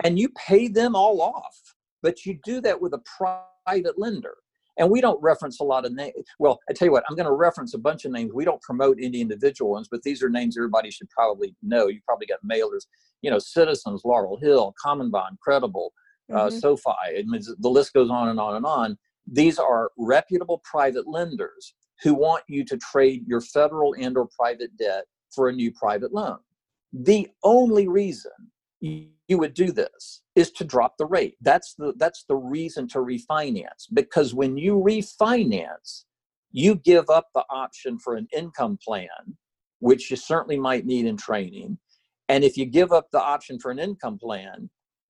and 0.05 0.19
you 0.19 0.29
pay 0.31 0.69
them 0.69 0.95
all 0.95 1.23
off. 1.23 1.57
But 2.03 2.27
you 2.27 2.39
do 2.45 2.61
that 2.63 2.81
with 2.81 2.95
a 2.95 3.03
private 3.17 3.99
lender. 3.99 4.37
And 4.79 4.91
we 4.91 5.01
don't 5.01 5.23
reference 5.23 5.61
a 5.61 5.65
lot 5.65 5.85
of 5.85 5.93
names. 5.93 6.15
Well, 6.39 6.59
I 6.69 6.73
tell 6.73 6.87
you 6.87 6.93
what, 6.93 7.05
I'm 7.09 7.15
going 7.15 7.27
to 7.27 7.33
reference 7.33 7.75
a 7.75 7.79
bunch 7.79 8.05
of 8.05 8.11
names. 8.11 8.33
We 8.33 8.45
don't 8.45 8.61
promote 8.63 8.99
any 9.01 9.21
individual 9.21 9.71
ones, 9.71 9.89
but 9.91 10.03
these 10.03 10.23
are 10.23 10.31
names 10.31 10.57
everybody 10.57 10.91
should 10.91 11.11
probably 11.11 11.55
know. 11.63 11.89
You 11.89 12.01
probably 12.07 12.27
got 12.27 12.39
mailers, 12.43 12.87
you 13.21 13.31
know, 13.31 13.39
Citizens, 13.39 14.03
Laurel 14.05 14.39
Hill, 14.39 14.75
CommonBond, 14.85 15.39
Credible, 15.41 15.93
uh, 16.35 16.49
mm-hmm. 16.49 16.59
SoFi. 16.59 16.91
It 17.09 17.27
means 17.27 17.51
the 17.59 17.69
list 17.69 17.93
goes 17.93 18.11
on 18.11 18.29
and 18.29 18.41
on 18.41 18.57
and 18.57 18.67
on. 18.67 18.99
These 19.27 19.59
are 19.59 19.91
reputable 19.97 20.63
private 20.65 21.09
lenders 21.09 21.75
who 22.03 22.15
want 22.15 22.43
you 22.49 22.65
to 22.65 22.77
trade 22.77 23.25
your 23.27 23.41
federal 23.41 23.95
and 23.99 24.17
or 24.17 24.29
private 24.37 24.77
debt 24.77 25.05
for 25.35 25.49
a 25.49 25.53
new 25.53 25.73
private 25.73 26.13
loan. 26.13 26.39
The 26.93 27.29
only 27.45 27.89
reason 27.89 28.33
you 28.81 29.39
would 29.39 29.55
do 29.55 29.71
this 29.73 30.23
is 30.35 30.51
to 30.53 30.65
drop 30.65 30.95
the 30.99 31.07
rate. 31.07 31.37
That's 31.41 31.75
the 31.79 31.95
that's 31.97 32.25
the 32.29 32.37
reason 32.37 32.89
to 32.89 32.99
refinance 32.99 33.87
because 33.93 34.35
when 34.35 34.57
you 34.57 34.75
refinance, 34.75 36.05
you 36.51 36.75
give 36.75 37.09
up 37.09 37.29
the 37.35 37.45
option 37.49 37.99
for 37.99 38.17
an 38.17 38.27
income 38.37 38.79
plan, 38.85 39.37
which 39.79 40.11
you 40.11 40.17
certainly 40.17 40.59
might 40.59 40.85
need 40.85 41.07
in 41.07 41.17
training. 41.17 41.79
And 42.29 42.45
if 42.45 42.57
you 42.57 42.67
give 42.67 42.93
up 42.93 43.09
the 43.13 43.23
option 43.23 43.59
for 43.59 43.71
an 43.71 43.79
income 43.79 44.19
plan, 44.19 44.69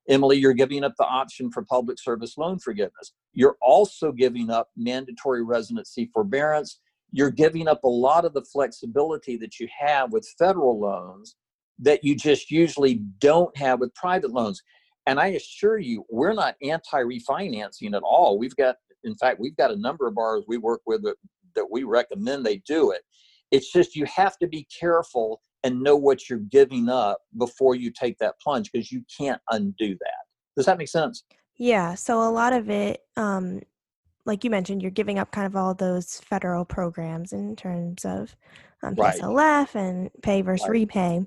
Emily, 0.09 0.36
you're 0.36 0.53
giving 0.53 0.84
up 0.84 0.94
the 0.98 1.07
option 1.07 1.50
for 1.50 1.62
public 1.62 1.98
service 1.98 2.36
loan 2.36 2.59
forgiveness. 2.59 3.12
You're 3.32 3.57
also 3.62 4.12
giving 4.12 4.50
up 4.50 4.68
mandatory 4.76 5.42
residency 5.42 6.11
forbearance. 6.12 6.80
You're 7.12 7.30
giving 7.30 7.68
up 7.68 7.84
a 7.84 7.88
lot 7.88 8.24
of 8.24 8.32
the 8.32 8.42
flexibility 8.42 9.36
that 9.36 9.61
you 9.61 9.68
have 9.78 10.12
with 10.12 10.28
federal 10.38 10.80
loans 10.80 11.36
that 11.78 12.05
you 12.05 12.16
just 12.16 12.50
usually 12.50 13.03
don't 13.18 13.57
have 13.57 13.80
with 13.80 13.94
private 13.94 14.30
loans. 14.30 14.62
And 15.07 15.18
I 15.18 15.28
assure 15.28 15.78
you, 15.78 16.05
we're 16.11 16.32
not 16.32 16.57
anti 16.62 17.03
refinancing 17.03 17.94
at 17.94 18.03
all. 18.03 18.38
We've 18.38 18.57
got, 18.57 18.76
in 19.05 19.14
fact, 19.16 19.40
we've 19.40 19.57
got 19.57 19.72
a 19.72 19.76
number 19.76 20.07
of 20.07 20.14
borrowers 20.14 20.44
we 20.46 20.59
work 20.59 20.80
with 20.86 21.03
that, 21.03 21.16
that 21.57 21.68
we 21.70 21.82
recommend 21.82 22.44
they 22.44 22.59
do 22.66 22.92
it. 22.92 23.03
It's 23.50 23.70
just 23.70 23.96
you 23.96 24.07
have 24.07 24.38
to 24.38 24.46
be 24.46 24.66
careful 24.80 25.40
and 25.64 25.80
know 25.80 25.96
what 25.96 26.28
you're 26.28 26.38
giving 26.38 26.88
up 26.88 27.20
before 27.38 27.74
you 27.74 27.90
take 27.90 28.18
that 28.18 28.38
plunge 28.40 28.70
because 28.72 28.90
you 28.90 29.02
can't 29.16 29.40
undo 29.50 29.96
that. 30.00 30.24
Does 30.56 30.66
that 30.66 30.78
make 30.78 30.88
sense? 30.88 31.24
Yeah. 31.56 31.94
So 31.94 32.22
a 32.22 32.30
lot 32.30 32.52
of 32.52 32.70
it, 32.70 33.02
um, 33.16 33.60
like 34.24 34.44
you 34.44 34.50
mentioned, 34.50 34.82
you're 34.82 34.90
giving 34.90 35.18
up 35.18 35.30
kind 35.32 35.46
of 35.46 35.56
all 35.56 35.74
those 35.74 36.20
federal 36.20 36.64
programs 36.64 37.32
in 37.32 37.56
terms 37.56 38.04
of 38.04 38.36
um, 38.82 38.94
PSLF 38.94 39.34
right. 39.36 39.74
and 39.74 40.10
pay 40.22 40.42
versus 40.42 40.66
right. 40.66 40.72
repay. 40.72 41.26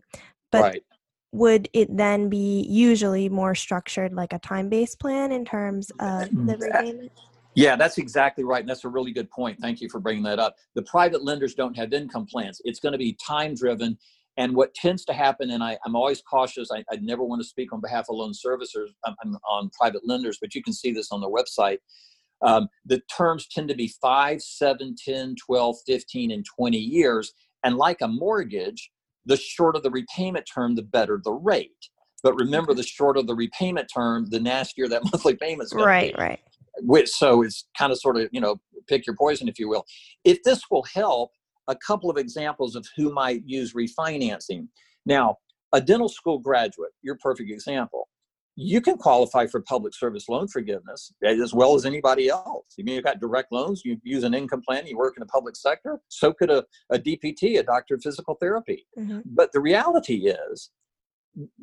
But 0.52 0.62
right. 0.62 0.84
would 1.32 1.70
it 1.74 1.96
then 1.96 2.30
be 2.30 2.66
usually 2.70 3.30
more 3.30 3.56
structured 3.56 4.14
like 4.14 4.34
a 4.34 4.40
time 4.40 4.70
based 4.70 5.00
plan 5.00 5.32
in 5.32 5.46
terms 5.46 5.92
of 6.00 6.30
the 6.32 6.58
repayment? 6.58 7.12
Yeah, 7.56 7.78
that's 7.78 7.98
exactly 7.98 8.44
right. 8.44 8.60
And 8.60 8.70
that's 8.70 8.84
a 8.84 8.90
really 8.90 9.12
good 9.12 9.32
point. 9.32 9.58
Thank 9.62 9.80
you 9.80 9.88
for 9.90 10.00
bringing 10.00 10.24
that 10.24 10.40
up. 10.40 10.58
The 10.76 10.82
private 10.84 11.24
lenders 11.24 11.56
don't 11.56 11.76
have 11.78 11.94
income 11.94 12.26
plans, 12.26 12.62
it's 12.66 12.80
going 12.80 12.92
to 12.92 12.98
be 12.98 13.14
time 13.14 13.56
driven 13.56 13.98
and 14.38 14.56
what 14.56 14.74
tends 14.74 15.06
to 15.06 15.14
happen, 15.14 15.52
and 15.52 15.64
I, 15.64 15.78
am 15.86 15.96
always 15.96 16.22
cautious, 16.22 16.70
I, 16.72 16.84
I, 16.92 16.98
never 17.02 17.24
want 17.24 17.42
to 17.42 17.48
speak 17.48 17.72
on 17.72 17.80
behalf 17.80 18.06
of 18.10 18.18
loan 18.18 18.34
servicers, 18.34 18.90
I'm, 19.06 19.16
I'm 19.24 19.38
on 19.50 19.70
private 19.80 20.02
lenders, 20.06 20.38
but 20.42 20.54
you 20.54 20.62
can 20.62 20.74
see 20.74 20.92
this 20.92 21.12
on 21.12 21.22
the 21.22 21.30
website. 21.30 21.78
Um, 22.42 22.68
the 22.86 23.02
terms 23.16 23.48
tend 23.48 23.70
to 23.70 23.76
be 23.76 23.94
5, 24.02 24.42
7, 24.42 24.96
10, 25.04 25.36
12, 25.46 25.76
15, 25.88 26.32
and 26.32 26.46
20 26.58 26.78
years. 26.78 27.34
And 27.64 27.78
like 27.78 28.02
a 28.02 28.08
mortgage, 28.08 28.92
the 29.26 29.38
shorter 29.38 29.80
the 29.80 29.90
repayment 29.90 30.48
term, 30.54 30.76
the 30.76 30.84
better 30.84 31.20
the 31.24 31.32
rate. 31.32 31.72
But 32.24 32.36
remember, 32.36 32.74
the 32.74 32.84
shorter 32.84 33.22
the 33.22 33.36
repayment 33.36 33.90
term, 33.94 34.28
the 34.30 34.40
nastier 34.40 34.88
that 34.90 35.04
monthly 35.12 35.36
payment's 35.36 35.74
going 35.74 35.86
right, 35.86 36.12
to 36.12 36.18
be. 36.18 36.22
Right, 36.22 36.40
right. 36.84 37.08
So 37.08 37.42
it's 37.42 37.68
kind 37.78 37.92
of 37.92 38.00
sort 38.00 38.18
of, 38.18 38.30
you 38.32 38.42
know, 38.42 38.58
pick 38.88 39.08
your 39.08 39.16
poison, 39.16 39.48
if 39.48 39.60
you 39.60 39.70
will. 39.70 39.86
If 40.24 40.44
this 40.44 40.62
will 40.70 40.84
help, 40.94 41.32
a 41.68 41.76
couple 41.76 42.10
of 42.10 42.18
examples 42.18 42.76
of 42.76 42.86
who 42.96 43.12
might 43.12 43.44
use 43.46 43.74
refinancing. 43.74 44.68
Now, 45.06 45.38
a 45.74 45.82
dental 45.82 46.10
school 46.10 46.40
graduate, 46.40 46.92
your 47.02 47.18
perfect 47.22 47.52
example, 47.52 48.08
you 48.56 48.80
can 48.80 48.98
qualify 48.98 49.48
for 49.48 49.62
public 49.62 49.94
service 49.94 50.30
loan 50.30 50.48
forgiveness 50.48 51.14
as 51.24 51.54
well 51.54 51.76
as 51.76 51.86
anybody 51.86 52.30
else. 52.30 52.66
I 52.80 52.84
mean, 52.84 52.96
you've 52.96 53.04
got 53.04 53.20
direct 53.20 53.52
loans, 53.52 53.82
you 53.84 54.00
use 54.04 54.24
an 54.24 54.34
income 54.34 54.62
plan, 54.66 54.88
you 54.88 54.98
work 54.98 55.16
in 55.18 55.22
the 55.22 55.28
public 55.28 55.58
sector, 55.58 56.00
so 56.08 56.32
could 56.32 56.50
a, 56.50 56.64
a 56.90 56.98
DPT, 56.98 57.60
a 57.60 57.64
doctor 57.64 57.96
of 57.96 58.02
physical 58.02 58.36
therapy. 58.36 58.88
Mm-hmm. 58.98 59.20
But 59.26 59.52
the 59.52 59.60
reality 59.60 60.28
is, 60.28 60.72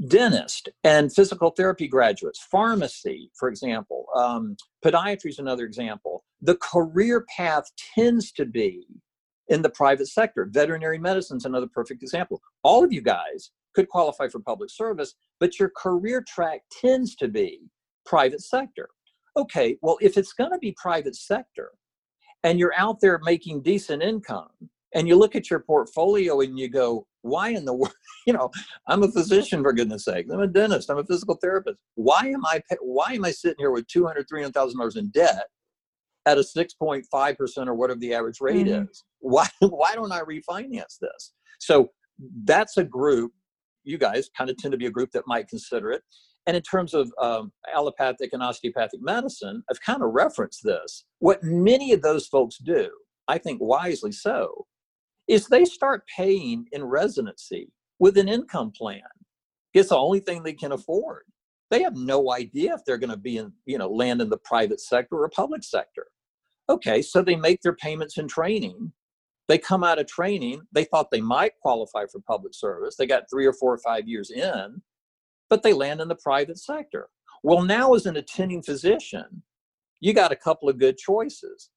dentist 0.07 0.69
and 0.85 1.13
physical 1.13 1.51
therapy 1.51 1.89
graduates, 1.89 2.47
pharmacy, 2.51 3.31
for 3.39 3.49
example, 3.49 4.07
um, 4.15 4.57
podiatry 4.85 5.31
is 5.31 5.39
another 5.39 5.65
example. 5.65 6.25
The 6.43 6.57
career 6.57 7.25
path 7.37 7.65
tends 7.95 8.33
to 8.33 8.45
be 8.45 8.87
in 9.49 9.63
the 9.63 9.71
private 9.71 10.09
sector. 10.09 10.49
Veterinary 10.51 10.99
medicine 10.99 11.37
is 11.37 11.45
another 11.45 11.67
perfect 11.67 12.03
example. 12.03 12.41
All 12.63 12.85
of 12.85 12.93
you 12.93 13.03
guys 13.03 13.51
could 13.75 13.89
qualify 13.89 14.29
for 14.29 14.41
public 14.41 14.71
service, 14.71 15.15
but 15.41 15.59
your 15.59 15.71
career 15.77 16.25
track 16.27 16.61
tends 16.81 17.15
to 17.17 17.29
be 17.29 17.61
private 18.05 18.43
sector. 18.43 18.89
Okay, 19.37 19.77
well, 19.83 19.99
if 20.01 20.17
it's 20.17 20.33
going 20.33 20.53
to 20.53 20.59
be 20.59 20.75
private 20.81 21.17
sector 21.17 21.71
and 22.45 22.59
you're 22.59 22.75
out 22.77 23.01
there 23.01 23.19
making 23.25 23.63
decent 23.63 24.03
income 24.03 24.51
and 24.95 25.09
you 25.09 25.17
look 25.17 25.35
at 25.35 25.49
your 25.49 25.61
portfolio 25.61 26.41
and 26.41 26.59
you 26.59 26.69
go, 26.69 27.07
why 27.23 27.51
in 27.51 27.65
the 27.65 27.73
world, 27.73 27.95
you 28.27 28.33
know, 28.33 28.51
I'm 28.89 29.03
a 29.03 29.11
physician 29.11 29.63
for 29.63 29.73
goodness 29.73 30.05
sake. 30.05 30.27
I'm 30.31 30.41
a 30.41 30.47
dentist. 30.47 30.91
I'm 30.91 30.99
a 30.99 31.05
physical 31.05 31.37
therapist. 31.37 31.79
Why 31.95 32.27
am 32.27 32.45
I, 32.45 32.61
why 32.81 33.13
am 33.13 33.25
I 33.25 33.31
sitting 33.31 33.59
here 33.59 33.71
with 33.71 33.87
200, 33.87 34.27
$300,000 34.29 34.97
in 34.97 35.09
debt 35.11 35.45
at 36.27 36.39
a 36.39 36.43
6.5% 36.43 37.67
or 37.67 37.75
whatever 37.75 38.01
the 38.01 38.15
average 38.15 38.41
rate 38.41 38.67
mm-hmm. 38.67 38.91
is? 38.91 39.05
Why, 39.23 39.49
why 39.61 39.95
don't 39.95 40.13
I 40.13 40.21
refinance 40.21 40.99
this? 41.01 41.33
So 41.59 41.91
that's 42.45 42.77
a 42.77 42.85
group 42.85 43.33
you 43.85 43.99
guys 43.99 44.31
kind 44.37 44.51
of 44.51 44.57
tend 44.57 44.73
to 44.73 44.79
be 44.79 44.87
a 44.87 44.91
group 44.91 45.11
that 45.13 45.27
might 45.27 45.49
consider 45.49 45.91
it. 45.91 46.03
And 46.47 46.57
in 46.57 46.63
terms 46.63 46.95
of 46.95 47.13
um, 47.21 47.53
allopathic 47.73 48.31
and 48.33 48.43
osteopathic 48.43 49.01
medicine, 49.01 49.63
I've 49.71 49.81
kind 49.81 50.03
of 50.03 50.11
referenced 50.13 50.65
this. 50.65 51.05
What 51.21 51.43
many 51.43 51.93
of 51.93 52.03
those 52.03 52.27
folks 52.27 52.59
do, 52.59 52.91
I 53.29 53.39
think 53.39 53.61
wisely 53.61 54.13
so, 54.13 54.67
is 55.29 55.47
they 55.47 55.65
start 55.65 56.03
paying 56.17 56.67
in 56.73 56.85
residency 56.85 57.71
with 58.01 58.19
an 58.19 58.29
income 58.29 58.73
plan. 58.77 59.03
It's 59.73 59.91
the 59.91 59.97
only 59.97 60.21
thing 60.21 60.43
they 60.43 60.53
can 60.53 60.73
afford. 60.73 61.23
They 61.71 61.83
have 61.83 61.97
no 61.97 62.33
idea 62.33 62.75
if 62.75 62.85
they're 62.85 62.99
going 62.99 63.11
to 63.11 63.17
be 63.17 63.39
in, 63.39 63.53
you 63.65 63.79
know, 63.79 63.89
land 63.89 64.21
in 64.21 64.29
the 64.29 64.39
private 64.39 64.81
sector 64.81 65.23
or 65.23 65.29
public 65.31 65.63
sector. 65.63 66.07
Okay, 66.69 67.01
so 67.03 67.23
they 67.23 67.37
make 67.37 67.63
their 67.63 67.75
payments 67.75 68.19
in 68.19 68.29
training 68.29 68.93
they 69.49 69.59
come 69.59 69.85
out 69.85 69.99
of 69.99 70.07
training, 70.07 70.63
they 70.73 70.85
thought 70.85 71.11
they 71.11 71.21
might 71.21 71.59
qualify 71.61 72.05
for 72.11 72.21
public 72.21 72.55
service. 72.55 72.97
They 72.97 73.07
got 73.07 73.29
three 73.31 73.47
or 73.47 73.53
four 73.53 73.73
or 73.73 73.79
five 73.79 74.09
years 74.09 74.31
in, 74.31 74.83
but 75.51 75.63
they 75.63 75.73
land 75.73 76.01
in 76.01 76.09
the 76.09 76.15
private 76.17 76.59
sector. 76.59 77.09
Well, 77.43 77.63
now 77.63 77.95
as 77.95 78.07
an 78.07 78.17
attending 78.17 78.63
physician, 78.63 79.43
you 80.01 80.13
got 80.15 80.33
a 80.33 80.37
couple 80.37 80.69
of 80.69 80.79
good 80.79 80.97
choices. 80.97 81.71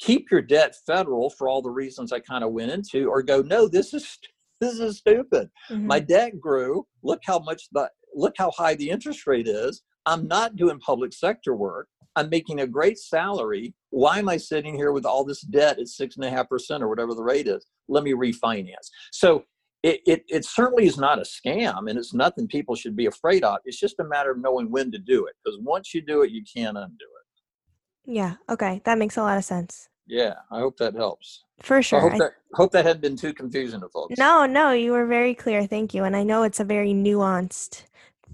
Keep 0.00 0.30
your 0.30 0.42
debt 0.42 0.76
federal 0.86 1.30
for 1.30 1.48
all 1.48 1.62
the 1.62 1.70
reasons 1.70 2.12
I 2.12 2.20
kind 2.20 2.44
of 2.44 2.52
went 2.52 2.70
into, 2.70 3.08
or 3.08 3.22
go, 3.22 3.42
no, 3.42 3.68
this 3.68 3.94
is 3.94 4.18
this 4.60 4.78
is 4.78 4.98
stupid. 4.98 5.50
Mm-hmm. 5.70 5.86
My 5.86 6.00
debt 6.00 6.40
grew. 6.40 6.86
Look 7.02 7.20
how 7.24 7.38
much 7.38 7.64
the 7.72 7.90
look 8.14 8.34
how 8.38 8.50
high 8.50 8.74
the 8.74 8.90
interest 8.90 9.26
rate 9.26 9.48
is. 9.48 9.82
I'm 10.06 10.26
not 10.26 10.56
doing 10.56 10.78
public 10.78 11.12
sector 11.12 11.54
work. 11.54 11.88
I'm 12.18 12.28
making 12.28 12.60
a 12.60 12.66
great 12.66 12.98
salary. 12.98 13.74
Why 13.90 14.18
am 14.18 14.28
I 14.28 14.36
sitting 14.36 14.74
here 14.74 14.92
with 14.92 15.06
all 15.06 15.24
this 15.24 15.40
debt 15.42 15.78
at 15.78 15.88
six 15.88 16.16
and 16.16 16.24
a 16.24 16.30
half 16.30 16.48
percent 16.48 16.82
or 16.82 16.88
whatever 16.88 17.14
the 17.14 17.22
rate 17.22 17.46
is? 17.46 17.64
Let 17.88 18.02
me 18.02 18.12
refinance. 18.12 18.90
So 19.12 19.44
it, 19.84 20.00
it, 20.04 20.24
it 20.28 20.44
certainly 20.44 20.86
is 20.86 20.98
not 20.98 21.20
a 21.20 21.22
scam 21.22 21.88
and 21.88 21.96
it's 21.96 22.12
nothing 22.12 22.48
people 22.48 22.74
should 22.74 22.96
be 22.96 23.06
afraid 23.06 23.44
of. 23.44 23.58
It's 23.64 23.78
just 23.78 24.00
a 24.00 24.04
matter 24.04 24.32
of 24.32 24.38
knowing 24.38 24.70
when 24.70 24.90
to 24.90 24.98
do 24.98 25.26
it 25.26 25.36
because 25.44 25.58
once 25.62 25.94
you 25.94 26.02
do 26.02 26.22
it, 26.22 26.32
you 26.32 26.42
can't 26.42 26.76
undo 26.76 26.90
it. 27.04 28.12
Yeah. 28.12 28.34
Okay. 28.50 28.82
That 28.84 28.98
makes 28.98 29.16
a 29.16 29.22
lot 29.22 29.38
of 29.38 29.44
sense. 29.44 29.88
Yeah, 30.06 30.34
I 30.50 30.60
hope 30.60 30.78
that 30.78 30.94
helps. 30.94 31.44
For 31.60 31.82
sure. 31.82 31.98
I 31.98 32.02
hope 32.02 32.12
I- 32.14 32.18
that 32.18 32.32
hope 32.54 32.72
that 32.72 32.86
hadn't 32.86 33.02
been 33.02 33.16
too 33.16 33.34
confusing 33.34 33.80
to 33.80 33.88
folks. 33.90 34.18
No, 34.18 34.46
no, 34.46 34.72
you 34.72 34.92
were 34.92 35.06
very 35.06 35.34
clear. 35.34 35.66
Thank 35.66 35.92
you. 35.92 36.04
And 36.04 36.16
I 36.16 36.22
know 36.22 36.42
it's 36.42 36.60
a 36.60 36.64
very 36.64 36.94
nuanced 36.94 37.84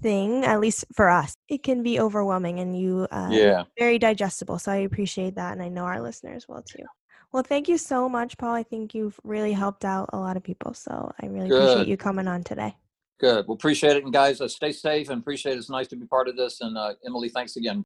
thing, 0.01 0.45
at 0.45 0.59
least 0.59 0.85
for 0.93 1.09
us. 1.09 1.35
It 1.49 1.63
can 1.63 1.83
be 1.83 1.99
overwhelming 1.99 2.59
and 2.59 2.77
you 2.77 3.07
uh 3.11 3.29
Yeah. 3.31 3.63
very 3.77 3.99
digestible. 3.99 4.59
So 4.59 4.71
I 4.71 4.77
appreciate 4.77 5.35
that 5.35 5.53
and 5.53 5.61
I 5.61 5.69
know 5.69 5.85
our 5.85 6.01
listeners 6.01 6.47
will 6.47 6.61
too. 6.61 6.83
Well, 7.31 7.43
thank 7.43 7.67
you 7.67 7.77
so 7.77 8.07
much, 8.07 8.37
Paul. 8.37 8.53
I 8.53 8.63
think 8.63 8.95
you've 8.95 9.19
really 9.23 9.51
helped 9.51 9.83
out 9.83 10.09
a 10.13 10.17
lot 10.17 10.37
of 10.37 10.43
people. 10.43 10.73
So 10.73 11.11
I 11.21 11.25
really 11.25 11.49
appreciate 11.49 11.87
you 11.87 11.97
coming 11.97 12.27
on 12.27 12.43
today. 12.43 12.75
Good. 13.19 13.47
Well, 13.47 13.55
appreciate 13.55 13.95
it, 13.97 14.03
and 14.03 14.13
guys, 14.13 14.41
uh, 14.41 14.47
stay 14.47 14.71
safe 14.71 15.09
and 15.09 15.21
appreciate 15.21 15.53
it. 15.53 15.57
It's 15.57 15.69
nice 15.69 15.87
to 15.87 15.95
be 15.95 16.05
part 16.05 16.27
of 16.27 16.35
this. 16.35 16.61
And 16.61 16.77
uh, 16.77 16.93
Emily, 17.05 17.29
thanks 17.29 17.55
again. 17.55 17.83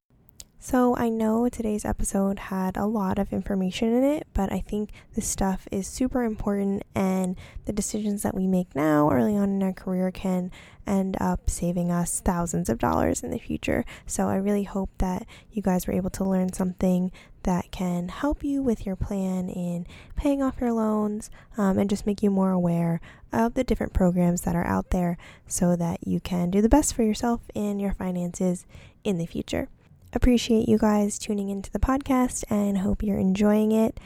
So 0.61 0.93
I 0.97 1.07
know 1.07 1.47
today's 1.47 1.85
episode 1.85 2.37
had 2.37 2.75
a 2.75 2.85
lot 2.85 3.17
of 3.17 3.31
information 3.31 3.93
in 3.95 4.03
it, 4.03 4.27
but 4.33 4.51
I 4.51 4.59
think 4.59 4.89
this 5.15 5.25
stuff 5.25 5.69
is 5.71 5.87
super 5.87 6.23
important 6.23 6.83
and 6.93 7.37
the 7.63 7.71
decisions 7.71 8.23
that 8.23 8.35
we 8.35 8.45
make 8.45 8.75
now 8.75 9.09
early 9.09 9.37
on 9.37 9.51
in 9.51 9.63
our 9.63 9.71
career 9.71 10.11
can 10.11 10.51
end 10.85 11.15
up 11.21 11.49
saving 11.49 11.91
us 11.93 12.19
thousands 12.19 12.67
of 12.67 12.77
dollars 12.77 13.23
in 13.23 13.31
the 13.31 13.39
future. 13.39 13.85
So 14.05 14.27
I 14.27 14.35
really 14.35 14.65
hope 14.65 14.89
that 14.97 15.25
you 15.49 15.61
guys 15.61 15.87
were 15.87 15.93
able 15.93 16.09
to 16.09 16.25
learn 16.25 16.51
something 16.51 17.13
that 17.43 17.71
can 17.71 18.09
help 18.09 18.43
you 18.43 18.61
with 18.61 18.85
your 18.85 18.97
plan 18.97 19.47
in 19.47 19.87
paying 20.17 20.43
off 20.43 20.59
your 20.59 20.73
loans 20.73 21.31
um, 21.57 21.79
and 21.79 21.89
just 21.89 22.05
make 22.05 22.21
you 22.21 22.29
more 22.29 22.51
aware 22.51 22.99
of 23.31 23.53
the 23.53 23.63
different 23.63 23.93
programs 23.93 24.41
that 24.41 24.57
are 24.57 24.67
out 24.67 24.89
there 24.89 25.17
so 25.47 25.77
that 25.77 26.05
you 26.05 26.19
can 26.19 26.51
do 26.51 26.61
the 26.61 26.67
best 26.67 26.93
for 26.93 27.03
yourself 27.03 27.43
and 27.55 27.79
your 27.79 27.93
finances 27.93 28.65
in 29.05 29.17
the 29.17 29.25
future 29.25 29.69
appreciate 30.13 30.67
you 30.67 30.77
guys 30.77 31.19
tuning 31.19 31.49
into 31.49 31.71
the 31.71 31.79
podcast 31.79 32.43
and 32.49 32.79
hope 32.79 33.03
you're 33.03 33.17
enjoying 33.17 33.71
it. 33.71 33.99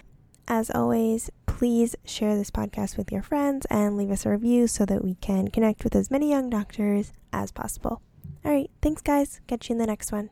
As 0.47 0.70
always, 0.72 1.30
please 1.45 1.95
share 2.04 2.36
this 2.36 2.51
podcast 2.51 2.97
with 2.97 3.12
your 3.12 3.22
friends 3.22 3.66
and 3.70 3.95
leave 3.95 4.12
us 4.12 4.26
a 4.26 4.30
review 4.30 4.68
so 4.68 4.86
that 4.86 5.04
we 5.04 5.16
can 5.16 5.47
connect 5.49 5.84
with 5.84 5.95
as 5.95 6.12
many 6.12 6.30
young 6.30 6.49
doctors 6.49 7.14
as 7.32 7.51
possible. 7.51 8.01
All 8.43 8.51
right, 8.51 8.70
thanks, 8.82 9.01
guys. 9.01 9.39
Catch 9.47 9.70
you 9.70 9.74
in 9.74 9.80
the 9.80 9.88
next 9.88 10.12
one. 10.12 10.30